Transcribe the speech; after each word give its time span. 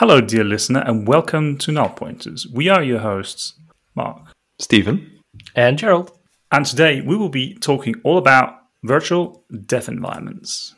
Hello, 0.00 0.20
dear 0.20 0.44
listener, 0.44 0.84
and 0.86 1.08
welcome 1.08 1.58
to 1.58 1.72
Null 1.72 1.88
Pointers. 1.88 2.46
We 2.54 2.68
are 2.68 2.84
your 2.84 3.00
hosts, 3.00 3.58
Mark 3.96 4.32
Steven. 4.60 5.10
And 5.56 5.76
Gerald. 5.76 6.12
And 6.52 6.64
today 6.64 7.00
we 7.00 7.16
will 7.16 7.28
be 7.28 7.56
talking 7.56 7.96
all 8.04 8.16
about 8.16 8.54
virtual 8.84 9.44
dev 9.66 9.88
environments. 9.88 10.76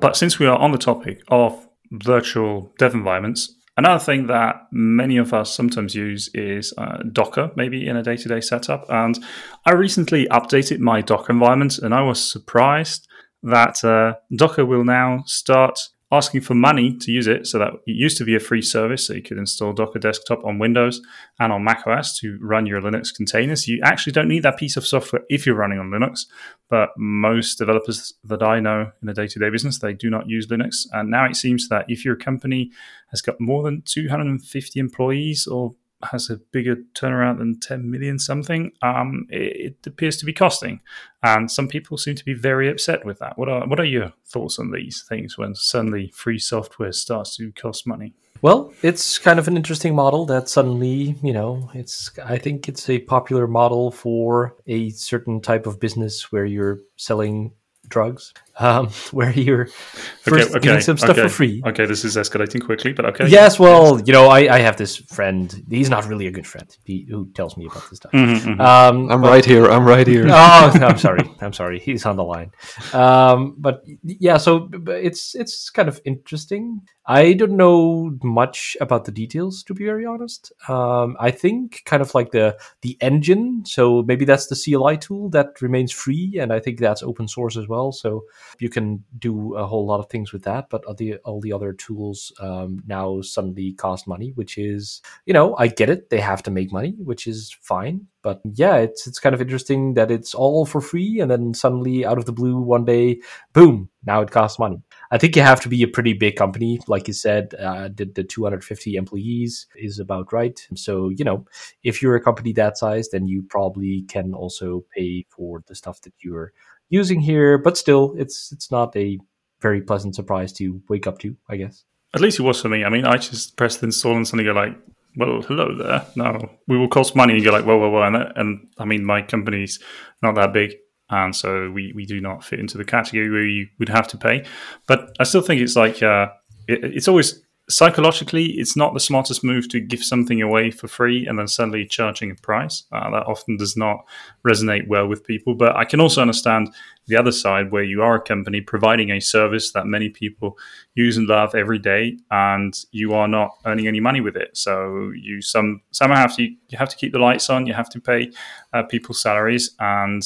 But 0.00 0.16
since 0.16 0.38
we 0.38 0.46
are 0.46 0.56
on 0.56 0.72
the 0.72 0.78
topic 0.78 1.20
of 1.28 1.68
virtual 1.92 2.72
dev 2.78 2.94
environments, 2.94 3.55
Another 3.78 4.02
thing 4.02 4.26
that 4.28 4.68
many 4.72 5.18
of 5.18 5.34
us 5.34 5.54
sometimes 5.54 5.94
use 5.94 6.30
is 6.32 6.72
uh, 6.78 7.02
Docker, 7.12 7.50
maybe 7.56 7.86
in 7.86 7.96
a 7.96 8.02
day 8.02 8.16
to 8.16 8.28
day 8.28 8.40
setup. 8.40 8.86
And 8.88 9.22
I 9.66 9.72
recently 9.72 10.26
updated 10.28 10.78
my 10.78 11.02
Docker 11.02 11.32
environment 11.32 11.78
and 11.78 11.94
I 11.94 12.02
was 12.02 12.32
surprised 12.32 13.06
that 13.42 13.84
uh, 13.84 14.14
Docker 14.34 14.64
will 14.64 14.84
now 14.84 15.24
start 15.26 15.78
asking 16.12 16.40
for 16.40 16.54
money 16.54 16.96
to 16.96 17.10
use 17.10 17.26
it. 17.26 17.46
So 17.46 17.58
that 17.58 17.72
it 17.86 17.96
used 17.96 18.16
to 18.18 18.24
be 18.24 18.36
a 18.36 18.40
free 18.40 18.62
service, 18.62 19.06
so 19.06 19.14
you 19.14 19.22
could 19.22 19.38
install 19.38 19.72
Docker 19.72 19.98
Desktop 19.98 20.44
on 20.44 20.58
Windows 20.58 21.02
and 21.40 21.52
on 21.52 21.64
macOS 21.64 22.18
to 22.20 22.38
run 22.40 22.66
your 22.66 22.80
Linux 22.80 23.14
containers. 23.14 23.66
You 23.66 23.80
actually 23.82 24.12
don't 24.12 24.28
need 24.28 24.44
that 24.44 24.56
piece 24.56 24.76
of 24.76 24.86
software 24.86 25.22
if 25.28 25.46
you're 25.46 25.56
running 25.56 25.78
on 25.78 25.90
Linux, 25.90 26.26
but 26.70 26.90
most 26.96 27.56
developers 27.58 28.14
that 28.24 28.42
I 28.42 28.60
know 28.60 28.92
in 29.02 29.08
a 29.08 29.14
day-to-day 29.14 29.50
business 29.50 29.78
they 29.78 29.94
do 29.94 30.08
not 30.08 30.28
use 30.28 30.46
Linux. 30.46 30.86
And 30.92 31.10
now 31.10 31.24
it 31.24 31.36
seems 31.36 31.68
that 31.68 31.86
if 31.88 32.04
your 32.04 32.16
company 32.16 32.70
has 33.10 33.20
got 33.20 33.40
more 33.40 33.62
than 33.62 33.82
250 33.84 34.78
employees 34.78 35.46
or 35.46 35.74
has 36.10 36.30
a 36.30 36.36
bigger 36.36 36.76
turnaround 36.94 37.38
than 37.38 37.58
10 37.60 37.90
million 37.90 38.18
something, 38.18 38.72
um, 38.82 39.26
it, 39.30 39.76
it, 39.82 39.86
appears 39.86 40.16
to 40.18 40.24
be 40.24 40.32
costing. 40.32 40.80
And 41.22 41.50
some 41.50 41.68
people 41.68 41.98
seem 41.98 42.14
to 42.16 42.24
be 42.24 42.34
very 42.34 42.68
upset 42.68 43.04
with 43.04 43.18
that. 43.18 43.38
What 43.38 43.48
are, 43.48 43.66
what 43.66 43.80
are 43.80 43.84
your 43.84 44.12
thoughts 44.26 44.58
on 44.58 44.70
these 44.70 45.04
things 45.08 45.36
when 45.36 45.54
suddenly 45.54 46.10
free 46.14 46.38
software 46.38 46.92
starts 46.92 47.36
to 47.36 47.52
cost 47.52 47.86
money? 47.86 48.14
Well, 48.42 48.72
it's 48.82 49.18
kind 49.18 49.38
of 49.38 49.48
an 49.48 49.56
interesting 49.56 49.94
model 49.94 50.26
that 50.26 50.48
suddenly, 50.48 51.16
you 51.22 51.32
know, 51.32 51.70
it's, 51.74 52.10
I 52.22 52.38
think 52.38 52.68
it's 52.68 52.88
a 52.88 52.98
popular 52.98 53.46
model 53.46 53.90
for 53.90 54.54
a 54.66 54.90
certain 54.90 55.40
type 55.40 55.66
of 55.66 55.80
business 55.80 56.30
where 56.30 56.44
you're 56.44 56.80
selling 56.96 57.52
drugs, 57.88 58.32
um, 58.58 58.88
where 59.12 59.30
you're 59.30 59.66
first 59.66 60.48
okay, 60.48 60.56
okay, 60.56 60.58
getting 60.60 60.80
some 60.80 60.98
stuff 60.98 61.10
okay. 61.10 61.22
for 61.22 61.28
free. 61.28 61.62
Okay, 61.66 61.86
this 61.86 62.04
is 62.04 62.16
escalating 62.16 62.64
quickly, 62.64 62.92
but 62.92 63.04
okay. 63.06 63.28
Yes, 63.28 63.58
well, 63.58 64.00
you 64.00 64.12
know, 64.12 64.28
I, 64.28 64.54
I 64.54 64.58
have 64.60 64.76
this 64.76 64.96
friend. 64.96 65.64
He's 65.68 65.90
not 65.90 66.06
really 66.06 66.26
a 66.26 66.30
good 66.30 66.46
friend. 66.46 66.76
He, 66.84 67.06
who 67.08 67.30
tells 67.34 67.56
me 67.56 67.66
about 67.66 67.88
this 67.90 67.98
stuff. 67.98 68.12
Mm-hmm, 68.12 68.50
mm-hmm. 68.50 68.60
Um, 68.60 69.10
I'm 69.10 69.20
but, 69.20 69.28
right 69.28 69.44
here. 69.44 69.66
I'm 69.66 69.84
right 69.84 70.06
here. 70.06 70.26
oh, 70.30 70.70
I'm 70.74 70.98
sorry. 70.98 71.30
I'm 71.40 71.52
sorry. 71.52 71.78
He's 71.78 72.06
on 72.06 72.16
the 72.16 72.24
line. 72.24 72.52
Um, 72.92 73.56
but 73.58 73.84
yeah, 74.02 74.38
so 74.38 74.70
it's 74.88 75.34
it's 75.34 75.70
kind 75.70 75.88
of 75.88 76.00
interesting. 76.04 76.82
I 77.08 77.34
don't 77.34 77.56
know 77.56 78.18
much 78.24 78.76
about 78.80 79.04
the 79.04 79.12
details, 79.12 79.62
to 79.64 79.74
be 79.74 79.84
very 79.84 80.04
honest. 80.04 80.52
Um, 80.68 81.16
I 81.20 81.30
think 81.30 81.82
kind 81.84 82.02
of 82.02 82.14
like 82.14 82.32
the 82.32 82.58
the 82.80 82.96
engine. 83.00 83.64
So 83.64 84.02
maybe 84.02 84.24
that's 84.24 84.48
the 84.48 84.56
CLI 84.56 84.96
tool 84.98 85.30
that 85.30 85.60
remains 85.62 85.92
free, 85.92 86.38
and 86.40 86.52
I 86.52 86.58
think 86.58 86.80
that's 86.80 87.02
open 87.02 87.28
source 87.28 87.56
as 87.56 87.68
well. 87.68 87.75
So 87.92 88.24
you 88.58 88.68
can 88.68 89.04
do 89.18 89.54
a 89.54 89.66
whole 89.66 89.86
lot 89.86 90.00
of 90.00 90.08
things 90.08 90.32
with 90.32 90.42
that. 90.44 90.70
But 90.70 90.84
all 90.84 90.94
the 90.94 91.16
all 91.24 91.40
the 91.40 91.52
other 91.52 91.72
tools 91.72 92.32
um, 92.40 92.82
now 92.86 93.20
suddenly 93.20 93.72
cost 93.72 94.06
money, 94.06 94.32
which 94.34 94.58
is 94.58 95.02
you 95.26 95.34
know 95.34 95.56
I 95.56 95.68
get 95.68 95.90
it. 95.90 96.10
They 96.10 96.20
have 96.20 96.42
to 96.44 96.50
make 96.50 96.72
money, 96.72 96.94
which 96.98 97.26
is 97.26 97.56
fine. 97.60 98.06
But 98.22 98.40
yeah, 98.54 98.76
it's 98.78 99.06
it's 99.06 99.20
kind 99.20 99.34
of 99.34 99.40
interesting 99.40 99.94
that 99.94 100.10
it's 100.10 100.34
all 100.34 100.66
for 100.66 100.80
free, 100.80 101.20
and 101.20 101.30
then 101.30 101.54
suddenly 101.54 102.04
out 102.04 102.18
of 102.18 102.24
the 102.24 102.32
blue 102.32 102.58
one 102.58 102.84
day, 102.84 103.20
boom, 103.52 103.88
now 104.04 104.20
it 104.20 104.32
costs 104.32 104.58
money. 104.58 104.82
I 105.12 105.18
think 105.18 105.36
you 105.36 105.42
have 105.42 105.60
to 105.60 105.68
be 105.68 105.82
a 105.84 105.88
pretty 105.88 106.12
big 106.12 106.34
company, 106.34 106.80
like 106.88 107.06
you 107.06 107.14
said. 107.14 107.54
Uh, 107.54 107.88
the, 107.94 108.04
the 108.04 108.24
250 108.24 108.96
employees 108.96 109.66
is 109.76 110.00
about 110.00 110.32
right. 110.32 110.60
So 110.74 111.08
you 111.08 111.24
know, 111.24 111.46
if 111.84 112.02
you're 112.02 112.16
a 112.16 112.20
company 112.20 112.52
that 112.54 112.78
size, 112.78 113.10
then 113.10 113.28
you 113.28 113.44
probably 113.48 114.02
can 114.08 114.34
also 114.34 114.84
pay 114.96 115.24
for 115.28 115.62
the 115.68 115.76
stuff 115.76 116.00
that 116.02 116.14
you're 116.18 116.52
using 116.88 117.20
here. 117.20 117.58
But 117.58 117.76
still, 117.76 118.14
it's 118.16 118.52
it's 118.52 118.70
not 118.70 118.96
a 118.96 119.18
very 119.60 119.80
pleasant 119.80 120.14
surprise 120.14 120.52
to 120.54 120.80
wake 120.88 121.06
up 121.06 121.18
to, 121.20 121.36
I 121.48 121.56
guess. 121.56 121.84
At 122.14 122.20
least 122.20 122.38
it 122.38 122.42
was 122.42 122.60
for 122.60 122.68
me. 122.68 122.84
I 122.84 122.88
mean, 122.88 123.04
I 123.04 123.16
just 123.16 123.56
pressed 123.56 123.82
install 123.82 124.16
and 124.16 124.26
suddenly 124.26 124.44
go 124.44 124.52
like, 124.52 124.76
well, 125.16 125.42
hello 125.42 125.76
there. 125.76 126.06
No, 126.14 126.50
we 126.68 126.78
will 126.78 126.88
cost 126.88 127.16
money. 127.16 127.34
And 127.34 127.42
you're 127.42 127.52
like, 127.52 127.66
well, 127.66 127.78
well, 127.78 127.90
well. 127.90 128.04
And, 128.04 128.32
and 128.36 128.68
I 128.78 128.84
mean, 128.84 129.04
my 129.04 129.22
company's 129.22 129.80
not 130.22 130.34
that 130.34 130.52
big. 130.52 130.74
And 131.08 131.34
so 131.34 131.70
we, 131.70 131.92
we 131.94 132.04
do 132.04 132.20
not 132.20 132.44
fit 132.44 132.60
into 132.60 132.78
the 132.78 132.84
category 132.84 133.30
where 133.30 133.46
you 133.46 133.66
would 133.78 133.88
have 133.88 134.08
to 134.08 134.18
pay. 134.18 134.44
But 134.86 135.16
I 135.20 135.24
still 135.24 135.40
think 135.40 135.60
it's 135.60 135.76
like, 135.76 136.02
uh, 136.02 136.28
it, 136.68 136.84
it's 136.84 137.08
always 137.08 137.42
psychologically, 137.68 138.46
it's 138.58 138.76
not 138.76 138.94
the 138.94 139.00
smartest 139.00 139.42
move 139.42 139.68
to 139.68 139.80
give 139.80 140.02
something 140.02 140.40
away 140.40 140.70
for 140.70 140.86
free 140.86 141.26
and 141.26 141.38
then 141.38 141.48
suddenly 141.48 141.84
charging 141.84 142.30
a 142.30 142.34
price. 142.36 142.84
Uh, 142.92 143.10
that 143.10 143.26
often 143.26 143.56
does 143.56 143.76
not 143.76 144.04
resonate 144.46 144.86
well 144.86 145.06
with 145.08 145.24
people. 145.24 145.54
But 145.54 145.74
I 145.76 145.84
can 145.84 146.00
also 146.00 146.20
understand 146.20 146.72
the 147.06 147.16
other 147.16 147.32
side 147.32 147.72
where 147.72 147.82
you 147.82 148.02
are 148.02 148.16
a 148.16 148.20
company 148.20 148.60
providing 148.60 149.10
a 149.10 149.20
service 149.20 149.72
that 149.72 149.86
many 149.86 150.08
people 150.08 150.56
use 150.94 151.16
and 151.16 151.26
love 151.26 151.54
every 151.54 151.78
day, 151.78 152.18
and 152.30 152.74
you 152.92 153.14
are 153.14 153.28
not 153.28 153.50
earning 153.64 153.88
any 153.88 154.00
money 154.00 154.20
with 154.20 154.36
it. 154.36 154.56
So 154.56 155.10
you 155.14 155.42
some 155.42 155.82
somehow 155.90 156.16
have 156.16 156.36
to 156.36 156.42
you 156.42 156.78
have 156.78 156.88
to 156.88 156.96
keep 156.96 157.12
the 157.12 157.18
lights 157.18 157.50
on. 157.50 157.66
You 157.66 157.74
have 157.74 157.90
to 157.90 158.00
pay 158.00 158.30
uh, 158.72 158.84
people's 158.84 159.22
salaries, 159.22 159.74
and 159.80 160.22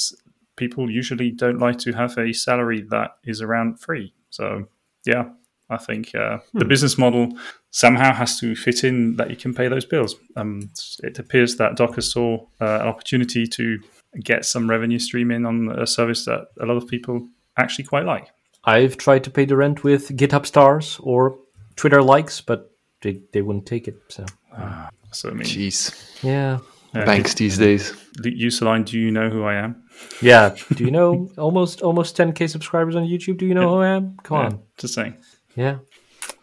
people 0.57 0.91
usually 0.91 1.31
don't 1.31 1.59
like 1.59 1.79
to 1.79 1.93
have 1.93 2.19
a 2.19 2.33
salary 2.33 2.83
that 2.91 3.13
is 3.25 3.41
around 3.41 3.81
free. 3.81 4.13
So 4.29 4.67
yeah, 5.07 5.31
I 5.71 5.77
think 5.77 6.15
uh, 6.15 6.39
hmm. 6.53 6.59
the 6.59 6.65
business 6.65 6.99
model 6.99 7.33
somehow 7.71 8.13
has 8.13 8.39
to 8.41 8.55
fit 8.57 8.85
in 8.85 9.17
that 9.17 9.31
you 9.31 9.37
can 9.37 9.55
pay 9.55 9.69
those 9.69 9.85
bills. 9.85 10.17
Um, 10.37 10.71
it 11.03 11.19
appears 11.19 11.57
that 11.57 11.77
Docker 11.77 12.01
saw 12.01 12.47
uh, 12.61 12.81
an 12.81 12.89
opportunity 12.89 13.47
to 13.47 13.79
get 14.23 14.45
some 14.45 14.69
revenue 14.69 14.99
stream 14.99 15.31
in 15.31 15.47
on 15.47 15.71
a 15.79 15.87
service 15.87 16.25
that 16.25 16.49
a 16.61 16.67
lot 16.67 16.77
of 16.77 16.89
people 16.89 17.29
actually 17.57 17.85
quite 17.85 18.05
like. 18.05 18.29
I've 18.65 18.97
tried 18.97 19.25
to 19.25 19.31
pay 19.31 19.45
the 19.45 19.57
rent 19.57 19.85
with 19.85 20.17
GitHub 20.17 20.45
stars 20.45 20.99
or 21.03 21.39
Twitter 21.77 22.03
likes, 22.03 22.41
but 22.41 22.71
they, 23.01 23.23
they 23.33 23.43
wouldn't 23.43 23.67
take 23.67 23.89
it. 23.89 23.97
So, 24.09 24.27
uh, 24.55 24.89
so 25.13 25.31
I 25.31 25.33
mean, 25.33 25.45
jeez, 25.45 26.23
yeah, 26.23 26.59
uh, 26.95 27.05
banks 27.07 27.35
these 27.35 27.57
days. 27.57 27.93
Userline, 28.19 28.85
do 28.85 28.99
you 28.99 29.11
know 29.11 29.31
who 29.31 29.45
I 29.45 29.55
am? 29.55 29.83
Yeah, 30.21 30.55
do 30.75 30.85
you 30.85 30.91
know 30.91 31.31
almost 31.39 31.81
almost 31.83 32.17
10k 32.17 32.51
subscribers 32.51 32.97
on 32.97 33.05
YouTube? 33.05 33.39
Do 33.39 33.47
you 33.47 33.55
know 33.55 33.63
yeah. 33.63 33.69
who 33.69 33.77
I 33.77 33.89
am? 33.89 34.17
Come 34.23 34.37
yeah, 34.37 34.45
on, 34.45 34.63
just 34.77 34.95
saying. 34.95 35.17
Yeah, 35.55 35.79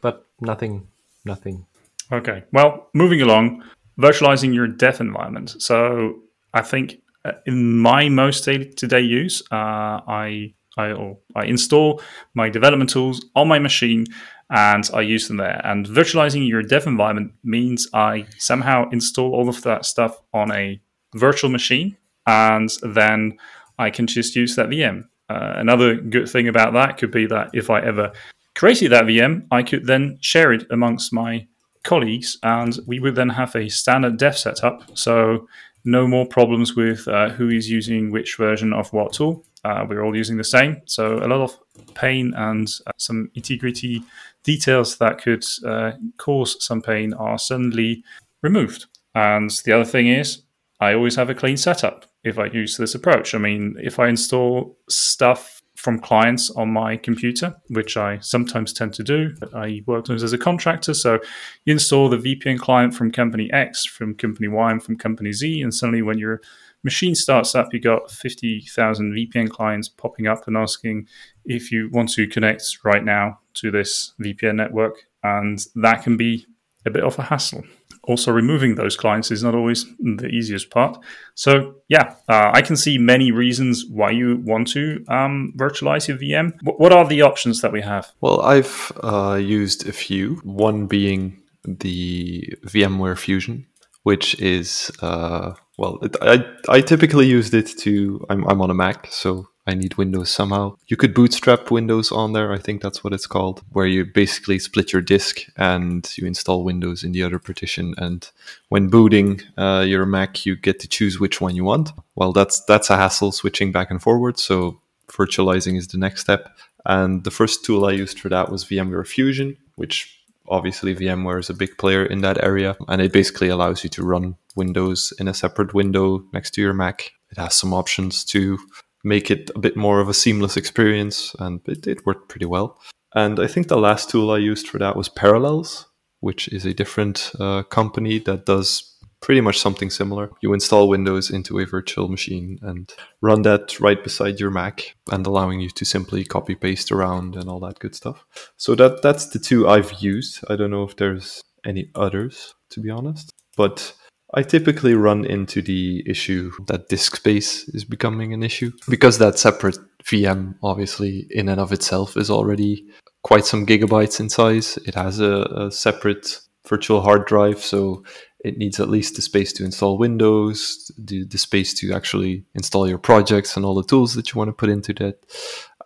but 0.01 0.25
nothing, 0.41 0.87
nothing. 1.25 1.65
Okay. 2.11 2.43
Well, 2.53 2.89
moving 2.93 3.21
along, 3.21 3.63
virtualizing 3.99 4.53
your 4.53 4.67
dev 4.67 5.01
environment. 5.01 5.55
So 5.61 6.21
I 6.53 6.61
think 6.61 7.01
uh, 7.25 7.33
in 7.45 7.77
my 7.77 8.09
most 8.09 8.45
day-to-day 8.45 9.01
use, 9.01 9.41
uh, 9.51 10.01
I 10.07 10.53
I, 10.77 10.93
I 11.35 11.45
install 11.45 12.01
my 12.35 12.49
development 12.49 12.91
tools 12.91 13.25
on 13.35 13.47
my 13.47 13.59
machine 13.59 14.05
and 14.49 14.89
I 14.93 15.01
use 15.01 15.27
them 15.27 15.37
there. 15.37 15.59
And 15.63 15.85
virtualizing 15.85 16.47
your 16.47 16.61
dev 16.61 16.87
environment 16.87 17.33
means 17.43 17.87
I 17.93 18.27
somehow 18.37 18.89
install 18.91 19.33
all 19.33 19.49
of 19.49 19.63
that 19.63 19.85
stuff 19.85 20.21
on 20.33 20.51
a 20.51 20.79
virtual 21.15 21.49
machine 21.49 21.97
and 22.25 22.69
then 22.83 23.37
I 23.79 23.89
can 23.89 24.07
just 24.07 24.35
use 24.35 24.55
that 24.55 24.69
VM. 24.69 25.05
Uh, 25.29 25.53
another 25.55 25.95
good 25.95 26.29
thing 26.29 26.47
about 26.47 26.73
that 26.73 26.97
could 26.97 27.11
be 27.11 27.25
that 27.25 27.49
if 27.53 27.69
I 27.69 27.81
ever 27.81 28.13
created 28.57 28.91
that 28.91 29.05
VM, 29.05 29.45
I 29.51 29.61
could 29.63 29.85
then 29.85 30.17
share 30.19 30.51
it 30.51 30.65
amongst 30.71 31.13
my 31.13 31.47
colleagues, 31.83 32.37
and 32.43 32.77
we 32.87 32.99
would 32.99 33.15
then 33.15 33.29
have 33.29 33.55
a 33.55 33.69
standard 33.69 34.17
dev 34.17 34.37
setup. 34.37 34.83
So 34.97 35.47
no 35.85 36.07
more 36.07 36.25
problems 36.25 36.75
with 36.75 37.07
uh, 37.07 37.29
who 37.29 37.49
is 37.49 37.69
using 37.69 38.11
which 38.11 38.35
version 38.35 38.73
of 38.73 38.91
what 38.91 39.13
tool. 39.13 39.45
Uh, 39.63 39.85
we're 39.87 40.03
all 40.03 40.15
using 40.15 40.37
the 40.37 40.43
same. 40.43 40.81
So 40.85 41.17
a 41.17 41.27
lot 41.27 41.41
of 41.41 41.57
pain 41.93 42.33
and 42.35 42.67
uh, 42.87 42.91
some 42.97 43.29
integrity 43.35 44.03
details 44.43 44.97
that 44.97 45.21
could 45.21 45.45
uh, 45.65 45.91
cause 46.17 46.63
some 46.63 46.81
pain 46.81 47.13
are 47.13 47.37
suddenly 47.37 48.03
removed. 48.41 48.85
And 49.13 49.51
the 49.65 49.71
other 49.73 49.85
thing 49.85 50.07
is, 50.07 50.43
I 50.79 50.93
always 50.93 51.15
have 51.15 51.29
a 51.29 51.35
clean 51.35 51.57
setup 51.57 52.05
if 52.23 52.37
I 52.37 52.45
use 52.45 52.77
this 52.77 52.95
approach. 52.95 53.33
I 53.33 53.37
mean, 53.37 53.75
if 53.79 53.99
I 53.99 54.07
install 54.07 54.77
stuff 54.89 55.56
from 55.77 55.99
clients 55.99 56.49
on 56.49 56.73
my 56.73 56.97
computer, 56.97 57.55
which 57.69 57.97
I 57.97 58.17
sometimes 58.19 58.73
tend 58.73 58.95
to 58.95 59.03
do. 59.03 59.35
I 59.53 59.83
work 59.85 60.09
as 60.09 60.33
a 60.33 60.37
contractor, 60.37 60.95
so 60.95 61.19
you 61.65 61.73
install 61.73 62.09
the 62.09 62.17
VPN 62.17 62.57
client 62.57 62.95
from 62.95 63.11
company 63.11 63.49
X, 63.53 63.85
from 63.85 64.15
company 64.15 64.47
Y, 64.47 64.71
and 64.71 64.81
from 64.81 64.97
company 64.97 65.31
Z, 65.31 65.61
and 65.61 65.71
suddenly 65.71 66.01
when 66.01 66.17
your 66.17 66.41
machine 66.83 67.13
starts 67.13 67.53
up, 67.53 67.73
you 67.73 67.79
got 67.79 68.09
50,000 68.09 69.13
VPN 69.13 69.51
clients 69.51 69.87
popping 69.87 70.25
up 70.25 70.47
and 70.47 70.57
asking 70.57 71.07
if 71.45 71.71
you 71.71 71.89
want 71.91 72.09
to 72.13 72.27
connect 72.27 72.79
right 72.83 73.05
now 73.05 73.39
to 73.53 73.69
this 73.69 74.13
VPN 74.19 74.55
network, 74.55 75.05
and 75.21 75.63
that 75.75 76.01
can 76.01 76.17
be 76.17 76.47
a 76.87 76.89
bit 76.89 77.03
of 77.03 77.19
a 77.19 77.23
hassle. 77.23 77.63
Also, 78.07 78.31
removing 78.31 78.75
those 78.75 78.95
clients 78.95 79.31
is 79.31 79.43
not 79.43 79.53
always 79.53 79.85
the 79.99 80.27
easiest 80.27 80.69
part. 80.69 80.97
So, 81.35 81.75
yeah, 81.89 82.15
uh, 82.29 82.51
I 82.53 82.61
can 82.61 82.77
see 82.77 82.97
many 82.97 83.31
reasons 83.31 83.85
why 83.85 84.11
you 84.11 84.41
want 84.45 84.69
to 84.69 85.03
um, 85.09 85.53
virtualize 85.57 86.07
your 86.07 86.17
VM. 86.17 86.57
W- 86.59 86.77
what 86.77 86.93
are 86.93 87.05
the 87.05 87.21
options 87.21 87.61
that 87.61 87.73
we 87.73 87.81
have? 87.81 88.11
Well, 88.21 88.41
I've 88.41 88.91
uh, 89.03 89.35
used 89.35 89.87
a 89.87 89.91
few. 89.91 90.35
One 90.43 90.87
being 90.87 91.41
the 91.65 92.53
VMware 92.65 93.17
Fusion, 93.17 93.67
which 94.03 94.39
is 94.39 94.89
uh, 95.01 95.53
well, 95.77 95.99
it, 96.01 96.15
I 96.21 96.45
I 96.69 96.81
typically 96.81 97.27
used 97.27 97.53
it 97.53 97.67
to. 97.79 98.25
I'm 98.29 98.47
I'm 98.47 98.61
on 98.61 98.71
a 98.71 98.73
Mac, 98.73 99.07
so 99.11 99.49
I 99.67 99.73
need 99.73 99.95
Windows 99.95 100.31
somehow. 100.31 100.77
You 100.87 100.95
could 100.95 101.13
bootstrap 101.13 101.69
Windows 101.69 102.11
on 102.11 102.31
there. 102.31 102.53
I 102.53 102.57
think 102.57 102.81
that's 102.81 103.03
what 103.03 103.13
it's 103.13 103.27
called, 103.27 103.61
where 103.71 103.85
you 103.85 104.05
basically 104.05 104.59
split 104.59 104.93
your 104.93 105.01
disk 105.01 105.41
and 105.57 106.09
you 106.17 106.25
install 106.25 106.63
Windows 106.63 107.03
in 107.03 107.11
the 107.11 107.23
other 107.23 107.37
partition. 107.37 107.93
And 107.97 108.27
when 108.69 108.87
booting 108.87 109.41
uh, 109.57 109.83
your 109.85 110.05
Mac, 110.05 110.45
you 110.45 110.55
get 110.55 110.79
to 110.79 110.87
choose 110.87 111.19
which 111.19 111.41
one 111.41 111.55
you 111.55 111.65
want. 111.65 111.91
Well, 112.15 112.31
that's 112.31 112.63
that's 112.65 112.89
a 112.89 112.95
hassle 112.95 113.33
switching 113.33 113.73
back 113.73 113.91
and 113.91 114.01
forward. 114.01 114.39
So 114.39 114.79
virtualizing 115.11 115.77
is 115.77 115.87
the 115.87 115.97
next 115.97 116.21
step. 116.21 116.49
And 116.85 117.25
the 117.25 117.31
first 117.31 117.65
tool 117.65 117.85
I 117.85 117.91
used 117.91 118.19
for 118.19 118.29
that 118.29 118.49
was 118.49 118.63
VMware 118.63 119.05
Fusion, 119.05 119.57
which 119.75 120.17
obviously 120.47 120.95
VMware 120.95 121.39
is 121.39 121.49
a 121.49 121.53
big 121.53 121.77
player 121.77 122.05
in 122.05 122.21
that 122.21 122.41
area, 122.41 122.77
and 122.87 123.01
it 123.01 123.11
basically 123.11 123.49
allows 123.49 123.83
you 123.83 123.89
to 123.89 124.03
run 124.03 124.37
Windows 124.55 125.11
in 125.19 125.27
a 125.27 125.33
separate 125.33 125.73
window 125.73 126.23
next 126.33 126.51
to 126.51 126.61
your 126.61 126.73
Mac. 126.73 127.11
It 127.29 127.37
has 127.37 127.55
some 127.55 127.73
options 127.73 128.23
to 128.25 128.57
make 129.03 129.31
it 129.31 129.49
a 129.55 129.59
bit 129.59 129.77
more 129.77 129.99
of 129.99 130.09
a 130.09 130.13
seamless 130.13 130.57
experience, 130.57 131.35
and 131.39 131.61
it, 131.67 131.87
it 131.87 132.05
worked 132.05 132.29
pretty 132.29 132.45
well. 132.45 132.79
And 133.15 133.39
I 133.39 133.47
think 133.47 133.67
the 133.67 133.77
last 133.77 134.09
tool 134.09 134.31
I 134.31 134.37
used 134.37 134.67
for 134.67 134.77
that 134.79 134.95
was 134.95 135.09
Parallels, 135.09 135.87
which 136.19 136.47
is 136.49 136.65
a 136.65 136.73
different 136.73 137.31
uh, 137.39 137.63
company 137.63 138.19
that 138.19 138.45
does 138.45 138.97
pretty 139.21 139.41
much 139.41 139.59
something 139.59 139.89
similar. 139.89 140.29
You 140.41 140.53
install 140.53 140.87
Windows 140.87 141.31
into 141.31 141.59
a 141.59 141.65
virtual 141.65 142.07
machine 142.07 142.59
and 142.61 142.93
run 143.21 143.41
that 143.43 143.79
right 143.79 144.03
beside 144.03 144.39
your 144.39 144.51
Mac 144.51 144.95
and 145.11 145.25
allowing 145.25 145.59
you 145.59 145.69
to 145.71 145.85
simply 145.85 146.23
copy 146.23 146.55
paste 146.55 146.91
around 146.91 147.35
and 147.35 147.49
all 147.49 147.59
that 147.61 147.79
good 147.79 147.95
stuff. 147.95 148.25
So 148.57 148.75
that 148.75 149.01
that's 149.01 149.27
the 149.27 149.39
two 149.39 149.67
I've 149.67 149.93
used. 150.01 150.43
I 150.49 150.55
don't 150.55 150.71
know 150.71 150.83
if 150.83 150.95
there's 150.95 151.43
any 151.65 151.89
others 151.95 152.53
to 152.71 152.81
be 152.81 152.89
honest, 152.89 153.33
but 153.55 153.93
I 154.33 154.43
typically 154.43 154.93
run 154.93 155.23
into 155.23 155.61
the 155.61 156.03
issue 156.05 156.51
that 156.67 156.89
disk 156.89 157.15
space 157.15 157.69
is 157.69 157.85
becoming 157.85 158.33
an 158.33 158.43
issue 158.43 158.71
because 158.89 159.19
that 159.19 159.39
separate 159.39 159.77
VM, 160.03 160.55
obviously, 160.61 161.27
in 161.29 161.47
and 161.47 161.61
of 161.61 161.71
itself, 161.71 162.17
is 162.17 162.29
already 162.29 162.85
quite 163.23 163.45
some 163.45 163.65
gigabytes 163.65 164.19
in 164.19 164.29
size. 164.29 164.77
It 164.85 164.95
has 164.95 165.21
a, 165.21 165.43
a 165.55 165.71
separate 165.71 166.41
virtual 166.67 167.01
hard 167.01 167.25
drive, 167.25 167.59
so 167.59 168.03
it 168.43 168.57
needs 168.57 168.81
at 168.81 168.89
least 168.89 169.15
the 169.15 169.21
space 169.21 169.53
to 169.53 169.63
install 169.63 169.97
Windows, 169.97 170.91
the, 170.97 171.25
the 171.25 171.37
space 171.37 171.73
to 171.75 171.93
actually 171.93 172.43
install 172.53 172.87
your 172.87 172.97
projects 172.97 173.55
and 173.55 173.65
all 173.65 173.75
the 173.75 173.83
tools 173.83 174.13
that 174.15 174.33
you 174.33 174.37
want 174.37 174.49
to 174.49 174.53
put 174.53 174.69
into 174.69 174.93
that. 174.95 175.19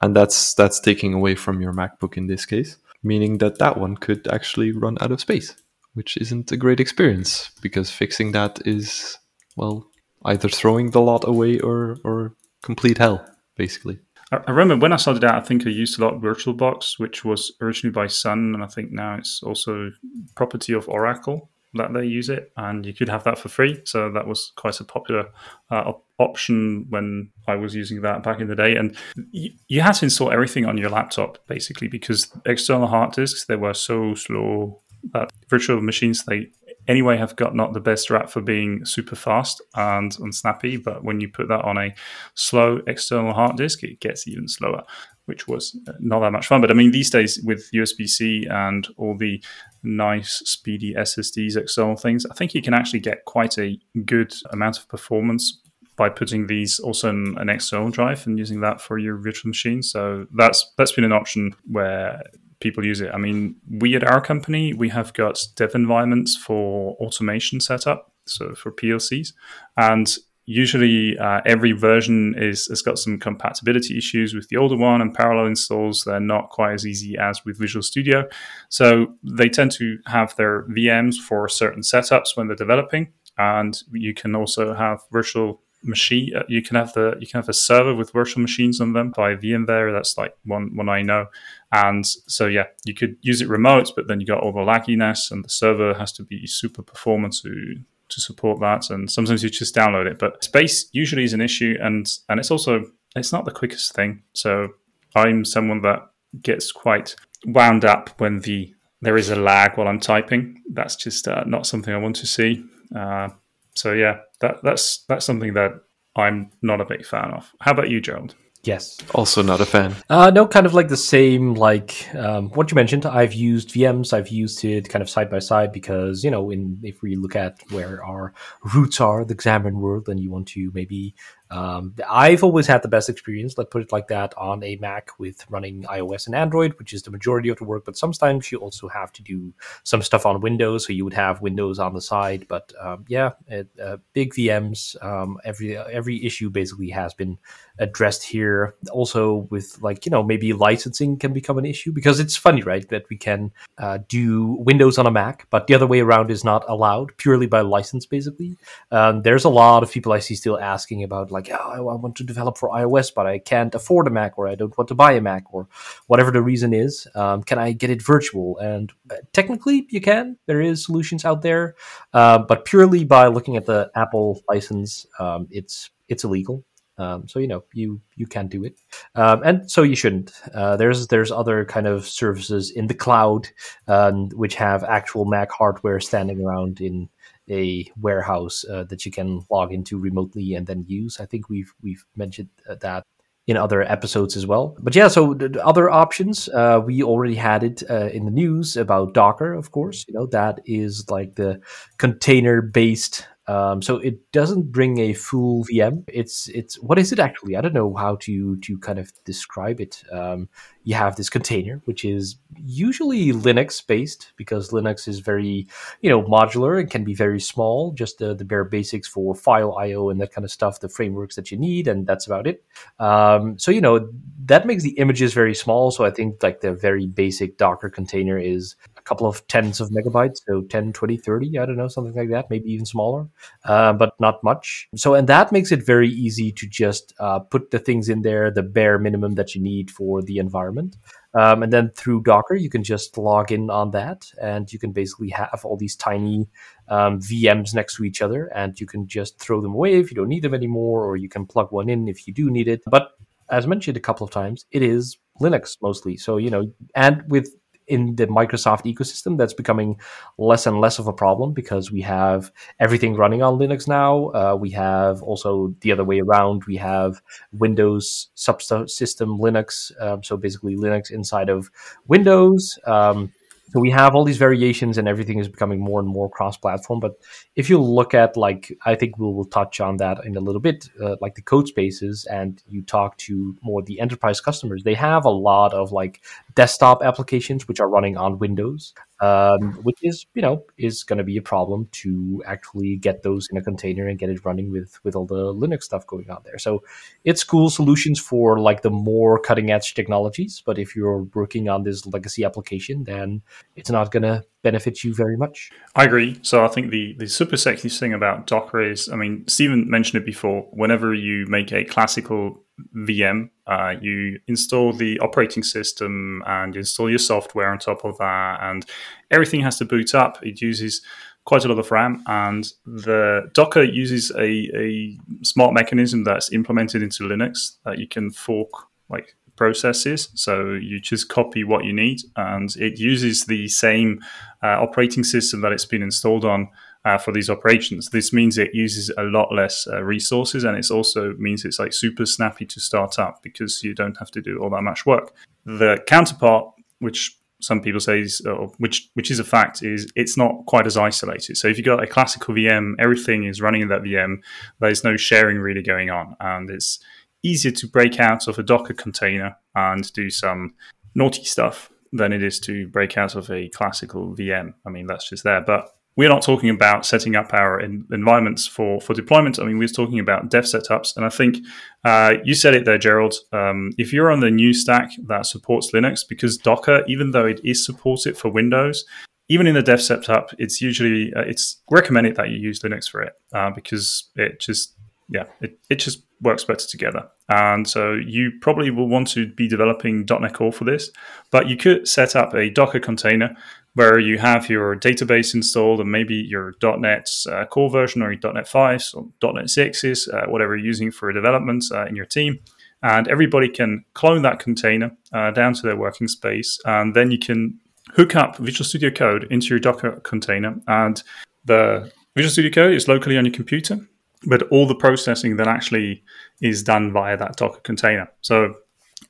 And 0.01 0.15
that's 0.15 0.55
that's 0.55 0.79
taking 0.79 1.13
away 1.13 1.35
from 1.35 1.61
your 1.61 1.73
MacBook 1.73 2.17
in 2.17 2.25
this 2.25 2.47
case, 2.47 2.77
meaning 3.03 3.38
that 3.38 3.59
that 3.59 3.77
one 3.77 3.97
could 3.97 4.27
actually 4.27 4.71
run 4.71 4.97
out 4.99 5.11
of 5.11 5.21
space 5.21 5.55
which 5.93 6.17
isn't 6.17 6.51
a 6.51 6.57
great 6.57 6.79
experience 6.79 7.51
because 7.61 7.89
fixing 7.89 8.31
that 8.31 8.59
is 8.65 9.17
well 9.57 9.85
either 10.25 10.49
throwing 10.49 10.91
the 10.91 11.01
lot 11.01 11.27
away 11.27 11.59
or 11.59 11.97
or 12.03 12.35
complete 12.63 12.97
hell 12.97 13.25
basically. 13.55 13.99
I 14.31 14.51
remember 14.51 14.77
when 14.77 14.93
I 14.93 14.95
started 14.95 15.25
out, 15.25 15.35
I 15.35 15.45
think 15.45 15.67
I 15.67 15.71
used 15.71 15.99
a 15.99 16.05
lot 16.05 16.21
VirtualBox, 16.21 16.97
which 16.99 17.25
was 17.25 17.51
originally 17.59 17.91
by 17.91 18.07
Sun, 18.07 18.53
and 18.53 18.63
I 18.63 18.67
think 18.67 18.91
now 18.91 19.15
it's 19.15 19.43
also 19.43 19.91
property 20.35 20.71
of 20.71 20.88
Oracle 20.88 21.49
that 21.73 21.93
they 21.93 22.05
use 22.05 22.29
it, 22.29 22.51
and 22.55 22.85
you 22.85 22.93
could 22.93 23.09
have 23.09 23.25
that 23.25 23.38
for 23.38 23.49
free. 23.49 23.81
So 23.83 24.09
that 24.11 24.27
was 24.27 24.53
quite 24.55 24.79
a 24.79 24.85
popular 24.85 25.27
uh, 25.69 25.83
op- 25.85 26.05
option 26.17 26.85
when 26.89 27.31
I 27.47 27.55
was 27.55 27.75
using 27.75 28.01
that 28.01 28.23
back 28.23 28.39
in 28.39 28.47
the 28.47 28.55
day. 28.55 28.75
And 28.75 28.95
you 29.31 29.81
had 29.81 29.93
to 29.93 30.05
install 30.05 30.31
everything 30.31 30.65
on 30.65 30.77
your 30.77 30.89
laptop 30.89 31.45
basically 31.47 31.88
because 31.88 32.31
external 32.45 32.88
hard 32.88 33.13
disks 33.13 33.45
they 33.45 33.55
were 33.55 33.73
so 33.73 34.15
slow 34.15 34.81
that 35.13 35.31
virtual 35.50 35.81
machines 35.81 36.25
they 36.25 36.48
anyway 36.88 37.18
have 37.18 37.36
got 37.36 37.56
not 37.56 37.74
the 37.74 37.80
best 37.80 38.09
rap 38.09 38.30
for 38.30 38.42
being 38.42 38.83
super 38.86 39.15
fast 39.15 39.62
and, 39.75 40.18
and 40.19 40.33
snappy 40.33 40.77
but 40.77 41.03
when 41.03 41.19
you 41.19 41.30
put 41.30 41.48
that 41.48 41.63
on 41.63 41.77
a 41.77 41.94
slow 42.33 42.81
external 42.88 43.33
hard 43.33 43.56
disk 43.56 43.83
it 43.83 44.00
gets 44.00 44.27
even 44.27 44.48
slower 44.48 44.83
which 45.25 45.48
was 45.48 45.77
uh, 45.88 45.94
not 46.00 46.19
that 46.19 46.31
much 46.31 46.48
fun. 46.48 46.62
But 46.62 46.71
i 46.71 46.74
mean 46.74 46.92
these 46.92 47.09
days 47.09 47.39
with 47.44 47.69
usb-c 47.74 48.48
and 48.50 48.88
all 48.98 49.18
the 49.18 49.44
nice 49.83 50.42
speedy 50.45 50.94
ssds 50.95 51.57
external 51.57 51.95
things 51.95 52.25
i 52.25 52.33
think 52.33 52.53
you 52.53 52.62
can 52.62 52.74
actually 52.74 53.00
get 53.00 53.25
quite 53.25 53.57
a 53.57 53.80
good 54.06 54.33
amount 54.51 54.77
of 54.77 54.88
performance 54.88 55.62
by 56.01 56.09
putting 56.09 56.48
these 56.48 56.80
also 56.80 57.09
in 57.09 57.36
an 57.38 57.48
external 57.48 57.92
drive 57.92 58.25
and 58.25 58.39
using 58.39 58.62
that 58.62 58.81
for 58.81 58.98
your 58.98 59.18
virtual 59.18 59.50
machine. 59.50 59.83
So 59.83 60.25
that's 60.36 60.74
that's 60.75 60.94
been 60.94 61.03
an 61.03 61.12
option 61.12 61.53
where 61.68 62.24
people 62.62 62.86
use 62.86 63.02
it. 63.02 63.12
I 63.13 63.18
mean, 63.18 63.56
we 63.69 63.96
at 63.96 64.04
our 64.04 64.22
company, 64.22 64.74
we 64.74 64.90
have 64.90 65.13
got 65.13 65.40
dev 65.56 65.75
environments 65.75 66.38
for 66.38 66.96
automation 66.96 67.60
setup, 67.60 68.13
so 68.25 68.56
for 68.56 68.72
PLCs. 68.72 69.34
And 69.75 70.16
usually 70.46 71.18
uh, 71.18 71.42
every 71.46 71.72
version 71.72 72.36
is 72.38 72.68
has 72.68 72.81
got 72.81 72.98
some 72.98 73.19
compatibility 73.19 73.98
issues 73.98 74.34
with 74.34 74.48
the 74.50 74.58
older 74.58 74.75
one 74.75 75.02
and 75.02 75.13
parallel 75.13 75.46
installs 75.46 76.04
they're 76.04 76.19
not 76.19 76.50
quite 76.50 76.74
as 76.74 76.86
easy 76.86 77.16
as 77.18 77.46
with 77.46 77.60
visual 77.60 77.84
studio 77.84 78.28
so 78.68 79.13
they 79.24 79.48
tend 79.48 79.72
to 79.72 79.98
have 80.08 80.36
their 80.36 80.63
vms 80.63 81.16
for 81.18 81.48
certain 81.48 81.81
setups 81.81 82.36
when 82.36 82.48
they're 82.48 82.56
developing 82.56 83.08
and 83.38 83.84
you 83.94 84.13
can 84.13 84.36
also 84.36 84.74
have 84.74 85.00
virtual 85.12 85.62
machine 85.83 86.36
uh, 86.36 86.44
you 86.48 86.62
can 86.62 86.75
have 86.75 86.94
the 86.94 87.16
you 87.19 87.28
can 87.28 87.39
have 87.39 87.50
a 87.50 87.54
server 87.54 87.95
with 87.95 88.12
virtual 88.12 88.42
machines 88.42 88.80
on 88.80 88.94
them 88.94 89.12
by 89.12 89.36
vmware 89.36 89.92
that's 89.92 90.18
like 90.18 90.36
one 90.44 90.75
one 90.75 90.89
i 90.89 91.01
know 91.01 91.25
and 91.72 92.06
so, 92.06 92.48
yeah, 92.48 92.66
you 92.86 92.94
could 92.94 93.16
use 93.22 93.42
it 93.42 93.48
remote, 93.48 93.92
but 93.95 94.07
then 94.07 94.19
you 94.19 94.28
got 94.28 94.42
all 94.42 94.51
the 94.51 94.60
lagginess, 94.60 95.31
and 95.31 95.44
the 95.44 95.50
server 95.50 95.94
has 95.94 96.12
to 96.13 96.24
be 96.24 96.45
super 96.45 96.81
performant 96.81 97.36
to 97.44 97.78
to 98.10 98.19
support 98.19 98.60
that. 98.60 98.89
And 98.89 99.10
sometimes 99.10 99.42
you 99.42 99.50
just 99.50 99.74
download 99.74 100.06
it, 100.06 100.19
but 100.19 100.44
space 100.44 100.89
usually 100.92 101.24
is 101.24 101.33
an 101.33 101.39
issue, 101.39 101.78
and 101.81 102.06
and 102.27 102.39
it's 102.39 102.51
also 102.51 102.86
it's 103.16 103.31
not 103.31 103.45
the 103.45 103.51
quickest 103.51 103.94
thing. 103.94 104.24
So 104.34 104.69
I'm 105.16 105.45
someone 105.45 105.81
that 105.84 106.10
gets 106.42 106.74
quite 106.74 107.16
wound 107.45 107.86
up 107.86 108.10
when 108.19 108.39
the 108.39 108.74
there 109.01 109.18
is 109.18 109.30
a 109.30 109.38
lag 109.38 109.77
while 109.77 109.88
I'm 109.88 110.00
typing. 110.00 110.62
That's 110.74 110.98
just 110.98 111.27
uh, 111.27 111.45
not 111.48 111.66
something 111.66 111.94
I 111.94 111.98
want 111.98 112.18
to 112.18 112.27
see. 112.27 112.66
Uh, 112.94 113.30
so 113.75 113.94
yeah, 113.94 114.20
that 114.42 114.58
that's 114.63 115.04
that's 115.08 115.25
something 115.25 115.54
that 115.54 115.72
I'm 116.16 116.51
not 116.62 116.82
a 116.82 116.86
big 116.86 117.06
fan 117.06 117.32
of. 117.32 117.51
How 117.60 117.72
about 117.72 117.90
you, 117.90 118.01
Gerald? 118.01 118.36
Yes. 118.63 118.98
Also 119.16 119.42
not 119.42 119.60
a 119.60 119.66
fan. 119.66 119.96
Uh, 120.08 120.30
no, 120.30 120.48
kind 120.48 120.68
of 120.68 120.74
like 120.75 120.88
the 120.88 120.98
same, 120.98 121.56
like 121.56 122.13
um, 122.13 122.50
what 122.50 122.70
you 122.70 122.75
mentioned. 122.75 123.08
I've 123.08 123.34
used 123.34 123.70
VMs. 123.70 124.13
I've 124.13 124.28
used 124.28 124.63
it 124.63 124.88
kind 124.88 125.01
of 125.01 125.10
side 125.10 125.32
by 125.32 125.40
side 125.40 125.72
because, 125.72 126.24
you 126.24 126.30
know, 126.30 126.51
in 126.51 126.80
if 126.84 127.01
we 127.01 127.16
look 127.16 127.36
at 127.36 127.60
where 127.72 128.04
our 128.06 128.34
roots 128.75 129.01
are, 129.01 129.25
the 129.25 129.34
Xamarin 129.34 129.80
world, 129.80 130.10
and 130.10 130.20
you 130.20 130.30
want 130.30 130.48
to 130.50 130.70
maybe 130.75 131.16
um, 131.51 131.93
I've 132.10 132.43
always 132.43 132.65
had 132.65 132.81
the 132.81 132.88
best 132.88 133.10
experience, 133.10 133.58
let's 133.58 133.70
put 133.70 133.81
it 133.81 133.91
like 133.91 134.08
that, 134.08 134.34
on 134.38 134.63
a 134.63 134.77
Mac 134.77 135.10
with 135.20 135.46
running 135.50 135.84
iOS 135.84 136.25
and 136.25 136.34
Android, 136.34 136.79
which 136.79 136.93
is 136.93 137.03
the 137.03 137.12
majority 137.12 137.50
of 137.50 137.58
the 137.58 137.65
work. 137.65 137.84
But 137.84 137.98
sometimes 137.98 138.51
you 138.51 138.60
also 138.60 138.88
have 138.88 139.12
to 139.13 139.22
do 139.22 139.53
some 139.84 140.01
stuff 140.01 140.25
on 140.25 140.39
Windows, 140.39 140.86
so 140.86 140.93
you 140.93 141.03
would 141.03 141.13
have 141.13 141.41
Windows 141.41 141.77
on 141.77 141.93
the 141.93 142.01
side. 142.01 142.46
But 142.48 142.72
um, 142.79 143.03
yeah, 143.10 143.31
it, 143.48 143.67
uh, 143.84 143.98
big 144.13 144.34
VMs. 144.34 145.01
Um, 145.03 145.39
every 145.43 145.77
every 145.77 146.25
issue 146.25 146.50
basically 146.50 146.89
has 146.91 147.13
been 147.13 147.38
addressed 147.79 148.24
here. 148.24 148.75
Also, 148.89 149.48
with 149.50 149.77
like 149.81 150.05
you 150.05 150.10
know 150.10 150.24
maybe 150.24 150.53
licensing 150.53 151.17
can 151.17 151.34
become 151.34 151.58
an 151.58 151.65
issue 151.65 151.91
because 151.91 152.22
it's 152.22 152.38
funny, 152.38 152.62
right, 152.62 152.88
that 152.89 153.10
we 153.10 153.17
can 153.17 153.51
uh, 153.77 154.00
do 154.08 154.55
Windows 154.62 154.98
on 154.98 155.05
a 155.05 155.12
Mac, 155.12 155.48
but 155.50 155.67
the 155.67 155.74
other 155.74 155.88
way 155.88 156.00
around 156.00 156.31
is 156.31 156.46
not 156.46 156.63
allowed 156.70 157.15
purely 157.17 157.48
by 157.48 157.60
license. 157.60 158.05
Basically, 158.05 158.58
there's 158.89 159.43
a 159.43 159.50
lot 159.50 159.84
of 159.84 159.91
people 159.91 160.13
I 160.13 160.20
see 160.20 160.36
still 160.36 160.58
asking 160.58 161.03
about 161.03 161.29
like 161.29 161.40
like, 161.41 161.60
oh, 161.60 161.89
I 161.89 161.95
want 161.95 162.15
to 162.17 162.24
develop 162.24 162.57
for 162.57 162.69
iOS, 162.69 163.13
but 163.13 163.25
I 163.25 163.39
can't 163.39 163.74
afford 163.74 164.07
a 164.07 164.10
Mac 164.10 164.38
or 164.38 164.48
I 164.48 164.55
don't 164.55 164.77
want 164.77 164.88
to 164.89 164.95
buy 164.95 165.13
a 165.13 165.21
Mac 165.21 165.53
or 165.53 165.67
whatever 166.07 166.31
the 166.31 166.41
reason 166.41 166.74
is. 166.74 167.07
Um, 167.15 167.43
can 167.43 167.60
I 167.60 167.71
get 167.71 167.89
it 167.89 168.01
virtual? 168.01 168.57
And 168.57 168.91
uh, 169.10 169.15
technically, 169.33 169.88
you 169.89 170.01
can. 170.01 170.38
There 170.45 170.62
is 170.62 170.86
solutions 170.86 171.25
out 171.25 171.41
there, 171.41 171.75
uh, 172.13 172.39
but 172.39 172.65
purely 172.65 173.03
by 173.03 173.27
looking 173.27 173.57
at 173.57 173.65
the 173.65 173.91
Apple 173.95 174.41
license, 174.48 175.05
um, 175.19 175.48
it's 175.51 175.89
it's 176.07 176.24
illegal. 176.24 176.63
Um, 176.98 177.27
so 177.27 177.39
you 177.39 177.48
know 177.48 177.63
you 177.74 178.01
you 178.15 178.27
can't 178.27 178.50
do 178.50 178.63
it, 178.63 178.79
um, 179.15 179.41
and 179.43 179.71
so 179.71 179.81
you 179.81 179.95
shouldn't. 179.95 180.33
Uh, 180.53 180.77
there's 180.77 181.07
there's 181.07 181.31
other 181.31 181.65
kind 181.65 181.88
of 181.88 182.05
services 182.05 182.69
in 182.69 182.88
the 182.88 182.93
cloud 182.93 183.48
um, 183.88 184.29
which 184.29 184.55
have 184.55 184.83
actual 184.83 185.25
Mac 185.25 185.51
hardware 185.51 186.00
standing 186.00 186.45
around 186.45 186.79
in 186.79 187.10
a 187.51 187.86
warehouse 188.00 188.65
uh, 188.70 188.86
that 188.86 189.05
you 189.05 189.12
can 189.12 189.46
log 189.51 189.74
into 189.74 190.00
remotely 190.00 190.55
and 190.55 190.65
then 190.65 190.86
use. 190.88 191.20
I 191.20 191.25
think 191.25 191.50
we've 191.50 191.74
we've 191.84 192.05
mentioned 192.15 192.50
uh, 192.67 192.75
that 192.75 193.05
in 193.48 193.58
other 193.58 193.81
episodes 193.81 194.38
as 194.38 194.46
well. 194.48 194.77
But 194.79 194.96
yeah, 194.96 195.08
so 195.08 195.34
the, 195.34 195.50
the 195.50 195.65
other 195.65 195.89
options, 195.89 196.48
uh, 196.50 196.81
we 196.84 197.03
already 197.03 197.36
had 197.36 197.63
it 197.63 197.84
uh, 197.89 198.08
in 198.08 198.25
the 198.25 198.31
news 198.31 198.77
about 198.77 199.13
Docker, 199.13 199.53
of 199.53 199.72
course. 199.72 200.05
You 200.08 200.13
know, 200.13 200.25
that 200.27 200.60
is 200.65 201.10
like 201.10 201.36
the 201.36 201.60
container 201.98 202.62
based 202.62 203.27
um, 203.51 203.81
so 203.81 203.98
it 203.98 204.31
doesn't 204.31 204.72
bring 204.72 204.98
a 205.00 205.13
full 205.13 205.65
VM. 205.65 206.05
It's 206.08 206.48
it's 206.50 206.75
what 206.81 206.98
is 206.98 207.12
it 207.12 207.20
actually? 207.20 207.58
I 207.58 207.62
don't 207.62 207.74
know 207.74 207.93
how 207.93 208.15
to 208.27 208.55
to 208.55 208.77
kind 208.77 208.98
of 208.98 209.12
describe 209.25 209.81
it. 209.81 210.03
Um, 210.10 210.48
you 210.84 210.96
have 210.96 211.17
this 211.17 211.29
container, 211.29 211.81
which 211.84 212.05
is 212.05 212.38
usually 212.55 213.34
Linux 213.34 213.86
based 213.86 214.31
because 214.38 214.70
Linux 214.70 215.05
is 215.05 215.20
very 215.20 215.67
you 216.00 216.10
know 216.10 216.24
modular 216.24 216.79
and 216.79 216.89
can 216.89 217.03
be 217.03 217.13
very 217.13 217.41
small. 217.41 217.91
Just 217.91 218.20
the, 218.20 218.34
the 218.34 218.46
bare 218.46 218.63
basics 218.63 219.08
for 219.08 219.36
file 219.36 219.75
I/O 219.77 220.10
and 220.10 220.22
that 220.22 220.31
kind 220.31 220.46
of 220.46 220.51
stuff, 220.51 220.79
the 220.79 220.88
frameworks 220.88 221.36
that 221.36 221.51
you 221.51 221.58
need, 221.58 221.89
and 221.89 222.08
that's 222.08 222.27
about 222.27 222.48
it. 222.48 222.63
Um, 223.00 223.60
so 223.60 223.70
you 223.70 223.81
know 223.81 224.10
that 224.46 224.65
makes 224.65 224.84
the 224.84 224.91
images 224.91 225.34
very 225.34 225.55
small. 225.55 225.91
So 225.91 226.05
I 226.05 226.12
think 226.12 226.41
like 226.41 226.62
the 226.62 226.72
very 226.72 227.05
basic 227.05 227.58
Docker 227.58 227.89
container 227.89 228.38
is 228.38 228.77
couple 229.12 229.27
of 229.27 229.46
tens 229.48 229.82
of 229.82 229.89
megabytes, 229.89 230.39
so 230.48 230.62
10, 230.62 230.94
20, 230.94 231.18
30, 231.18 231.60
I 231.60 231.65
don't 231.65 231.75
know, 231.75 231.89
something 231.89 232.15
like 232.15 232.30
that, 232.30 232.50
maybe 232.50 232.72
even 232.72 232.86
smaller, 232.86 233.27
uh, 233.65 233.91
but 233.91 234.13
not 234.22 234.41
much. 234.41 234.88
So, 234.96 235.15
and 235.15 235.27
that 235.27 235.51
makes 235.51 235.74
it 235.74 235.86
very 235.86 236.08
easy 236.08 236.50
to 236.53 236.65
just 236.65 237.13
uh, 237.20 237.39
put 237.39 237.72
the 237.72 237.80
things 237.80 238.08
in 238.08 238.22
there, 238.22 238.50
the 238.51 238.63
bare 238.63 238.98
minimum 238.98 239.36
that 239.36 239.53
you 239.53 239.62
need 239.62 239.91
for 239.91 240.22
the 240.22 240.38
environment. 240.38 240.96
Um, 241.34 241.62
and 241.62 241.74
then 241.74 241.91
through 241.98 242.24
Docker, 242.24 242.56
you 242.56 242.70
can 242.70 242.86
just 242.86 243.18
log 243.18 243.51
in 243.51 243.70
on 243.70 243.91
that, 243.91 244.32
and 244.41 244.72
you 244.72 244.80
can 244.80 244.94
basically 244.94 245.30
have 245.32 245.60
all 245.65 245.75
these 245.75 245.98
tiny 245.98 246.48
um, 246.88 247.20
VMs 247.20 247.75
next 247.75 247.98
to 247.98 248.06
each 248.06 248.22
other, 248.22 248.46
and 248.56 248.80
you 248.80 248.88
can 248.88 249.08
just 249.08 249.39
throw 249.39 249.60
them 249.60 249.74
away 249.74 249.96
if 249.96 250.10
you 250.10 250.15
don't 250.15 250.30
need 250.30 250.44
them 250.44 250.53
anymore, 250.53 251.03
or 251.06 251.18
you 251.18 251.27
can 251.27 251.46
plug 251.46 251.74
one 251.74 251.89
in 251.89 252.08
if 252.08 252.27
you 252.27 252.34
do 252.34 252.50
need 252.50 252.70
it. 252.70 252.82
But 252.88 253.12
as 253.50 253.68
mentioned 253.68 253.98
a 253.98 254.00
couple 254.08 254.25
of 254.25 254.32
times, 254.32 254.65
it 254.72 254.82
is 254.82 255.18
Linux 255.41 255.77
mostly. 255.82 256.15
So, 256.15 256.38
you 256.38 256.50
know, 256.50 256.72
and 256.96 257.24
with 257.27 257.53
in 257.91 258.15
the 258.15 258.27
Microsoft 258.27 258.86
ecosystem, 258.91 259.38
that's 259.38 259.53
becoming 259.53 260.00
less 260.38 260.65
and 260.65 260.79
less 260.79 260.98
of 260.98 261.07
a 261.07 261.13
problem 261.13 261.53
because 261.53 261.91
we 261.91 262.01
have 262.01 262.51
everything 262.79 263.15
running 263.15 263.43
on 263.43 263.60
Linux 263.60 263.88
now. 263.88 264.29
Uh, 264.29 264.55
we 264.60 264.69
have 264.71 265.21
also 265.21 265.75
the 265.81 265.91
other 265.91 266.05
way 266.05 266.21
around. 266.21 266.63
We 266.65 266.77
have 266.77 267.21
Windows 267.51 268.29
subsystem 268.38 269.39
Linux, 269.39 269.91
um, 270.01 270.24
so 270.24 270.38
basically 270.38 270.77
Linux 270.77 271.12
inside 271.12 271.50
of 271.50 271.69
Windows. 272.07 272.79
Um, 272.86 273.33
so 273.72 273.80
we 273.80 273.90
have 273.90 274.16
all 274.16 274.25
these 274.25 274.38
variations 274.38 274.98
and 274.98 275.08
everything 275.08 275.40
is 275.40 275.48
becoming 275.48 275.80
more 275.80 276.00
and 276.00 276.08
more 276.08 276.30
cross-platform 276.30 277.00
but 277.00 277.13
if 277.56 277.70
you 277.70 277.82
look 277.82 278.13
at 278.13 278.36
like 278.38 278.78
i 278.86 278.96
think 278.96 279.18
we'll, 279.18 279.34
we'll 279.34 279.46
touch 279.46 279.80
on 279.80 279.98
that 279.98 280.24
in 280.25 280.36
a 280.36 280.40
little 280.40 280.62
bit 280.62 280.90
uh, 281.01 281.16
like 281.22 281.36
the 281.36 281.42
code 281.42 281.68
spaces 281.68 282.25
and 282.25 282.63
you 282.68 282.82
talk 282.82 283.18
to 283.18 283.56
more 283.62 283.82
the 283.82 284.00
enterprise 284.00 284.42
customers 284.42 284.84
they 284.84 284.94
have 284.94 285.25
a 285.25 285.30
lot 285.30 285.74
of 285.74 285.92
like 285.92 286.22
desktop 286.56 287.01
applications 287.04 287.68
which 287.68 287.80
are 287.80 287.90
running 287.90 288.18
on 288.18 288.40
windows 288.40 288.94
um, 289.22 289.74
which 289.84 290.00
is 290.01 290.25
you 290.34 290.42
know 290.42 290.63
is 290.78 291.04
going 291.04 291.18
to 291.18 291.24
be 291.24 291.38
a 291.38 291.42
problem 291.42 291.88
to 291.92 292.44
actually 292.46 292.98
get 292.98 293.22
those 293.22 293.48
in 293.51 293.58
a 293.58 293.62
container 293.62 294.08
and 294.08 294.18
get 294.18 294.30
it 294.30 294.44
running 294.44 294.72
with 294.72 295.00
with 295.04 295.16
all 295.16 295.25
the 295.25 295.54
Linux 295.54 295.84
stuff 295.84 296.06
going 296.08 296.30
on 296.30 296.42
there. 296.44 296.58
So 296.58 296.84
it's 297.24 297.44
cool 297.44 297.70
solutions 297.70 298.20
for 298.20 298.60
like 298.60 298.82
the 298.82 298.90
more 298.90 299.40
cutting 299.40 299.72
edge 299.72 299.94
technologies, 299.94 300.63
but 300.66 300.80
if 300.80 300.96
you're 300.96 301.24
working 301.36 301.70
on 301.70 301.84
this 301.84 302.06
legacy 302.08 302.44
application, 302.44 303.04
then 303.04 303.42
it's 303.75 303.92
not 303.92 304.12
going 304.12 304.24
to 304.24 304.44
benefit 304.63 305.04
you 305.04 305.13
very 305.13 305.38
much. 305.38 305.72
I 305.96 306.06
agree. 306.06 306.40
So 306.42 306.66
I 306.66 306.68
think 306.68 306.92
the 306.92 307.13
the 307.18 307.28
super 307.28 307.58
sexy 307.58 307.90
thing 307.90 308.13
about 308.13 308.48
Docker 308.48 308.82
is, 308.82 309.10
I 309.10 309.16
mean, 309.16 309.48
Steven 309.48 309.90
mentioned 309.90 310.22
it 310.22 310.25
before. 310.25 310.68
Whenever 310.72 311.13
you 311.13 311.46
make 311.48 311.72
a 311.72 311.84
classical 311.84 312.63
VM, 312.95 313.50
uh, 313.67 313.95
you 314.01 314.39
install 314.47 314.93
the 314.93 315.19
operating 315.19 315.63
system 315.63 316.43
and 316.45 316.75
you 316.75 316.79
install 316.79 317.09
your 317.09 317.19
software 317.19 317.69
on 317.69 317.79
top 317.79 318.03
of 318.05 318.17
that, 318.17 318.59
and 318.61 318.85
everything 319.29 319.61
has 319.61 319.77
to 319.77 319.85
boot 319.85 320.13
up. 320.15 320.43
It 320.43 320.61
uses 320.61 321.01
quite 321.45 321.65
a 321.65 321.67
lot 321.67 321.79
of 321.79 321.91
RAM, 321.91 322.23
and 322.27 322.71
the 322.85 323.50
Docker 323.53 323.83
uses 323.83 324.31
a, 324.31 324.69
a 324.77 325.17
smart 325.43 325.73
mechanism 325.73 326.23
that's 326.23 326.51
implemented 326.51 327.01
into 327.01 327.23
Linux 327.23 327.77
that 327.85 327.97
you 327.97 328.07
can 328.07 328.31
fork 328.31 328.69
like 329.09 329.35
processes. 329.55 330.29
So 330.33 330.71
you 330.73 331.00
just 331.00 331.29
copy 331.29 331.63
what 331.63 331.85
you 331.85 331.93
need, 331.93 332.21
and 332.35 332.75
it 332.77 333.00
uses 333.00 333.45
the 333.45 333.67
same 333.67 334.19
uh, 334.63 334.81
operating 334.81 335.23
system 335.23 335.61
that 335.61 335.71
it's 335.71 335.85
been 335.85 336.03
installed 336.03 336.45
on 336.45 336.69
uh, 337.05 337.17
for 337.17 337.31
these 337.31 337.50
operations. 337.50 338.10
This 338.10 338.31
means 338.31 338.58
it 338.58 338.74
uses 338.74 339.12
a 339.17 339.24
lot 339.24 339.53
less 339.53 339.88
uh, 339.88 340.03
resources, 340.03 340.63
and 340.63 340.77
it 340.77 340.89
also 340.91 341.34
means 341.38 341.65
it's 341.65 341.79
like 341.79 341.93
super 341.93 342.25
snappy 342.25 342.65
to 342.65 342.79
start 342.79 343.17
up 343.20 343.41
because 343.41 343.84
you 343.84 343.93
don't 343.93 344.17
have 344.17 344.31
to 344.31 344.41
do 344.41 344.60
all 344.60 344.70
that 344.70 344.84
much 344.84 345.05
work. 345.05 345.34
The 345.65 345.98
counterpart, 346.08 346.74
which 347.00 347.38
some 347.62 347.81
people 347.81 348.00
say 348.00 348.22
is, 348.22 348.41
which 348.77 349.10
which 349.13 349.31
is 349.31 349.39
a 349.39 349.43
fact, 349.43 349.84
is 349.84 350.12
it's 350.15 350.38
not 350.38 350.65
quite 350.67 350.86
as 350.86 350.98
isolated. 350.98 351.58
So 351.58 351.67
if 351.67 351.77
you've 351.77 351.86
got 351.86 352.03
a 352.03 352.08
classical 352.08 352.53
VM, 352.53 352.93
everything 353.00 353.46
is 353.46 353.62
running 353.62 353.81
in 353.81 353.88
that 353.89 354.03
VM. 354.03 354.41
There's 354.79 355.03
no 355.03 355.17
sharing 355.17 355.58
really 355.60 355.84
going 355.84 356.10
on, 356.10 356.36
and 356.39 356.70
it's 356.70 357.00
easier 357.43 357.72
to 357.72 357.88
break 357.88 358.20
out 358.20 358.48
of 358.48 358.60
a 358.60 358.63
Docker 358.63 358.93
container 358.93 359.58
and 359.74 360.12
do 360.13 360.29
some 360.29 360.75
naughty 361.15 361.43
stuff 361.43 361.91
than 362.13 362.34
it 362.34 362.43
is 362.43 362.60
to 362.60 362.88
break 362.88 363.17
out 363.17 363.36
of 363.36 363.50
a 363.50 363.70
classical 363.70 364.36
VM. 364.36 364.74
I 364.86 364.89
mean, 364.89 365.08
that's 365.08 365.29
just 365.29 365.43
there, 365.43 365.62
but 365.62 365.96
we're 366.18 366.30
not 366.30 366.41
talking 366.41 366.70
about 366.70 367.06
setting 367.06 367.36
up 367.36 367.53
our 367.53 367.80
environments 367.80 368.68
for, 368.68 369.00
for 369.00 369.13
deployment. 369.13 369.60
I 369.60 369.63
mean, 369.63 369.77
we're 369.77 369.88
talking 369.88 370.20
about 370.20 370.50
dev 370.50 370.65
setups. 370.65 371.15
And 371.15 371.25
I 371.25 371.30
think 371.30 371.60
uh, 372.03 372.36
you 372.44 372.53
said 372.53 372.74
it 372.74 372.86
there, 372.86 372.98
Gerald. 372.98 373.36
Um, 373.53 373.91
if 373.98 374.12
you're 374.12 374.32
on 374.32 374.41
the 374.41 374.51
new 374.51 374.74
stack 374.74 375.12
that 375.27 375.46
supports 375.46 375.91
Linux, 375.91 376.27
because 376.27 376.58
Docker, 376.58 377.03
even 377.08 377.32
though 377.32 377.46
it 377.46 377.62
is 377.63 377.86
supported 377.86 378.38
for 378.38 378.50
Windows, 378.50 379.06
even 379.48 379.68
in 379.68 379.74
the 379.74 379.82
dev 379.82 380.01
setup, 380.01 380.51
it's 380.60 380.82
usually 380.82 381.34
uh, 381.34 381.41
it's 381.41 381.82
recommended 381.89 382.36
that 382.38 382.50
you 382.50 382.58
use 382.58 382.82
Linux 382.82 383.10
for 383.10 383.22
it 383.22 383.34
uh, 383.53 383.70
because 383.70 384.30
it 384.36 384.62
just 384.62 384.96
yeah 385.30 385.44
it, 385.60 385.77
it 385.89 385.96
just 385.96 386.24
works 386.41 386.63
better 386.63 386.88
together. 386.88 387.27
And 387.50 387.88
so 387.88 388.13
you 388.13 388.53
probably 388.62 388.91
will 388.91 389.10
want 389.10 389.27
to 389.30 389.48
be 389.48 389.68
developing 389.68 390.25
.NET 390.25 390.53
Core 390.53 390.72
for 390.72 390.86
this, 390.86 391.12
but 391.51 391.68
you 391.68 391.75
could 391.75 392.08
set 392.08 392.36
up 392.36 392.53
a 392.53 392.70
Docker 392.70 393.00
container 393.00 393.56
where 393.93 394.19
you 394.19 394.38
have 394.38 394.69
your 394.69 394.95
database 394.95 395.53
installed 395.53 396.00
and 396.00 396.12
maybe 396.12 396.36
your 396.36 396.74
.NET 396.81 397.27
uh, 397.50 397.65
Core 397.65 397.89
version 397.89 398.21
or 398.21 398.31
your 398.31 398.53
.NET 398.53 398.65
5s 398.65 399.15
or 399.15 399.53
.NET 399.53 399.65
6s, 399.65 400.33
uh, 400.33 400.50
whatever 400.50 400.77
you're 400.77 400.86
using 400.86 401.12
for 401.12 401.31
development 401.33 401.83
uh, 401.91 402.05
in 402.05 402.15
your 402.15 402.25
team. 402.25 402.60
And 403.03 403.27
everybody 403.27 403.67
can 403.67 404.05
clone 404.13 404.43
that 404.43 404.60
container 404.60 405.12
uh, 405.33 405.51
down 405.51 405.74
to 405.74 405.81
their 405.81 405.98
working 405.98 406.27
space. 406.27 406.79
And 406.86 407.15
then 407.15 407.31
you 407.31 407.39
can 407.39 407.79
hook 408.15 408.36
up 408.36 408.57
Visual 408.57 408.86
Studio 408.86 409.10
Code 409.10 409.48
into 409.50 409.67
your 409.67 409.79
Docker 409.79 410.21
container. 410.24 410.79
And 410.88 411.21
the 411.65 412.12
Visual 412.36 412.51
Studio 412.51 412.71
Code 412.71 412.93
is 412.93 413.07
locally 413.07 413.38
on 413.38 413.45
your 413.45 413.53
computer, 413.53 414.00
but 414.48 414.63
all 414.69 414.88
the 414.88 414.95
processing 414.95 415.57
that 415.57 415.67
actually 415.67 416.24
is 416.62 416.83
done 416.83 417.12
via 417.12 417.36
that 417.38 417.57
Docker 417.57 417.81
container. 417.81 418.29
So 418.41 418.75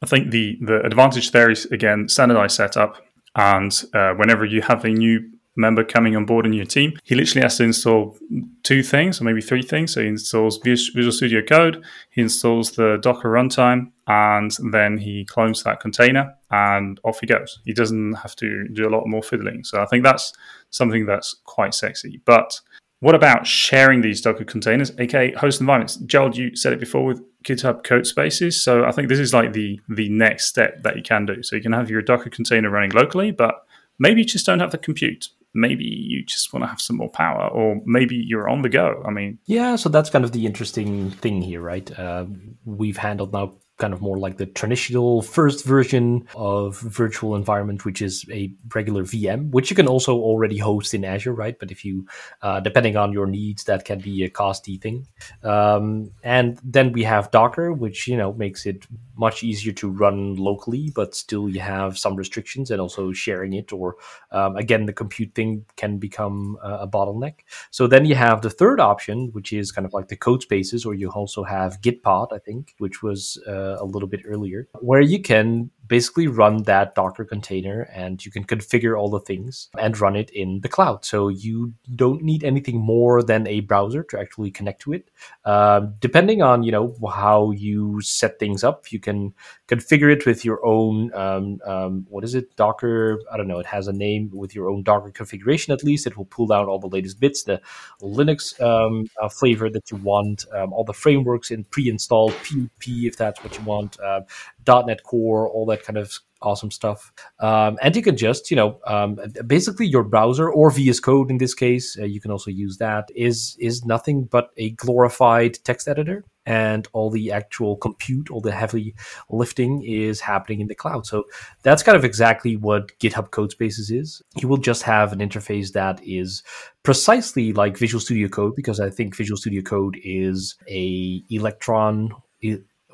I 0.02 0.06
think 0.06 0.32
the, 0.32 0.58
the 0.62 0.82
advantage 0.86 1.32
there 1.32 1.50
is, 1.50 1.66
again, 1.66 2.10
standardized 2.10 2.56
setup 2.56 2.98
and 3.36 3.84
uh, 3.94 4.14
whenever 4.14 4.46
you 4.46 4.62
have 4.62 4.86
a 4.86 4.90
new 4.90 5.30
member 5.56 5.84
coming 5.84 6.16
on 6.16 6.26
board 6.26 6.46
in 6.46 6.54
your 6.54 6.66
team, 6.66 6.98
he 7.04 7.16
literally 7.16 7.42
has 7.42 7.58
to 7.58 7.64
install 7.64 8.18
two 8.64 8.82
things 8.82 9.20
or 9.20 9.26
maybe 9.26 9.42
three 9.42 9.62
things. 9.62 9.94
So 9.94 10.02
he 10.02 10.08
installs 10.08 10.58
Visual 10.58 11.12
Studio 11.12 11.42
Code, 11.42 11.84
he 12.10 12.22
installs 12.22 12.72
the 12.72 12.98
Docker 13.02 13.30
runtime, 13.30 13.92
and 14.08 14.52
then 14.72 14.98
he 14.98 15.26
clones 15.26 15.64
that 15.64 15.80
container 15.80 16.34
and 16.50 17.00
off 17.04 17.20
he 17.20 17.28
goes. 17.28 17.60
He 17.66 17.74
doesn't 17.74 18.14
have 18.14 18.36
to 18.38 18.68
do 18.70 18.88
a 18.88 18.92
lot 18.92 19.08
more 19.08 19.24
fiddling. 19.24 19.64
So 19.64 19.82
I 19.82 19.86
think 19.86 20.04
that's 20.04 20.34
something 20.70 21.06
that's 21.06 21.36
quite 21.46 21.74
sexy. 21.74 22.22
But 22.26 22.60
what 23.00 23.16
about 23.16 23.48
sharing 23.48 24.02
these 24.02 24.22
Docker 24.22 24.46
containers, 24.46 24.92
aka 25.00 25.34
host 25.34 25.60
environments? 25.60 25.98
Gerald, 25.98 26.38
you 26.38 26.56
said 26.56 26.72
it 26.72 26.80
before 26.80 27.04
with 27.06 27.22
GitHub 27.44 27.84
code 27.84 28.08
spaces. 28.08 28.62
So 28.62 28.86
I 28.86 28.92
think 28.92 29.10
this 29.10 29.20
is 29.20 29.34
like 29.34 29.54
the 29.54 29.80
the 29.90 30.10
next 30.10 30.48
step 30.48 30.84
that 30.84 30.96
you 30.96 31.04
can 31.04 31.26
do. 31.26 31.44
So 31.44 31.56
you 31.56 31.62
can 31.62 31.74
have 31.74 31.90
your 31.90 32.02
Docker 32.02 32.30
container 32.30 32.70
running 32.70 32.92
locally, 32.92 33.32
but 33.32 33.66
maybe 34.00 34.22
you 34.22 34.26
just 34.26 34.46
don't 34.46 34.60
have 34.60 34.72
the 34.72 34.78
compute. 34.78 35.28
Maybe 35.54 35.84
you 35.84 36.24
just 36.24 36.54
want 36.54 36.64
to 36.64 36.68
have 36.68 36.80
some 36.80 36.96
more 36.96 37.10
power, 37.10 37.48
or 37.50 37.82
maybe 37.86 38.16
you're 38.16 38.48
on 38.48 38.62
the 38.62 38.70
go. 38.70 39.04
I 39.06 39.12
mean, 39.12 39.38
yeah. 39.46 39.76
So 39.76 39.90
that's 39.90 40.10
kind 40.10 40.24
of 40.24 40.32
the 40.32 40.46
interesting 40.46 41.12
thing 41.12 41.42
here, 41.42 41.62
right? 41.62 42.00
Uh, 42.00 42.26
we've 42.64 42.98
handled 42.98 43.34
now 43.34 43.54
kind 43.82 43.94
of 43.94 44.02
more 44.02 44.18
like 44.18 44.38
the 44.38 44.46
traditional 44.46 45.22
first 45.24 45.66
version 45.66 46.28
of 46.36 46.80
virtual 46.80 47.36
environment, 47.36 47.84
which 47.84 48.02
is 48.02 48.24
a 48.32 48.54
regular 48.76 49.04
VM, 49.04 49.50
which 49.50 49.70
you 49.72 49.76
can 49.76 49.88
also 49.88 50.16
already 50.16 50.58
host 50.58 50.94
in 50.94 51.04
Azure, 51.04 51.34
right? 51.34 51.58
But 51.60 51.72
if 51.72 51.84
you, 51.84 52.06
uh, 52.44 52.60
depending 52.60 52.96
on 52.96 53.12
your 53.12 53.26
needs, 53.26 53.64
that 53.66 53.84
can 53.84 54.00
be 54.00 54.24
a 54.24 54.30
costly 54.30 54.78
thing. 54.78 55.08
Um, 55.44 56.12
and 56.24 56.60
then 56.64 56.92
we 56.92 57.04
have 57.04 57.32
Docker, 57.32 57.74
which 57.74 58.08
you 58.08 58.16
know 58.16 58.32
makes 58.34 58.66
it 58.66 58.86
much 59.26 59.44
easier 59.44 59.74
to 59.82 59.88
run 60.04 60.36
locally, 60.50 60.92
but 61.00 61.16
still 61.16 61.46
you 61.56 61.62
have 61.62 61.98
some 61.98 62.16
restrictions 62.24 62.72
and 62.72 62.82
also 62.82 63.14
sharing 63.14 63.54
it. 63.54 63.72
Or 63.72 63.96
um, 64.32 64.58
again, 64.58 64.86
the 64.86 64.98
compute 65.02 65.32
thing 65.36 65.66
can 65.82 66.00
become 66.08 66.58
a, 66.64 66.72
a 66.86 66.88
bottleneck. 66.88 67.36
So 67.70 67.88
then 67.88 68.06
you 68.06 68.16
have 68.16 68.42
the 68.42 68.50
third 68.50 68.80
option, 68.80 69.30
which 69.36 69.54
is 69.54 69.72
kind 69.72 69.86
of 69.86 69.94
like 69.94 70.08
the 70.08 70.18
code 70.18 70.42
spaces, 70.42 70.86
or 70.86 70.94
you 70.94 71.10
also 71.12 71.44
have 71.44 71.82
Gitpod, 71.82 72.34
I 72.34 72.40
think, 72.40 72.74
which 72.84 73.04
was 73.04 73.22
uh, 73.48 73.78
a 73.80 73.86
little 73.86 74.10
bit 74.10 74.22
earlier, 74.26 74.68
where 74.90 75.06
you 75.14 75.22
can 75.22 75.70
basically 75.92 76.26
run 76.26 76.64
that 76.64 76.96
Docker 76.96 77.26
container 77.26 77.82
and 77.94 78.26
you 78.26 78.32
can 78.32 78.46
configure 78.46 78.98
all 78.98 79.10
the 79.10 79.20
things 79.20 79.68
and 79.78 80.00
run 80.00 80.16
it 80.16 80.30
in 80.30 80.62
the 80.62 80.70
cloud. 80.70 81.04
So 81.04 81.28
you 81.28 81.74
don't 81.94 82.22
need 82.24 82.46
anything 82.46 82.80
more 82.80 83.22
than 83.22 83.46
a 83.46 83.60
browser 83.60 84.02
to 84.04 84.18
actually 84.18 84.52
connect 84.52 84.84
to 84.84 84.94
it. 84.94 85.12
Uh, 85.44 85.82
depending 86.00 86.42
on 86.42 86.64
you 86.64 86.72
know 86.72 86.96
how 87.14 87.52
you 87.52 88.00
set 88.00 88.40
things 88.40 88.64
up, 88.64 88.90
you 88.94 89.02
can 89.02 89.34
configure 89.68 90.10
it 90.10 90.26
with 90.26 90.46
your 90.46 90.66
own 90.66 91.14
um, 91.14 91.60
um, 91.66 92.06
what 92.10 92.24
is 92.24 92.36
it 92.36 92.56
Docker? 92.56 93.20
I 93.30 93.36
don't 93.36 93.50
know. 93.50 93.60
It 93.60 93.66
has 93.66 93.90
a 93.90 93.94
name 93.94 94.32
with 94.34 94.56
your 94.56 94.70
own 94.70 94.84
Docker 94.84 95.12
configuration. 95.12 95.74
At 95.74 95.84
least 95.84 96.08
it 96.08 96.16
will 96.16 96.32
pull 96.36 96.48
down 96.48 96.70
all 96.70 96.80
the 96.80 96.88
latest 96.88 97.20
bits, 97.20 97.44
the 97.44 97.60
Linux 98.02 98.58
um, 98.62 99.08
uh, 99.22 99.28
flavor 99.28 99.70
that 99.70 99.92
you 99.92 99.98
want, 99.98 100.46
um, 100.54 100.72
all 100.72 100.86
the 100.86 100.94
frameworks 100.94 101.52
in 101.52 101.66
pre-installed 101.66 102.32
PHP 102.46 103.10
if 103.10 103.18
that's 103.18 103.44
what 103.44 103.58
you 103.58 103.64
want. 103.66 104.00
Uh, 104.00 104.22
.NET 104.66 105.04
Core, 105.04 105.50
all 105.50 105.66
that 105.68 105.84
kind 105.84 105.98
of 105.98 106.20
awesome 106.42 106.72
stuff. 106.72 107.12
Um, 107.40 107.78
and 107.82 107.96
you 107.96 108.02
can 108.02 108.18
just, 108.18 108.50
you 108.50 108.58
know, 108.58 108.80
um, 108.88 109.20
basically 109.46 109.86
your 109.86 110.04
browser 110.04 110.50
or 110.50 110.72
VS 110.72 111.00
Code 111.00 111.30
in 111.30 111.38
this 111.38 111.54
case, 111.54 111.98
uh, 112.00 112.06
you 112.06 112.20
can 112.20 112.32
also 112.32 112.52
use 112.52 112.78
that. 112.78 113.10
Is 113.16 113.56
is 113.60 113.86
nothing 113.86 114.26
but 114.26 114.50
a 114.58 114.72
glorified 114.72 115.58
text 115.64 115.88
editor, 115.88 116.24
and 116.46 116.88
all 116.94 117.10
the 117.10 117.32
actual 117.32 117.78
compute, 117.78 118.32
all 118.32 118.42
the 118.42 118.52
heavy 118.52 118.96
lifting 119.30 119.84
is 119.84 120.20
happening 120.22 120.60
in 120.62 120.68
the 120.68 120.76
cloud. 120.76 121.06
So 121.06 121.26
that's 121.64 121.84
kind 121.84 121.96
of 121.96 122.04
exactly 122.04 122.56
what 122.56 122.98
GitHub 123.00 123.30
Codespaces 123.30 123.92
is. 123.92 124.22
You 124.38 124.48
will 124.48 124.58
just 124.58 124.84
have 124.84 125.14
an 125.14 125.20
interface 125.20 125.74
that 125.74 126.02
is 126.04 126.44
precisely 126.84 127.54
like 127.54 127.78
Visual 127.78 128.02
Studio 128.02 128.28
Code 128.28 128.56
because 128.56 128.80
I 128.80 128.90
think 128.90 129.16
Visual 129.16 129.38
Studio 129.38 129.62
Code 129.62 129.98
is 130.04 130.56
a 130.68 131.24
Electron 131.30 132.12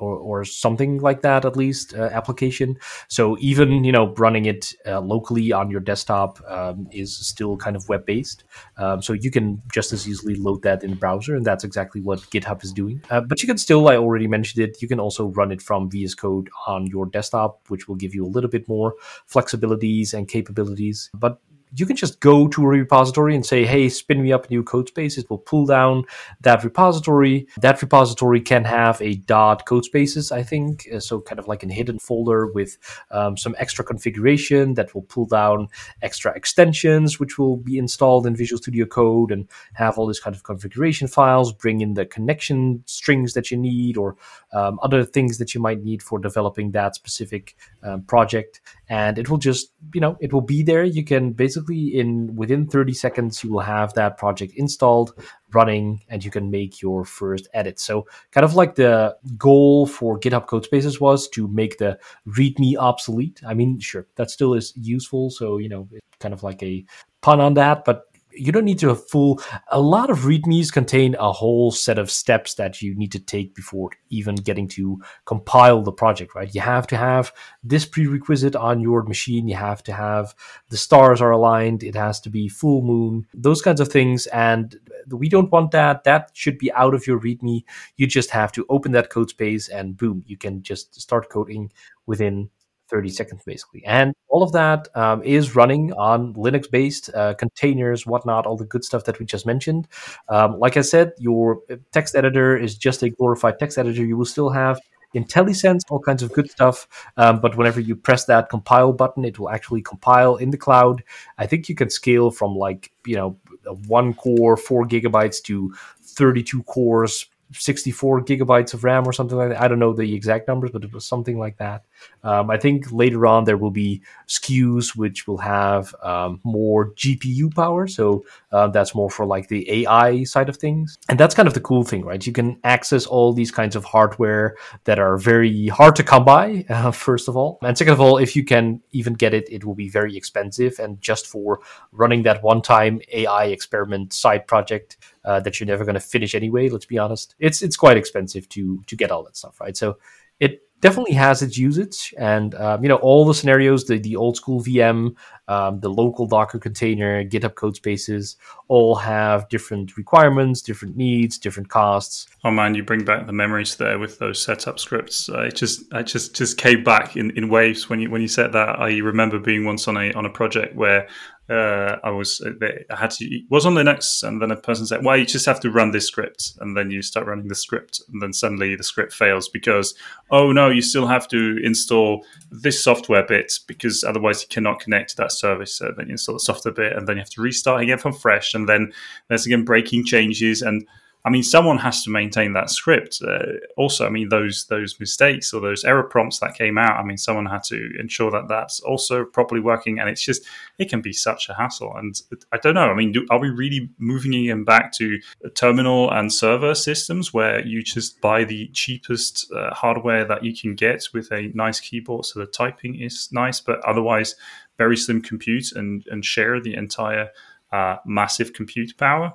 or, 0.00 0.16
or 0.16 0.44
something 0.44 0.98
like 1.00 1.22
that 1.22 1.44
at 1.44 1.56
least 1.56 1.94
uh, 1.94 2.10
application. 2.12 2.78
So 3.08 3.36
even 3.40 3.84
you 3.84 3.92
know 3.92 4.14
running 4.16 4.46
it 4.46 4.74
uh, 4.86 5.00
locally 5.00 5.52
on 5.52 5.70
your 5.70 5.80
desktop 5.80 6.40
um, 6.48 6.88
is 6.90 7.16
still 7.16 7.56
kind 7.56 7.76
of 7.76 7.88
web 7.88 8.06
based 8.06 8.44
um, 8.76 9.02
so 9.02 9.12
you 9.12 9.30
can 9.30 9.62
just 9.72 9.92
as 9.92 10.08
easily 10.08 10.34
load 10.34 10.62
that 10.62 10.82
in 10.82 10.90
the 10.90 10.96
browser 10.96 11.36
and 11.36 11.44
that's 11.44 11.64
exactly 11.64 12.00
what 12.00 12.20
github 12.30 12.62
is 12.64 12.72
doing. 12.72 13.02
Uh, 13.10 13.20
but 13.20 13.42
you 13.42 13.46
can 13.46 13.58
still 13.58 13.88
i 13.88 13.96
already 13.96 14.26
mentioned 14.26 14.64
it 14.64 14.80
you 14.82 14.88
can 14.88 15.00
also 15.00 15.28
run 15.28 15.52
it 15.52 15.62
from 15.62 15.90
vs 15.90 16.14
code 16.14 16.48
on 16.66 16.86
your 16.86 17.06
desktop 17.06 17.60
which 17.68 17.88
will 17.88 17.96
give 17.96 18.14
you 18.14 18.24
a 18.24 18.28
little 18.28 18.50
bit 18.50 18.68
more 18.68 18.94
flexibilities 19.30 20.14
and 20.14 20.28
capabilities. 20.28 21.10
But 21.14 21.40
you 21.74 21.86
can 21.86 21.96
just 21.96 22.20
go 22.20 22.48
to 22.48 22.62
a 22.62 22.68
repository 22.68 23.34
and 23.34 23.44
say, 23.44 23.64
hey, 23.64 23.88
spin 23.88 24.22
me 24.22 24.32
up 24.32 24.46
a 24.46 24.48
new 24.48 24.62
code 24.62 24.88
space. 24.88 25.18
It 25.18 25.28
will 25.28 25.38
pull 25.38 25.66
down 25.66 26.04
that 26.40 26.64
repository. 26.64 27.46
That 27.60 27.80
repository 27.80 28.40
can 28.40 28.64
have 28.64 29.00
a 29.02 29.16
dot 29.16 29.66
code 29.66 29.84
spaces, 29.84 30.32
I 30.32 30.42
think. 30.42 30.88
Uh, 30.92 31.00
so 31.00 31.20
kind 31.20 31.38
of 31.38 31.48
like 31.48 31.62
a 31.62 31.66
hidden 31.68 31.98
folder 31.98 32.46
with 32.46 32.78
um, 33.10 33.36
some 33.36 33.54
extra 33.58 33.84
configuration 33.84 34.74
that 34.74 34.94
will 34.94 35.02
pull 35.02 35.26
down 35.26 35.68
extra 36.02 36.32
extensions, 36.34 37.20
which 37.20 37.38
will 37.38 37.56
be 37.56 37.78
installed 37.78 38.26
in 38.26 38.36
Visual 38.36 38.58
Studio 38.58 38.86
Code 38.86 39.30
and 39.30 39.48
have 39.74 39.98
all 39.98 40.06
these 40.06 40.20
kind 40.20 40.34
of 40.34 40.42
configuration 40.42 41.08
files, 41.08 41.52
bring 41.52 41.80
in 41.80 41.94
the 41.94 42.06
connection 42.06 42.82
strings 42.86 43.34
that 43.34 43.50
you 43.50 43.56
need 43.56 43.96
or 43.96 44.16
um, 44.52 44.78
other 44.82 45.04
things 45.04 45.38
that 45.38 45.54
you 45.54 45.60
might 45.60 45.82
need 45.82 46.02
for 46.02 46.18
developing 46.18 46.70
that 46.72 46.94
specific 46.94 47.56
um, 47.82 48.02
project. 48.02 48.60
And 48.88 49.18
it 49.18 49.28
will 49.28 49.38
just, 49.38 49.72
you 49.94 50.00
know, 50.00 50.16
it 50.20 50.32
will 50.32 50.40
be 50.40 50.62
there. 50.62 50.84
You 50.84 51.04
can 51.04 51.32
basically 51.32 51.98
in 51.98 52.34
within 52.36 52.66
30 52.66 52.94
seconds 52.94 53.42
you 53.42 53.52
will 53.52 53.60
have 53.60 53.94
that 53.94 54.16
project 54.18 54.52
installed 54.56 55.12
running 55.52 56.02
and 56.08 56.24
you 56.24 56.30
can 56.30 56.50
make 56.50 56.82
your 56.82 57.04
first 57.04 57.48
edit 57.54 57.78
so 57.78 58.06
kind 58.32 58.44
of 58.44 58.54
like 58.54 58.74
the 58.74 59.16
goal 59.36 59.86
for 59.86 60.18
github 60.18 60.46
codespaces 60.46 61.00
was 61.00 61.28
to 61.28 61.48
make 61.48 61.78
the 61.78 61.98
readme 62.26 62.76
obsolete 62.76 63.40
i 63.46 63.54
mean 63.54 63.78
sure 63.78 64.06
that 64.16 64.30
still 64.30 64.54
is 64.54 64.72
useful 64.76 65.30
so 65.30 65.58
you 65.58 65.68
know 65.68 65.88
kind 66.20 66.34
of 66.34 66.42
like 66.42 66.62
a 66.62 66.84
pun 67.22 67.40
on 67.40 67.54
that 67.54 67.84
but 67.84 68.07
you 68.32 68.52
don't 68.52 68.64
need 68.64 68.78
to 68.78 68.88
have 68.88 69.08
full 69.08 69.40
a 69.70 69.80
lot 69.80 70.10
of 70.10 70.20
readmes 70.20 70.72
contain 70.72 71.14
a 71.18 71.32
whole 71.32 71.70
set 71.70 71.98
of 71.98 72.10
steps 72.10 72.54
that 72.54 72.80
you 72.82 72.94
need 72.94 73.12
to 73.12 73.18
take 73.18 73.54
before 73.54 73.90
even 74.10 74.34
getting 74.36 74.68
to 74.68 75.00
compile 75.24 75.82
the 75.82 75.92
project 75.92 76.34
right? 76.34 76.54
You 76.54 76.60
have 76.60 76.86
to 76.88 76.96
have 76.96 77.32
this 77.62 77.84
prerequisite 77.84 78.56
on 78.56 78.80
your 78.80 79.02
machine. 79.02 79.48
You 79.48 79.56
have 79.56 79.82
to 79.84 79.92
have 79.92 80.34
the 80.70 80.76
stars 80.76 81.20
are 81.20 81.30
aligned. 81.30 81.82
It 81.82 81.94
has 81.94 82.20
to 82.20 82.30
be 82.30 82.48
full 82.48 82.82
moon 82.82 83.26
those 83.34 83.62
kinds 83.62 83.80
of 83.80 83.88
things. 83.88 84.26
And 84.28 84.78
we 85.10 85.28
don't 85.28 85.50
want 85.50 85.70
that. 85.72 86.04
That 86.04 86.30
should 86.34 86.58
be 86.58 86.72
out 86.72 86.94
of 86.94 87.06
your 87.06 87.20
readme. 87.20 87.64
You 87.96 88.06
just 88.06 88.30
have 88.30 88.52
to 88.52 88.66
open 88.68 88.92
that 88.92 89.10
code 89.10 89.30
space 89.30 89.68
and 89.68 89.96
boom 89.96 90.22
you 90.26 90.36
can 90.36 90.62
just 90.62 91.00
start 91.00 91.30
coding 91.30 91.72
within 92.06 92.50
30 92.88 93.08
seconds 93.10 93.42
basically 93.44 93.84
and 93.84 94.14
all 94.28 94.42
of 94.42 94.52
that 94.52 94.88
um, 94.96 95.22
is 95.22 95.54
running 95.54 95.92
on 95.94 96.34
linux 96.34 96.70
based 96.70 97.10
uh, 97.14 97.34
containers 97.34 98.06
whatnot 98.06 98.46
all 98.46 98.56
the 98.56 98.64
good 98.64 98.84
stuff 98.84 99.04
that 99.04 99.18
we 99.18 99.26
just 99.26 99.46
mentioned 99.46 99.86
um, 100.28 100.58
like 100.58 100.76
i 100.76 100.80
said 100.80 101.12
your 101.18 101.60
text 101.92 102.14
editor 102.16 102.56
is 102.56 102.76
just 102.76 103.02
a 103.02 103.10
glorified 103.10 103.58
text 103.58 103.78
editor 103.78 104.04
you 104.04 104.16
will 104.16 104.24
still 104.24 104.50
have 104.50 104.80
IntelliSense, 105.14 105.80
all 105.90 106.00
kinds 106.00 106.22
of 106.22 106.32
good 106.32 106.50
stuff. 106.50 106.86
Um, 107.16 107.40
but 107.40 107.56
whenever 107.56 107.80
you 107.80 107.96
press 107.96 108.24
that 108.26 108.50
compile 108.50 108.92
button, 108.92 109.24
it 109.24 109.38
will 109.38 109.50
actually 109.50 109.82
compile 109.82 110.36
in 110.36 110.50
the 110.50 110.58
cloud. 110.58 111.02
I 111.38 111.46
think 111.46 111.68
you 111.68 111.74
can 111.74 111.90
scale 111.90 112.30
from 112.30 112.54
like, 112.54 112.92
you 113.06 113.16
know, 113.16 113.38
one 113.86 114.14
core, 114.14 114.56
four 114.56 114.86
gigabytes 114.86 115.42
to 115.44 115.74
32 116.02 116.62
cores, 116.64 117.26
64 117.52 118.24
gigabytes 118.24 118.74
of 118.74 118.84
RAM 118.84 119.06
or 119.06 119.12
something 119.12 119.36
like 119.36 119.50
that. 119.50 119.60
I 119.60 119.68
don't 119.68 119.78
know 119.78 119.94
the 119.94 120.14
exact 120.14 120.48
numbers, 120.48 120.70
but 120.70 120.84
it 120.84 120.92
was 120.92 121.06
something 121.06 121.38
like 121.38 121.56
that. 121.58 121.84
Um, 122.22 122.50
I 122.50 122.58
think 122.58 122.90
later 122.92 123.26
on 123.26 123.44
there 123.44 123.56
will 123.56 123.70
be 123.70 124.02
SKUs 124.26 124.96
which 124.96 125.26
will 125.26 125.38
have 125.38 125.94
um, 126.02 126.40
more 126.44 126.92
GPU 126.94 127.54
power. 127.54 127.86
So 127.86 128.24
uh, 128.52 128.68
that's 128.68 128.94
more 128.94 129.10
for 129.10 129.24
like 129.24 129.48
the 129.48 129.70
AI 129.70 130.24
side 130.24 130.48
of 130.48 130.56
things. 130.56 130.98
And 131.08 131.18
that's 131.18 131.34
kind 131.34 131.48
of 131.48 131.54
the 131.54 131.60
cool 131.60 131.84
thing, 131.84 132.04
right? 132.04 132.24
You 132.26 132.32
can 132.32 132.58
access 132.64 133.06
all 133.06 133.32
these 133.32 133.50
kinds 133.50 133.76
of 133.76 133.84
hardware 133.84 134.56
that 134.84 134.98
are 134.98 135.16
very 135.16 135.68
hard 135.68 135.96
to 135.96 136.02
come 136.02 136.24
by, 136.24 136.64
uh, 136.68 136.90
first 136.90 137.28
of 137.28 137.36
all. 137.36 137.58
And 137.62 137.76
second 137.78 137.92
of 137.92 138.00
all, 138.00 138.18
if 138.18 138.34
you 138.34 138.44
can 138.44 138.82
even 138.92 139.14
get 139.14 139.34
it, 139.34 139.48
it 139.50 139.64
will 139.64 139.74
be 139.74 139.88
very 139.88 140.16
expensive. 140.16 140.78
And 140.78 141.00
just 141.00 141.26
for 141.26 141.60
running 141.92 142.22
that 142.24 142.42
one 142.42 142.62
time 142.62 143.00
AI 143.12 143.46
experiment 143.46 144.12
side 144.12 144.46
project, 144.46 144.96
uh, 145.24 145.40
that 145.40 145.60
you're 145.60 145.66
never 145.66 145.84
going 145.84 145.94
to 145.94 146.00
finish 146.00 146.34
anyway. 146.34 146.68
Let's 146.68 146.86
be 146.86 146.98
honest; 146.98 147.34
it's 147.38 147.62
it's 147.62 147.76
quite 147.76 147.96
expensive 147.98 148.48
to 148.50 148.82
to 148.86 148.96
get 148.96 149.10
all 149.10 149.22
that 149.24 149.36
stuff 149.36 149.60
right. 149.60 149.76
So 149.76 149.98
it 150.40 150.62
definitely 150.80 151.14
has 151.14 151.42
its 151.42 151.58
usage, 151.58 152.14
and 152.18 152.54
um, 152.54 152.82
you 152.82 152.88
know 152.88 152.96
all 152.96 153.24
the 153.24 153.34
scenarios, 153.34 153.84
the 153.84 153.98
the 153.98 154.16
old 154.16 154.36
school 154.36 154.60
VM, 154.62 155.14
um, 155.48 155.80
the 155.80 155.88
local 155.88 156.26
Docker 156.26 156.58
container, 156.58 157.24
GitHub 157.24 157.54
Codespaces, 157.54 158.36
all 158.68 158.94
have 158.94 159.48
different 159.48 159.96
requirements, 159.96 160.60
different 160.60 160.96
needs, 160.96 161.38
different 161.38 161.70
costs. 161.70 162.28
Oh 162.44 162.50
man, 162.50 162.74
you 162.74 162.82
bring 162.82 163.04
back 163.04 163.26
the 163.26 163.32
memories 163.32 163.76
there 163.76 163.98
with 163.98 164.18
those 164.18 164.40
setup 164.40 164.78
scripts. 164.78 165.28
It 165.28 165.56
just 165.56 165.82
I 165.92 166.02
just 166.02 166.36
just 166.36 166.58
came 166.58 166.84
back 166.84 167.16
in, 167.16 167.30
in 167.30 167.48
waves 167.48 167.88
when 167.88 168.00
you 168.00 168.10
when 168.10 168.20
you 168.20 168.28
said 168.28 168.52
that. 168.52 168.78
I 168.78 168.98
remember 168.98 169.38
being 169.38 169.64
once 169.64 169.88
on 169.88 169.96
a 169.96 170.12
on 170.12 170.26
a 170.26 170.30
project 170.30 170.76
where 170.76 171.08
uh, 171.50 171.96
I 172.04 172.10
was 172.10 172.42
uh, 172.42 172.50
I 172.90 172.96
had 172.96 173.10
to 173.12 173.40
was 173.48 173.64
on 173.64 173.74
Linux, 173.74 174.22
and 174.22 174.40
then 174.40 174.50
a 174.50 174.56
person 174.56 174.86
said, 174.86 175.02
"Well, 175.02 175.16
you 175.16 175.24
just 175.24 175.46
have 175.46 175.60
to 175.60 175.70
run 175.70 175.92
this 175.92 176.06
script," 176.06 176.52
and 176.60 176.76
then 176.76 176.90
you 176.90 177.00
start 177.00 177.26
running 177.26 177.48
the 177.48 177.54
script, 177.54 178.02
and 178.12 178.20
then 178.20 178.34
suddenly 178.34 178.76
the 178.76 178.84
script 178.84 179.14
fails 179.14 179.48
because 179.48 179.94
oh 180.30 180.52
no, 180.52 180.68
you 180.68 180.82
still 180.82 181.06
have 181.06 181.26
to 181.28 181.58
install 181.62 182.24
this 182.50 182.84
software 182.84 183.24
bit 183.26 183.52
because 183.66 184.04
otherwise 184.04 184.42
you 184.42 184.48
cannot 184.48 184.80
connect 184.80 185.10
to 185.10 185.16
that 185.16 185.32
service. 185.38 185.74
So 185.74 185.92
then 185.96 186.06
you 186.06 186.12
install 186.12 186.34
the 186.34 186.40
software 186.40 186.74
bit, 186.74 186.96
and 186.96 187.06
then 187.06 187.16
you 187.16 187.20
have 187.20 187.30
to 187.30 187.42
restart 187.42 187.82
again 187.82 187.98
from 187.98 188.12
fresh, 188.12 188.54
and 188.54 188.68
then 188.68 188.92
there's 189.28 189.46
again 189.46 189.64
breaking 189.64 190.04
changes 190.04 190.62
and 190.62 190.86
I 191.24 191.30
mean, 191.30 191.42
someone 191.42 191.78
has 191.78 192.04
to 192.04 192.10
maintain 192.10 192.52
that 192.52 192.70
script. 192.70 193.20
Uh, 193.22 193.58
also, 193.76 194.06
I 194.06 194.08
mean, 194.08 194.28
those 194.28 194.66
those 194.66 194.98
mistakes 195.00 195.52
or 195.52 195.60
those 195.60 195.84
error 195.84 196.04
prompts 196.04 196.38
that 196.38 196.54
came 196.54 196.78
out. 196.78 196.98
I 196.98 197.02
mean, 197.02 197.18
someone 197.18 197.46
had 197.46 197.64
to 197.64 197.90
ensure 197.98 198.30
that 198.30 198.48
that's 198.48 198.80
also 198.80 199.24
properly 199.24 199.60
working, 199.60 199.98
and 199.98 200.08
it's 200.08 200.24
just 200.24 200.46
it 200.78 200.88
can 200.88 201.02
be 201.02 201.12
such 201.12 201.48
a 201.48 201.54
hassle. 201.54 201.92
And 201.96 202.20
I 202.52 202.56
don't 202.56 202.74
know. 202.74 202.88
I 202.88 202.94
mean, 202.94 203.12
do, 203.12 203.26
are 203.30 203.40
we 203.40 203.50
really 203.50 203.90
moving 203.98 204.32
again 204.32 204.64
back 204.64 204.92
to 204.92 205.18
terminal 205.54 206.10
and 206.10 206.32
server 206.32 206.74
systems 206.74 207.34
where 207.34 207.66
you 207.66 207.82
just 207.82 208.20
buy 208.20 208.44
the 208.44 208.68
cheapest 208.68 209.52
uh, 209.52 209.74
hardware 209.74 210.24
that 210.24 210.44
you 210.44 210.56
can 210.56 210.76
get 210.76 211.08
with 211.12 211.32
a 211.32 211.50
nice 211.52 211.80
keyboard, 211.80 212.26
so 212.26 212.38
the 212.38 212.46
typing 212.46 213.00
is 213.02 213.28
nice, 213.32 213.60
but 213.60 213.80
otherwise 213.84 214.36
very 214.78 214.96
slim 214.96 215.20
compute 215.20 215.72
and 215.72 216.04
and 216.10 216.24
share 216.24 216.60
the 216.60 216.74
entire 216.74 217.28
uh, 217.72 217.96
massive 218.06 218.52
compute 218.52 218.96
power? 218.96 219.32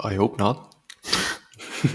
I 0.00 0.14
hope 0.14 0.38
not. 0.38 0.74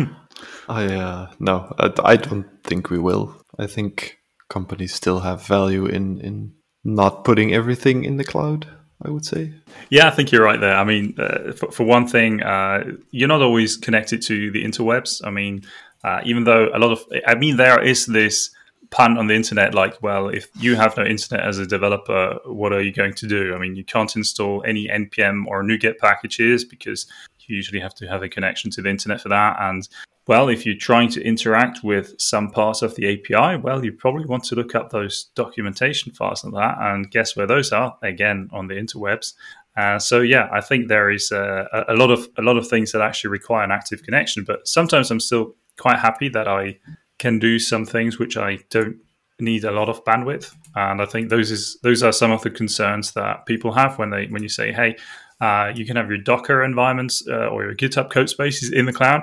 I 0.70 0.86
uh, 0.86 1.32
no, 1.40 1.74
I, 1.80 1.92
I 2.04 2.16
don't 2.18 2.48
think 2.64 2.90
we 2.90 3.00
will. 3.00 3.36
I 3.58 3.68
think 3.68 4.20
companies 4.50 4.94
still 4.94 5.20
have 5.22 5.46
value 5.48 5.86
in 5.86 6.20
in 6.22 6.54
not 6.84 7.24
putting 7.24 7.54
everything 7.54 8.06
in 8.06 8.18
the 8.18 8.24
cloud. 8.24 8.68
I 9.04 9.10
would 9.10 9.26
say. 9.26 9.54
Yeah, 9.90 10.08
I 10.08 10.12
think 10.12 10.32
you're 10.32 10.44
right 10.44 10.60
there. 10.60 10.76
I 10.76 10.84
mean, 10.84 11.16
uh, 11.18 11.54
for, 11.54 11.72
for, 11.72 11.84
one 11.86 12.08
thing, 12.08 12.44
uh, 12.44 12.84
you're 13.10 13.28
not 13.28 13.42
always 13.42 13.76
connected 13.76 14.22
to 14.24 14.52
the 14.52 14.64
interwebs. 14.64 15.26
I 15.26 15.32
mean, 15.32 15.64
uh, 16.04 16.22
even 16.24 16.44
though 16.44 16.70
a 16.72 16.78
lot 16.78 16.92
of, 16.92 17.04
I 17.26 17.34
mean, 17.34 17.58
there 17.58 17.82
is 17.82 18.06
this 18.06 18.52
pun 18.92 19.18
on 19.18 19.28
the 19.28 19.34
internet 19.34 19.74
like, 19.74 20.02
well, 20.04 20.28
if 20.28 20.50
you 20.60 20.76
have 20.76 20.96
no 20.98 21.04
internet 21.04 21.46
as 21.46 21.58
a 21.58 21.66
developer, 21.66 22.38
what 22.46 22.74
are 22.74 22.82
you 22.82 22.92
going 22.92 23.14
to 23.16 23.28
do? 23.28 23.56
I 23.56 23.58
mean, 23.58 23.76
you 23.76 23.86
can't 23.86 24.16
install 24.16 24.64
any 24.68 24.88
npm 24.88 25.46
or 25.48 25.64
NuGet 25.64 25.98
packages 25.98 26.64
because 26.66 27.08
you 27.48 27.56
usually 27.56 27.80
have 27.80 27.96
to 27.96 28.08
have 28.08 28.22
a 28.22 28.30
connection 28.30 28.70
to 28.72 28.82
the 28.82 28.90
internet 28.90 29.22
for 29.22 29.30
that. 29.30 29.58
And 29.60 29.88
well, 30.28 30.50
if 30.50 30.66
you're 30.66 30.76
trying 30.76 31.10
to 31.10 31.24
interact 31.24 31.84
with 31.84 32.14
some 32.20 32.52
parts 32.52 32.82
of 32.82 32.96
the 32.96 33.08
API, 33.08 33.58
well, 33.58 33.84
you 33.84 33.92
probably 33.94 34.26
want 34.26 34.44
to 34.46 34.56
look 34.56 34.76
up 34.76 34.90
those 34.90 35.26
documentation 35.36 36.12
files 36.12 36.44
and 36.44 36.54
that. 36.54 36.78
And 36.80 37.10
guess 37.10 37.36
where 37.36 37.48
those 37.48 37.72
are? 37.72 37.98
Again, 38.04 38.50
on 38.52 38.68
the 38.68 38.76
interwebs. 38.76 39.34
Uh, 39.76 39.98
so 39.98 40.20
yeah, 40.20 40.50
I 40.52 40.62
think 40.62 40.90
there 40.90 41.10
is 41.10 41.32
a, 41.32 41.86
a, 41.88 41.96
lot 41.96 42.12
of 42.12 42.28
a 42.38 42.42
lot 42.42 42.58
of 42.58 42.68
things 42.68 42.92
that 42.92 43.02
actually 43.02 43.30
require 43.30 43.64
an 43.64 43.72
active 43.72 44.04
connection. 44.04 44.44
But 44.44 44.68
sometimes 44.68 45.10
I'm 45.10 45.22
still 45.22 45.56
quite 45.80 45.98
happy 45.98 46.30
that 46.30 46.48
I 46.48 46.78
can 47.22 47.38
do 47.38 47.60
some 47.60 47.86
things 47.86 48.18
which 48.18 48.36
I 48.36 48.58
don't 48.72 48.98
need 49.40 49.64
a 49.64 49.72
lot 49.72 49.90
of 49.90 50.04
bandwidth. 50.04 50.54
And 50.76 51.02
I 51.02 51.06
think 51.06 51.30
those 51.30 51.52
is 51.52 51.78
those 51.84 52.02
are 52.02 52.12
some 52.12 52.32
of 52.32 52.42
the 52.42 52.50
concerns 52.50 53.12
that 53.14 53.46
people 53.46 53.72
have 53.74 54.00
when 54.00 54.10
they 54.10 54.26
when 54.26 54.42
you 54.42 54.50
say, 54.50 54.74
hey, 54.74 54.96
uh, 55.40 55.72
you 55.76 55.86
can 55.86 55.98
have 55.98 56.10
your 56.10 56.18
Docker 56.18 56.64
environments 56.64 57.24
uh, 57.28 57.48
or 57.48 57.64
your 57.64 57.76
GitHub 57.76 58.10
code 58.10 58.30
spaces 58.30 58.72
in 58.72 58.86
the 58.88 58.94
cloud. 58.94 59.22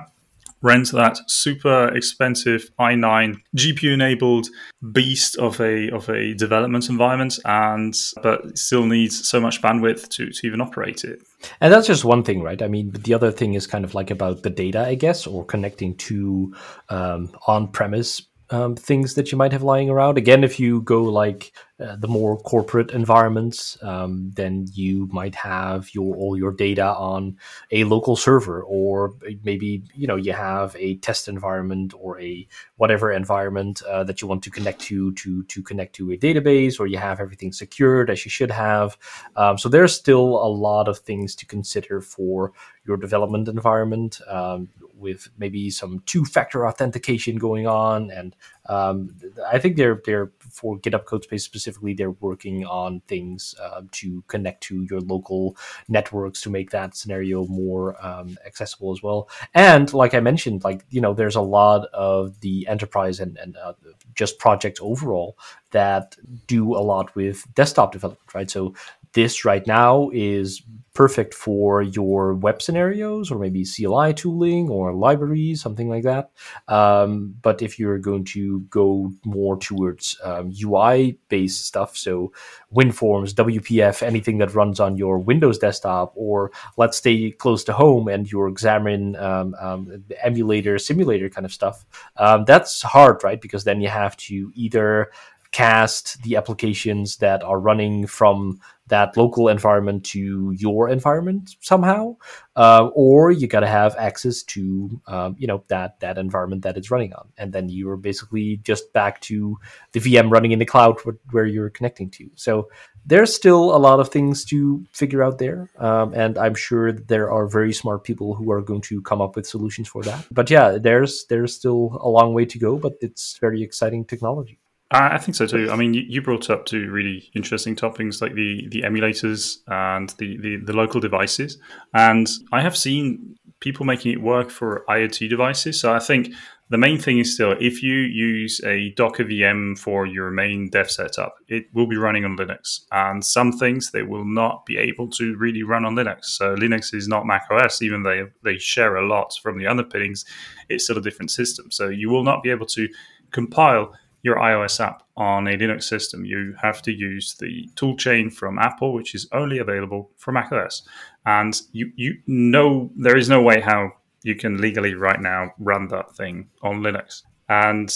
Rent 0.61 0.91
that 0.93 1.19
super 1.29 1.89
expensive 1.95 2.71
i9 2.81 3.37
GPU 3.57 3.95
enabled 3.95 4.49
beast 4.93 5.37
of 5.37 5.61
a 5.61 5.91
of 5.91 6.09
a 6.09 6.35
development 6.35 6.89
environment, 6.89 7.39
and 7.45 7.95
but 8.23 8.59
still 8.59 8.87
needs 8.87 9.29
so 9.29 9.41
much 9.41 9.63
bandwidth 9.63 10.09
to, 10.11 10.31
to 10.31 10.47
even 10.47 10.61
operate 10.61 11.05
it. 11.05 11.23
And 11.61 11.73
that's 11.73 11.87
just 11.87 12.05
one 12.05 12.25
thing, 12.25 12.43
right? 12.43 12.61
I 12.61 12.69
mean, 12.69 12.91
the 12.91 13.15
other 13.15 13.31
thing 13.31 13.55
is 13.55 13.67
kind 13.67 13.85
of 13.85 13.95
like 13.95 14.11
about 14.11 14.43
the 14.43 14.51
data, 14.51 14.87
I 14.87 14.95
guess, 14.95 15.27
or 15.27 15.45
connecting 15.45 15.97
to 15.97 16.55
um, 16.89 17.31
on 17.47 17.69
premise 17.69 18.23
um, 18.51 18.77
things 18.77 19.15
that 19.15 19.31
you 19.31 19.39
might 19.39 19.53
have 19.53 19.63
lying 19.63 19.91
around. 19.91 20.19
Again, 20.19 20.45
if 20.45 20.59
you 20.59 20.83
go 20.83 21.03
like 21.05 21.53
uh, 21.81 21.95
the 21.97 22.09
more 22.09 22.37
corporate 22.37 22.91
environments, 22.91 23.79
um, 23.83 24.33
then 24.35 24.67
you 24.73 25.09
might 25.13 25.35
have 25.35 25.95
your 25.95 26.17
all 26.17 26.37
your 26.37 26.51
data 26.51 26.85
on 26.85 27.37
a 27.71 27.85
local 27.85 28.17
server, 28.17 28.63
or 28.65 29.15
maybe 29.45 29.83
you 29.95 30.07
know 30.07 30.17
you 30.17 30.33
have 30.33 30.75
a 30.77 30.97
test 30.97 31.29
environment 31.29 31.95
or 31.97 32.21
a 32.21 32.47
whatever 32.77 33.13
environment 33.13 33.81
uh, 33.83 34.03
that 34.03 34.21
you 34.21 34.27
want 34.27 34.43
to 34.43 34.51
connect 34.51 34.81
to 34.81 35.13
to 35.13 35.45
to 35.45 35.63
connect 35.63 35.95
to 35.95 36.11
a 36.11 36.17
database, 36.17 36.81
or 36.81 36.89
you 36.89 36.99
have 36.99 37.21
everything 37.21 37.53
secured 37.53 38.11
as 38.11 38.25
you 38.25 38.31
should 38.31 38.51
have. 38.51 38.99
Um, 39.37 39.57
so 39.57 39.69
there's 39.69 39.95
still 39.95 40.45
a 40.45 40.51
lot 40.51 40.89
of 40.89 40.99
things 40.99 41.37
to 41.37 41.47
consider 41.47 42.01
for 42.01 42.53
your 42.87 42.97
development 42.97 43.47
environment. 43.47 44.21
Um, 44.27 44.69
with 44.99 45.29
maybe 45.39 45.71
some 45.71 46.03
two-factor 46.07 46.67
authentication 46.67 47.37
going 47.37 47.67
on, 47.69 48.11
and 48.11 48.35
um, 48.69 49.15
I 49.51 49.59
think 49.59 49.77
they're 49.77 50.01
they're 50.05 50.31
for 50.51 50.79
GitHub 50.79 51.05
Codespace 51.05 51.41
specifically. 51.41 51.95
They're 51.95 52.11
working 52.11 52.67
on 52.67 53.01
things 53.09 53.55
uh, 53.63 53.83
to 53.93 54.23
connect 54.29 54.63
to 54.65 54.87
your 54.91 55.01
local 55.01 55.57
networks 55.89 56.43
to 56.43 56.51
make 56.51 56.71
that 56.71 56.97
scenario 56.97 57.47
more 57.47 57.97
um, 58.05 58.37
accessible 58.47 58.93
as 58.93 59.03
well. 59.03 59.29
And 59.55 59.93
like 59.95 60.15
I 60.15 60.21
mentioned, 60.21 60.65
like 60.65 60.85
you 60.91 61.01
know, 61.01 61.15
there's 61.15 61.37
a 61.37 61.41
lot 61.41 61.87
of 61.93 62.41
the 62.41 62.67
enterprise 62.69 63.21
and 63.21 63.39
and 63.39 63.57
uh, 63.57 63.73
just 64.15 64.39
projects 64.39 64.81
overall 64.83 65.39
that 65.71 66.17
do 66.47 66.75
a 66.75 66.81
lot 66.81 67.15
with 67.15 67.47
desktop 67.55 67.93
development, 67.93 68.35
right? 68.35 68.51
So 68.51 68.75
this 69.13 69.45
right 69.45 69.67
now 69.67 70.11
is 70.13 70.63
perfect 70.95 71.33
for 71.33 71.81
your 71.81 72.35
web 72.35 72.61
scenarios 72.61 73.31
or 73.31 73.39
maybe 73.39 73.65
CLI 73.65 74.13
tooling 74.15 74.69
or 74.69 74.93
libraries, 74.93 75.63
something 75.63 75.89
like 75.89 76.03
that. 76.03 76.31
Um, 76.67 77.37
but 77.41 77.63
if 77.63 77.79
you're 77.79 77.99
going 77.99 78.25
to 78.25 78.61
go 78.63 79.13
more 79.25 79.57
towards 79.59 80.19
um, 80.25 80.53
UI 80.61 81.19
based 81.29 81.67
stuff, 81.67 81.97
so 81.97 82.33
WinForms, 82.75 83.33
WPF, 83.33 84.03
anything 84.03 84.39
that 84.39 84.55
runs 84.55 84.81
on 84.81 84.97
your 84.97 85.19
Windows 85.19 85.59
desktop, 85.59 86.13
or 86.17 86.51
let's 86.77 86.97
stay 86.97 87.31
close 87.31 87.63
to 87.65 87.73
home 87.73 88.09
and 88.09 88.31
your 88.31 88.51
Xamarin 88.51 89.21
um, 89.23 89.55
um 89.61 90.05
emulator, 90.23 90.79
simulator 90.79 91.31
kind 91.31 91.45
of 91.45 91.53
stuff, 91.53 91.87
um, 92.17 92.45
that's 92.45 92.83
hard, 92.83 93.23
right? 93.23 93.41
Because 93.41 93.63
then 93.63 93.81
you 93.81 93.89
have 93.89 94.17
to 94.17 94.51
either 94.55 95.11
cast 95.51 96.23
the 96.23 96.37
applications 96.37 97.17
that 97.19 97.43
are 97.43 97.59
running 97.59 98.07
from 98.07 98.61
that 98.89 99.17
local 99.17 99.49
environment 99.49 100.05
to 100.05 100.53
your 100.57 100.89
environment 100.89 101.57
somehow, 101.61 102.17
uh, 102.57 102.89
or 102.95 103.31
you 103.31 103.47
got 103.47 103.61
to 103.61 103.67
have 103.67 103.95
access 103.97 104.43
to 104.43 105.01
um, 105.07 105.37
you 105.39 105.47
know 105.47 105.63
that 105.69 106.01
that 106.01 106.19
environment 106.19 106.63
that 106.63 106.77
it's 106.77 106.91
running 106.91 107.13
on, 107.15 107.29
and 107.37 107.53
then 107.53 107.69
you're 107.69 107.97
basically 107.97 108.59
just 108.59 108.93
back 108.93 109.21
to 109.21 109.59
the 109.93 110.01
VM 110.01 110.31
running 110.31 110.53
in 110.53 110.59
the 110.59 110.65
cloud 110.65 110.99
where 111.31 111.47
you're 111.47 111.71
connecting 111.71 112.11
to. 112.11 112.31
So 112.35 112.69
there's 113.07 113.35
still 113.35 113.75
a 113.75 113.79
lot 113.79 114.01
of 114.01 114.11
things 114.11 114.45
to 114.47 114.85
figure 114.93 115.23
out 115.23 115.39
there, 115.39 115.71
um, 115.79 116.13
and 116.15 116.37
I'm 116.37 116.55
sure 116.55 116.93
there 116.93 117.31
are 117.31 117.47
very 117.47 117.73
smart 117.73 118.05
people 118.05 118.35
who 118.35 118.51
are 118.51 118.63
going 118.63 118.83
to 118.83 119.01
come 119.03 119.21
up 119.21 119.37
with 119.37 119.47
solutions 119.47 119.89
for 119.89 120.03
that. 120.03 120.27
But 120.31 120.51
yeah, 120.51 120.79
there's 120.79 121.27
there's 121.27 121.55
still 121.55 121.99
a 122.01 122.09
long 122.09 122.35
way 122.35 122.45
to 122.47 122.59
go, 122.59 122.77
but 122.77 122.95
it's 123.01 123.39
very 123.39 123.63
exciting 123.63 124.05
technology. 124.05 124.59
I 124.91 125.19
think 125.19 125.35
so 125.35 125.47
too. 125.47 125.71
I 125.71 125.77
mean, 125.77 125.93
you 125.93 126.23
brought 126.23 126.49
up 126.49 126.65
two 126.65 126.91
really 126.91 127.31
interesting 127.35 127.77
topics 127.77 128.23
like 128.23 128.35
the 128.35 128.67
the 128.71 128.83
emulators 128.83 129.59
and 129.67 130.09
the, 130.19 130.39
the, 130.39 130.57
the 130.65 130.73
local 130.73 130.99
devices, 130.99 131.59
and 131.93 132.27
I 132.53 132.63
have 132.63 132.77
seen 132.77 133.37
people 133.61 133.85
making 133.85 134.13
it 134.13 134.23
work 134.23 134.51
for 134.51 134.85
IoT 134.89 135.29
devices. 135.29 135.79
So 135.81 135.93
I 135.93 135.99
think 135.99 136.33
the 136.71 136.79
main 136.79 136.99
thing 136.99 137.19
is 137.19 137.35
still 137.35 137.55
if 137.61 137.83
you 137.83 137.95
use 137.95 138.61
a 138.65 138.91
Docker 138.91 139.25
VM 139.25 139.79
for 139.79 140.07
your 140.07 140.31
main 140.31 140.69
dev 140.71 140.91
setup, 140.91 141.35
it 141.49 141.67
will 141.73 141.87
be 141.87 141.97
running 141.97 142.25
on 142.25 142.37
Linux. 142.37 142.81
And 142.93 143.25
some 143.25 143.53
things 143.53 143.91
they 143.91 144.03
will 144.03 144.25
not 144.25 144.65
be 144.65 144.77
able 144.77 145.09
to 145.11 145.37
really 145.37 145.63
run 145.63 145.85
on 145.85 145.97
Linux. 145.97 146.27
So 146.27 146.55
Linux 146.55 146.95
is 146.95 147.09
not 147.09 147.27
Mac 147.27 147.47
OS, 147.51 147.83
even 147.83 148.03
though 148.03 148.29
they, 148.45 148.53
they 148.53 148.59
share 148.59 148.97
a 148.97 149.07
lot 149.07 149.33
from 149.43 149.59
the 149.59 149.67
underpinnings, 149.67 150.25
it's 150.69 150.85
still 150.85 150.99
a 150.99 151.03
different 151.03 151.31
system. 151.31 151.71
So 151.71 151.89
you 151.89 152.11
will 152.11 152.25
not 152.25 152.43
be 152.43 152.51
able 152.51 152.67
to 152.67 152.89
compile 153.33 153.95
your 154.23 154.37
iOS 154.37 154.81
app 154.85 155.03
on 155.17 155.47
a 155.47 155.57
Linux 155.57 155.85
system, 155.85 156.25
you 156.25 156.55
have 156.61 156.83
to 156.83 156.93
use 156.93 157.37
the 157.39 157.69
toolchain 157.75 158.33
from 158.33 158.59
Apple, 158.59 158.93
which 158.93 159.15
is 159.15 159.29
only 159.33 159.59
available 159.59 160.11
for 160.17 160.33
macOS. 160.33 160.83
And 161.25 161.61
you, 161.73 161.93
you 161.97 162.19
know 162.27 162.91
there 162.97 163.17
is 163.17 163.29
no 163.29 163.43
way 163.43 163.61
how 163.61 163.93
you 164.25 164.35
can 164.35 164.61
legally 164.61 164.95
right 164.95 165.21
now 165.21 165.53
run 165.59 165.89
that 165.89 166.17
thing 166.17 166.49
on 166.63 166.81
Linux. 166.81 167.23
And 167.49 167.95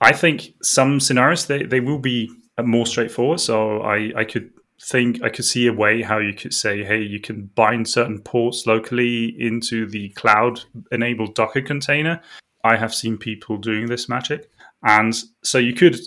I 0.00 0.12
think 0.12 0.54
some 0.62 0.98
scenarios 1.00 1.46
they, 1.46 1.64
they 1.64 1.80
will 1.80 1.98
be 1.98 2.30
more 2.62 2.86
straightforward. 2.86 3.40
So 3.40 3.80
I, 3.82 4.12
I 4.16 4.24
could 4.24 4.50
think 4.80 5.22
I 5.22 5.28
could 5.28 5.44
see 5.44 5.66
a 5.66 5.72
way 5.72 6.02
how 6.02 6.18
you 6.18 6.34
could 6.34 6.52
say, 6.52 6.82
hey, 6.82 7.00
you 7.00 7.20
can 7.20 7.50
bind 7.54 7.88
certain 7.88 8.20
ports 8.20 8.66
locally 8.66 9.34
into 9.38 9.86
the 9.86 10.08
cloud 10.10 10.60
enabled 10.90 11.34
Docker 11.34 11.62
container. 11.62 12.20
I 12.64 12.76
have 12.76 12.94
seen 12.94 13.18
people 13.18 13.56
doing 13.56 13.86
this 13.86 14.08
magic. 14.08 14.50
And 14.82 15.14
so 15.42 15.58
you 15.58 15.74
could 15.74 15.98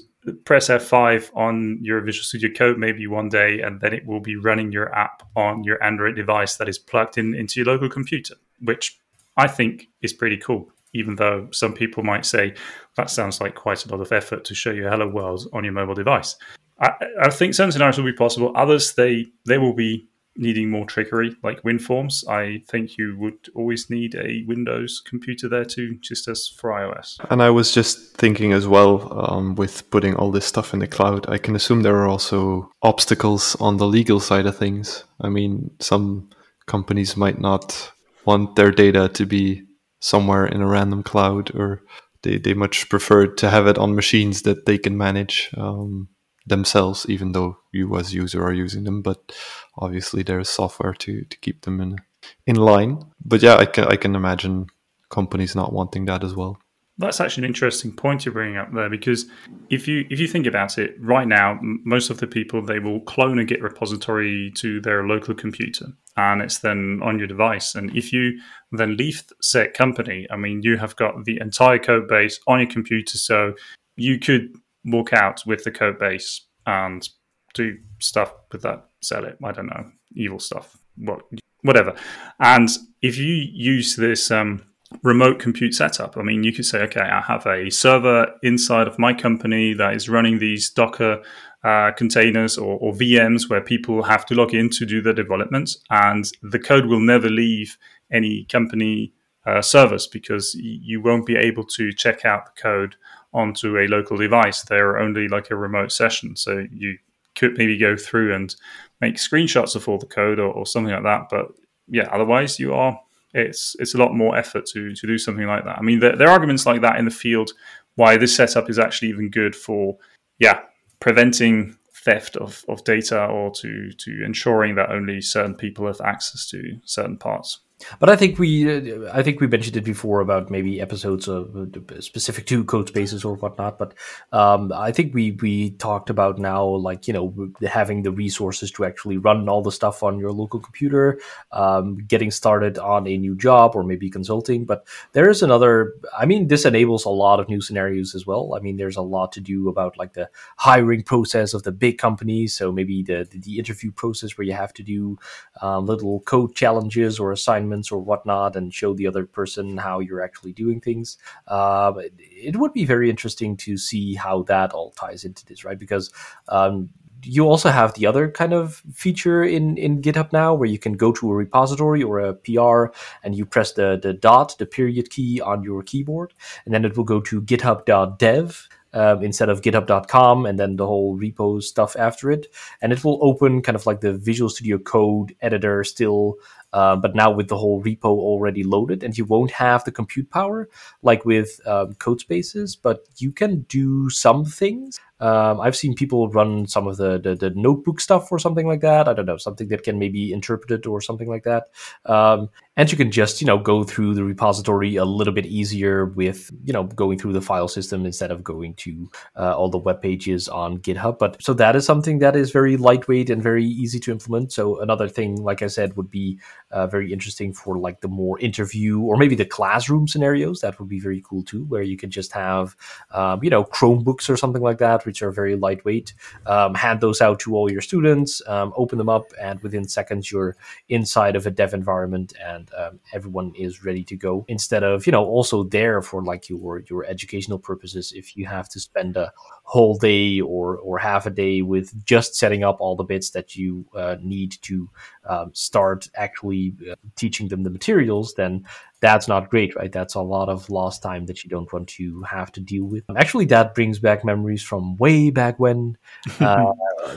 press 0.43 0.69
F5 0.69 1.35
on 1.35 1.79
your 1.81 2.01
Visual 2.01 2.23
Studio 2.23 2.49
Code 2.55 2.77
maybe 2.77 3.07
one 3.07 3.29
day, 3.29 3.61
and 3.61 3.79
then 3.81 3.93
it 3.93 4.05
will 4.05 4.19
be 4.19 4.35
running 4.35 4.71
your 4.71 4.93
app 4.95 5.23
on 5.35 5.63
your 5.63 5.81
Android 5.83 6.15
device 6.15 6.55
that 6.55 6.67
is 6.67 6.79
plugged 6.79 7.17
in 7.17 7.35
into 7.35 7.59
your 7.59 7.67
local 7.67 7.89
computer, 7.89 8.35
which 8.61 8.99
I 9.37 9.47
think 9.47 9.87
is 10.01 10.13
pretty 10.13 10.37
cool. 10.37 10.71
Even 10.93 11.15
though 11.15 11.49
some 11.51 11.73
people 11.73 12.03
might 12.03 12.25
say 12.25 12.53
that 12.95 13.09
sounds 13.09 13.41
like 13.41 13.53
quite 13.53 13.85
a 13.85 13.89
lot 13.89 13.99
of 13.99 14.13
effort 14.13 14.45
to 14.45 14.55
show 14.55 14.71
you 14.71 14.87
hello 14.87 15.07
world 15.07 15.45
on 15.51 15.65
your 15.65 15.73
mobile 15.73 15.93
device. 15.93 16.37
I, 16.79 16.91
I 17.21 17.29
think 17.29 17.53
some 17.53 17.71
scenarios 17.71 17.97
will 17.97 18.05
be 18.05 18.13
possible. 18.13 18.53
Others, 18.55 18.93
they 18.93 19.25
they 19.45 19.57
will 19.57 19.73
be 19.73 20.07
needing 20.37 20.69
more 20.69 20.85
trickery, 20.85 21.35
like 21.43 21.61
WinForms, 21.63 22.27
I 22.27 22.63
think 22.67 22.97
you 22.97 23.15
would 23.19 23.49
always 23.55 23.89
need 23.89 24.15
a 24.15 24.43
Windows 24.47 25.01
computer 25.05 25.47
there 25.47 25.65
too, 25.65 25.97
just 26.01 26.27
as 26.27 26.47
for 26.47 26.71
iOS. 26.71 27.17
And 27.29 27.41
I 27.41 27.49
was 27.49 27.71
just 27.71 28.15
thinking 28.17 28.51
as 28.51 28.67
well, 28.67 29.31
um, 29.31 29.55
with 29.55 29.89
putting 29.91 30.15
all 30.15 30.31
this 30.31 30.45
stuff 30.45 30.73
in 30.73 30.79
the 30.79 30.87
cloud, 30.87 31.29
I 31.29 31.37
can 31.37 31.55
assume 31.55 31.81
there 31.81 31.97
are 31.97 32.07
also 32.07 32.69
obstacles 32.81 33.55
on 33.59 33.77
the 33.77 33.87
legal 33.87 34.19
side 34.19 34.45
of 34.45 34.57
things. 34.57 35.05
I 35.21 35.29
mean, 35.29 35.71
some 35.79 36.29
companies 36.67 37.15
might 37.15 37.39
not 37.39 37.91
want 38.25 38.55
their 38.55 38.71
data 38.71 39.07
to 39.09 39.25
be 39.25 39.63
somewhere 39.99 40.45
in 40.45 40.61
a 40.61 40.67
random 40.67 41.03
cloud, 41.03 41.55
or 41.55 41.81
they, 42.23 42.37
they 42.37 42.53
much 42.53 42.89
prefer 42.89 43.27
to 43.27 43.49
have 43.49 43.67
it 43.67 43.77
on 43.77 43.95
machines 43.95 44.41
that 44.41 44.65
they 44.65 44.77
can 44.77 44.97
manage. 44.97 45.49
Um, 45.55 46.09
themselves, 46.45 47.05
even 47.09 47.31
though 47.31 47.57
you 47.71 47.97
as 47.97 48.13
user 48.13 48.43
are 48.43 48.53
using 48.53 48.83
them. 48.83 49.01
But 49.01 49.35
obviously, 49.77 50.23
there 50.23 50.39
is 50.39 50.49
software 50.49 50.93
to 50.93 51.23
to 51.23 51.37
keep 51.39 51.61
them 51.61 51.81
in 51.81 51.97
in 52.45 52.55
line. 52.55 53.03
But 53.23 53.41
yeah, 53.41 53.55
I 53.55 53.65
can 53.65 53.85
I 53.85 53.95
can 53.95 54.15
imagine 54.15 54.67
companies 55.09 55.55
not 55.55 55.73
wanting 55.73 56.05
that 56.05 56.23
as 56.23 56.35
well. 56.35 56.57
That's 56.97 57.19
actually 57.19 57.43
an 57.43 57.49
interesting 57.49 57.93
point 57.93 58.25
you're 58.25 58.33
bringing 58.33 58.55
up 58.55 58.73
there 58.73 58.89
because 58.89 59.25
if 59.69 59.85
you 59.85 60.05
if 60.09 60.17
you 60.19 60.27
think 60.27 60.47
about 60.47 60.77
it, 60.77 60.95
right 60.99 61.27
now 61.27 61.59
most 61.61 62.09
of 62.09 62.19
the 62.19 62.27
people 62.27 62.61
they 62.61 62.79
will 62.79 63.01
clone 63.01 63.37
a 63.39 63.43
Git 63.43 63.61
repository 63.61 64.51
to 64.57 64.79
their 64.79 65.05
local 65.05 65.35
computer, 65.35 65.87
and 66.15 66.41
it's 66.41 66.59
then 66.59 67.01
on 67.03 67.19
your 67.19 67.27
device. 67.27 67.75
And 67.75 67.95
if 67.97 68.13
you 68.13 68.39
then 68.71 68.95
leave 68.95 69.23
said 69.41 69.73
company, 69.73 70.25
I 70.31 70.37
mean, 70.37 70.61
you 70.63 70.77
have 70.77 70.95
got 70.95 71.25
the 71.25 71.37
entire 71.41 71.79
code 71.79 72.07
base 72.07 72.39
on 72.47 72.59
your 72.59 72.69
computer, 72.69 73.17
so 73.17 73.55
you 73.97 74.17
could 74.17 74.55
walk 74.85 75.13
out 75.13 75.41
with 75.45 75.63
the 75.63 75.71
code 75.71 75.99
base 75.99 76.45
and 76.65 77.07
do 77.53 77.77
stuff 77.99 78.33
with 78.51 78.61
that, 78.61 78.85
sell 79.01 79.25
it. 79.25 79.37
I 79.43 79.51
don't 79.51 79.67
know, 79.67 79.91
evil 80.15 80.39
stuff, 80.39 80.77
what 80.95 81.21
whatever. 81.61 81.95
And 82.39 82.69
if 83.01 83.17
you 83.17 83.33
use 83.53 83.95
this. 83.95 84.31
Um, 84.31 84.63
remote 85.03 85.39
compute 85.39 85.73
setup. 85.73 86.17
I 86.17 86.21
mean, 86.21 86.43
you 86.43 86.53
could 86.53 86.65
say, 86.65 86.81
okay, 86.83 87.01
I 87.01 87.21
have 87.21 87.45
a 87.45 87.69
server 87.69 88.27
inside 88.43 88.87
of 88.87 88.99
my 88.99 89.13
company 89.13 89.73
that 89.73 89.95
is 89.95 90.07
running 90.09 90.39
these 90.39 90.69
Docker 90.69 91.21
uh, 91.63 91.91
containers 91.93 92.57
or, 92.57 92.77
or, 92.77 92.93
VMs 92.93 93.49
where 93.49 93.61
people 93.61 94.03
have 94.03 94.25
to 94.27 94.35
log 94.35 94.53
in 94.53 94.69
to 94.69 94.85
do 94.85 95.01
the 95.01 95.13
development, 95.13 95.71
and 95.89 96.29
the 96.43 96.59
code 96.59 96.85
will 96.85 96.99
never 96.99 97.27
leave 97.27 97.77
any 98.11 98.45
company 98.45 99.13
uh, 99.47 99.61
servers 99.61 100.05
because 100.05 100.53
you 100.55 101.01
won't 101.01 101.25
be 101.25 101.35
able 101.35 101.63
to 101.63 101.91
check 101.91 102.23
out 102.23 102.45
the 102.45 102.61
code 102.61 102.95
onto 103.35 103.77
a 103.77 103.87
local 103.87 104.17
device. 104.17 104.63
They're 104.63 104.97
only 104.97 105.27
like 105.27 105.51
a 105.51 105.55
remote 105.55 105.91
session, 105.91 106.35
so 106.35 106.65
you 106.71 106.97
could 107.35 107.57
maybe 107.57 107.77
go 107.77 107.97
through 107.97 108.33
and 108.33 108.55
make 109.01 109.15
screenshots 109.15 109.75
of 109.75 109.87
all 109.87 109.97
the 109.97 110.05
code 110.05 110.39
or, 110.39 110.51
or 110.51 110.65
something 110.65 110.93
like 110.93 111.03
that. 111.03 111.27
But 111.29 111.47
yeah, 111.87 112.07
otherwise 112.11 112.59
you 112.59 112.73
are 112.73 112.99
it's 113.35 113.75
it's 113.79 113.93
a 113.93 113.97
lot 113.97 114.13
more 114.15 114.37
effort 114.37 114.65
to 114.67 114.95
to 114.95 115.07
do 115.07 115.17
something 115.17 115.45
like 115.45 115.65
that. 115.65 115.77
I 115.77 115.81
mean, 115.81 115.99
there, 115.99 116.15
there 116.15 116.29
are 116.29 116.31
arguments 116.31 116.65
like 116.65 116.81
that 116.81 116.97
in 116.97 117.05
the 117.05 117.11
field 117.11 117.51
why 117.95 118.17
this 118.17 118.35
setup 118.35 118.69
is 118.69 118.79
actually 118.79 119.09
even 119.09 119.29
good 119.29 119.55
for 119.55 119.97
yeah 120.39 120.61
preventing 120.99 121.77
theft 121.93 122.37
of, 122.37 122.63
of 122.69 122.83
data 122.85 123.25
or 123.25 123.51
to 123.51 123.91
to 123.91 124.23
ensuring 124.23 124.75
that 124.75 124.91
only 124.91 125.21
certain 125.21 125.55
people 125.55 125.85
have 125.87 126.01
access 126.01 126.49
to 126.49 126.79
certain 126.85 127.17
parts. 127.17 127.59
But 127.99 128.09
I 128.09 128.15
think 128.15 128.39
we, 128.39 129.09
I 129.09 129.23
think 129.23 129.39
we 129.39 129.47
mentioned 129.47 129.77
it 129.77 129.83
before 129.83 130.21
about 130.21 130.49
maybe 130.49 130.81
episodes 130.81 131.27
of 131.27 131.55
uh, 131.55 132.01
specific 132.01 132.45
to 132.47 132.63
code 132.63 132.87
spaces 132.87 133.25
or 133.25 133.35
whatnot. 133.35 133.77
But 133.77 133.93
um, 134.31 134.71
I 134.73 134.91
think 134.91 135.13
we 135.13 135.31
we 135.41 135.71
talked 135.71 136.09
about 136.09 136.39
now, 136.39 136.65
like 136.65 137.07
you 137.07 137.13
know, 137.13 137.51
having 137.67 138.03
the 138.03 138.11
resources 138.11 138.71
to 138.71 138.85
actually 138.85 139.17
run 139.17 139.49
all 139.49 139.61
the 139.61 139.71
stuff 139.71 140.03
on 140.03 140.19
your 140.19 140.31
local 140.31 140.59
computer, 140.59 141.19
um, 141.51 141.97
getting 142.07 142.31
started 142.31 142.77
on 142.77 143.07
a 143.07 143.17
new 143.17 143.35
job 143.35 143.75
or 143.75 143.83
maybe 143.83 144.09
consulting. 144.09 144.65
But 144.65 144.85
there 145.13 145.29
is 145.29 145.41
another. 145.41 145.93
I 146.17 146.25
mean, 146.25 146.47
this 146.47 146.65
enables 146.65 147.05
a 147.05 147.09
lot 147.09 147.39
of 147.39 147.49
new 147.49 147.61
scenarios 147.61 148.15
as 148.15 148.25
well. 148.25 148.53
I 148.55 148.59
mean, 148.59 148.77
there's 148.77 148.97
a 148.97 149.01
lot 149.01 149.31
to 149.33 149.41
do 149.41 149.69
about 149.69 149.97
like 149.97 150.13
the 150.13 150.29
hiring 150.57 151.03
process 151.03 151.53
of 151.53 151.63
the 151.63 151.71
big 151.71 151.97
companies. 151.97 152.55
So 152.55 152.71
maybe 152.71 153.03
the 153.03 153.27
the, 153.29 153.39
the 153.39 153.57
interview 153.59 153.91
process 153.91 154.37
where 154.37 154.45
you 154.45 154.53
have 154.53 154.73
to 154.73 154.83
do 154.83 155.17
uh, 155.61 155.79
little 155.79 156.21
code 156.21 156.55
challenges 156.55 157.19
or 157.19 157.31
assignments 157.31 157.74
or 157.91 157.99
whatnot 157.99 158.55
and 158.55 158.73
show 158.73 158.93
the 158.93 159.07
other 159.07 159.25
person 159.25 159.77
how 159.77 159.99
you're 159.99 160.21
actually 160.21 160.53
doing 160.53 160.79
things. 160.79 161.17
Uh, 161.47 161.93
it 162.19 162.55
would 162.55 162.73
be 162.73 162.85
very 162.85 163.09
interesting 163.09 163.57
to 163.57 163.77
see 163.77 164.15
how 164.15 164.43
that 164.43 164.71
all 164.71 164.91
ties 164.91 165.25
into 165.25 165.45
this, 165.45 165.63
right? 165.65 165.79
Because 165.79 166.11
um, 166.49 166.89
you 167.25 167.47
also 167.47 167.69
have 167.69 167.93
the 167.93 168.05
other 168.05 168.29
kind 168.29 168.53
of 168.53 168.83
feature 168.93 169.43
in, 169.43 169.77
in 169.77 170.01
GitHub 170.01 170.31
now 170.31 170.53
where 170.53 170.69
you 170.69 170.77
can 170.77 170.93
go 170.93 171.11
to 171.13 171.31
a 171.31 171.35
repository 171.35 172.03
or 172.03 172.19
a 172.19 172.33
PR 172.33 172.95
and 173.23 173.35
you 173.35 173.45
press 173.45 173.73
the, 173.73 173.99
the 174.01 174.13
dot, 174.13 174.55
the 174.59 174.65
period 174.65 175.09
key 175.09 175.41
on 175.41 175.63
your 175.63 175.81
keyboard, 175.83 176.33
and 176.65 176.73
then 176.73 176.85
it 176.85 176.95
will 176.95 177.03
go 177.03 177.19
to 177.21 177.41
github.dev. 177.41 178.69
Um, 178.93 179.23
instead 179.25 179.49
of 179.49 179.59
github.com 179.59 180.45
and 180.45 180.57
then 180.57 180.77
the 180.77 180.87
whole 180.87 181.19
repo 181.19 181.61
stuff 181.61 181.97
after 181.97 182.31
it. 182.31 182.47
And 182.81 182.93
it 182.93 183.03
will 183.03 183.19
open 183.21 183.61
kind 183.61 183.75
of 183.75 183.85
like 183.85 183.99
the 183.99 184.13
Visual 184.13 184.49
Studio 184.49 184.77
Code 184.77 185.35
editor 185.41 185.83
still 185.83 186.35
uh, 186.75 186.95
but 186.95 187.15
now 187.15 187.31
with 187.31 187.47
the 187.47 187.57
whole 187.57 187.81
repo 187.81 188.11
already 188.31 188.63
loaded, 188.63 189.03
and 189.03 189.17
you 189.17 189.25
won't 189.25 189.51
have 189.51 189.83
the 189.85 189.91
compute 189.91 190.29
power 190.29 190.67
like 191.01 191.23
with 191.25 191.59
um, 191.65 191.93
code 191.95 192.19
spaces, 192.19 192.75
but 192.75 193.07
you 193.17 193.31
can 193.31 193.61
do 193.61 194.09
some 194.09 194.43
things 194.43 194.99
um, 195.19 195.61
I've 195.61 195.75
seen 195.75 195.95
people 195.95 196.29
run 196.29 196.67
some 196.67 196.87
of 196.87 196.97
the, 196.97 197.17
the, 197.17 197.35
the 197.35 197.49
notebook 197.51 198.01
stuff 198.01 198.31
or 198.31 198.39
something 198.39 198.67
like 198.67 198.81
that. 198.81 199.07
I 199.07 199.13
don't 199.13 199.25
know 199.25 199.37
something 199.37 199.69
that 199.69 199.83
can 199.83 199.97
maybe 199.97 200.33
interpret 200.33 200.71
it 200.71 200.85
or 200.85 200.99
something 200.99 201.29
like 201.29 201.43
that. 201.43 201.67
Um, 202.05 202.49
and 202.77 202.91
you 202.91 202.97
can 202.97 203.11
just 203.11 203.41
you 203.41 203.47
know 203.47 203.57
go 203.57 203.83
through 203.83 204.13
the 204.13 204.23
repository 204.23 204.95
a 204.95 205.05
little 205.05 205.33
bit 205.33 205.45
easier 205.45 206.05
with 206.05 206.51
you 206.63 206.73
know 206.73 206.83
going 206.83 207.17
through 207.17 207.33
the 207.33 207.41
file 207.41 207.67
system 207.67 208.05
instead 208.05 208.31
of 208.31 208.43
going 208.43 208.73
to 208.75 209.09
uh, 209.37 209.55
all 209.55 209.69
the 209.69 209.77
web 209.77 210.01
pages 210.01 210.47
on 210.49 210.77
GitHub. 210.79 211.17
But 211.19 211.41
so 211.41 211.53
that 211.53 211.75
is 211.75 211.85
something 211.85 212.19
that 212.19 212.35
is 212.35 212.51
very 212.51 212.77
lightweight 212.77 213.29
and 213.29 213.41
very 213.41 213.65
easy 213.65 213.99
to 214.01 214.11
implement. 214.11 214.51
So 214.51 214.79
another 214.81 215.07
thing, 215.07 215.41
like 215.41 215.61
I 215.61 215.67
said, 215.67 215.95
would 215.95 216.11
be 216.11 216.39
uh, 216.71 216.87
very 216.87 217.13
interesting 217.13 217.53
for 217.53 217.77
like 217.77 218.01
the 218.01 218.07
more 218.07 218.39
interview 218.39 218.99
or 218.99 219.17
maybe 219.17 219.35
the 219.35 219.45
classroom 219.45 220.07
scenarios. 220.07 220.61
That 220.61 220.77
would 220.79 220.89
be 220.89 220.99
very 220.99 221.21
cool 221.21 221.43
too, 221.43 221.63
where 221.65 221.83
you 221.83 221.97
can 221.97 222.11
just 222.11 222.31
have 222.33 222.75
um, 223.11 223.43
you 223.43 223.49
know 223.49 223.63
Chromebooks 223.63 224.29
or 224.29 224.37
something 224.37 224.61
like 224.61 224.79
that 224.79 225.05
which 225.05 225.21
are 225.21 225.31
very 225.31 225.55
lightweight. 225.55 226.13
Um, 226.45 226.75
hand 226.75 227.01
those 227.01 227.21
out 227.21 227.39
to 227.41 227.55
all 227.55 227.71
your 227.71 227.81
students, 227.81 228.41
um, 228.47 228.73
open 228.75 228.97
them 228.97 229.09
up, 229.09 229.25
and 229.39 229.61
within 229.61 229.87
seconds 229.87 230.31
you're 230.31 230.55
inside 230.89 231.35
of 231.35 231.47
a 231.47 231.51
dev 231.51 231.73
environment 231.73 232.33
and 232.43 232.64
um, 232.77 232.99
everyone 233.13 233.53
is 233.55 233.83
ready 233.83 234.03
to 234.05 234.15
go. 234.15 234.45
Instead 234.47 234.83
of 234.83 235.05
you 235.05 235.11
know 235.11 235.25
also 235.25 235.63
there 235.63 236.01
for 236.01 236.23
like 236.23 236.49
your 236.49 236.83
your 236.89 237.05
educational 237.05 237.59
purposes, 237.59 238.13
if 238.15 238.35
you 238.35 238.45
have 238.45 238.69
to 238.69 238.79
spend 238.79 239.17
a 239.17 239.31
whole 239.65 239.97
day 239.97 240.39
or 240.39 240.77
or 240.77 240.97
half 240.99 241.25
a 241.25 241.31
day 241.31 241.61
with 241.61 242.05
just 242.05 242.35
setting 242.35 242.63
up 242.63 242.77
all 242.79 242.95
the 242.95 243.03
bits 243.03 243.31
that 243.31 243.55
you 243.55 243.85
uh, 243.95 244.15
need 244.21 244.55
to 244.61 244.89
um, 245.25 245.51
start 245.53 246.07
actually 246.15 246.73
uh, 246.89 246.95
teaching 247.15 247.47
them 247.47 247.63
the 247.63 247.69
materials, 247.69 248.35
then 248.35 248.63
that's 248.99 249.27
not 249.27 249.49
great, 249.49 249.75
right? 249.75 249.91
That's 249.91 250.13
a 250.13 250.21
lot 250.21 250.49
of 250.49 250.69
lost 250.69 251.01
time 251.01 251.25
that 251.25 251.43
you 251.43 251.49
don't 251.49 251.71
want 251.73 251.89
to 251.89 252.21
have 252.23 252.51
to 252.53 252.59
deal 252.61 252.85
with. 252.85 253.03
Actually, 253.17 253.45
that 253.45 253.75
brings 253.75 253.99
back 253.99 254.23
memories 254.23 254.61
from 254.61 254.97
way 254.97 255.31
back 255.31 255.59
when, 255.59 255.97
uh, 256.39 256.71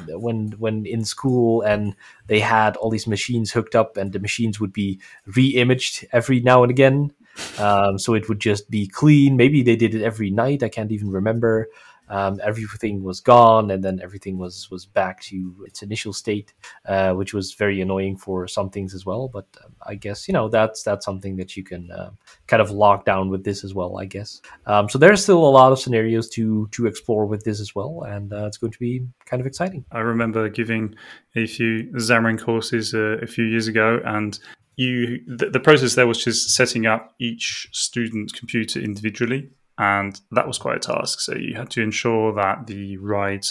when 0.08 0.52
when 0.58 0.86
in 0.86 1.04
school, 1.04 1.60
and 1.62 1.94
they 2.28 2.40
had 2.40 2.76
all 2.76 2.90
these 2.90 3.06
machines 3.06 3.52
hooked 3.52 3.74
up, 3.74 3.98
and 3.98 4.12
the 4.12 4.20
machines 4.20 4.58
would 4.58 4.72
be 4.72 5.00
re-imaged 5.26 6.06
every 6.12 6.40
now 6.40 6.62
and 6.62 6.70
again. 6.70 7.12
Um, 7.56 8.00
so 8.00 8.14
it 8.14 8.28
would 8.28 8.40
just 8.40 8.68
be 8.68 8.88
clean. 8.88 9.36
Maybe 9.36 9.62
they 9.62 9.76
did 9.76 9.94
it 9.94 10.02
every 10.02 10.28
night. 10.28 10.64
I 10.64 10.68
can't 10.68 10.90
even 10.90 11.08
remember 11.08 11.68
um, 12.08 12.40
everything 12.42 13.02
was 13.02 13.20
gone 13.20 13.70
and 13.70 13.82
then 13.82 14.00
everything 14.02 14.38
was 14.38 14.70
was 14.70 14.86
back 14.86 15.20
to 15.22 15.54
its 15.66 15.82
initial 15.82 16.12
state 16.12 16.54
uh, 16.86 17.12
which 17.12 17.34
was 17.34 17.54
very 17.54 17.80
annoying 17.80 18.16
for 18.16 18.46
some 18.48 18.70
things 18.70 18.94
as 18.94 19.04
well. 19.04 19.28
But 19.28 19.46
um, 19.64 19.72
i 19.86 19.94
guess 19.94 20.28
you 20.28 20.34
know 20.34 20.48
that's 20.48 20.82
that's 20.82 21.04
something 21.04 21.36
that 21.36 21.56
you 21.56 21.64
can 21.64 21.90
uh, 21.90 22.10
kind 22.46 22.62
of 22.62 22.70
lock 22.70 23.04
down 23.04 23.28
with 23.30 23.44
this 23.44 23.64
as 23.64 23.74
well 23.74 23.98
i 23.98 24.04
guess. 24.04 24.40
Um, 24.66 24.88
so 24.88 24.98
there's 24.98 25.22
still 25.22 25.44
a 25.46 25.54
lot 25.60 25.72
of 25.72 25.78
scenarios 25.78 26.28
to 26.30 26.68
to 26.68 26.86
explore 26.86 27.26
with 27.26 27.44
this 27.44 27.60
as 27.60 27.74
well 27.74 28.02
and 28.06 28.32
uh, 28.32 28.46
it's 28.46 28.58
going 28.58 28.72
to 28.72 28.78
be 28.78 29.06
kind 29.26 29.40
of 29.40 29.46
exciting. 29.46 29.84
I 29.92 30.00
remember 30.00 30.48
giving 30.48 30.94
a 31.36 31.46
few 31.46 31.84
xamarin 31.94 32.40
courses 32.40 32.94
uh, 32.94 33.18
a 33.22 33.26
few 33.26 33.44
years 33.44 33.68
ago 33.68 34.00
and 34.04 34.38
you 34.78 35.20
the, 35.26 35.50
the 35.50 35.60
process 35.60 35.94
there 35.94 36.06
was 36.06 36.22
just 36.24 36.50
setting 36.50 36.86
up 36.86 37.12
each 37.18 37.68
student 37.72 38.32
computer 38.32 38.80
individually 38.80 39.50
and 39.78 40.20
that 40.32 40.46
was 40.48 40.58
quite 40.58 40.76
a 40.76 40.80
task. 40.80 41.20
So 41.20 41.36
you 41.36 41.54
had 41.54 41.70
to 41.70 41.82
ensure 41.82 42.34
that 42.34 42.66
the 42.66 42.98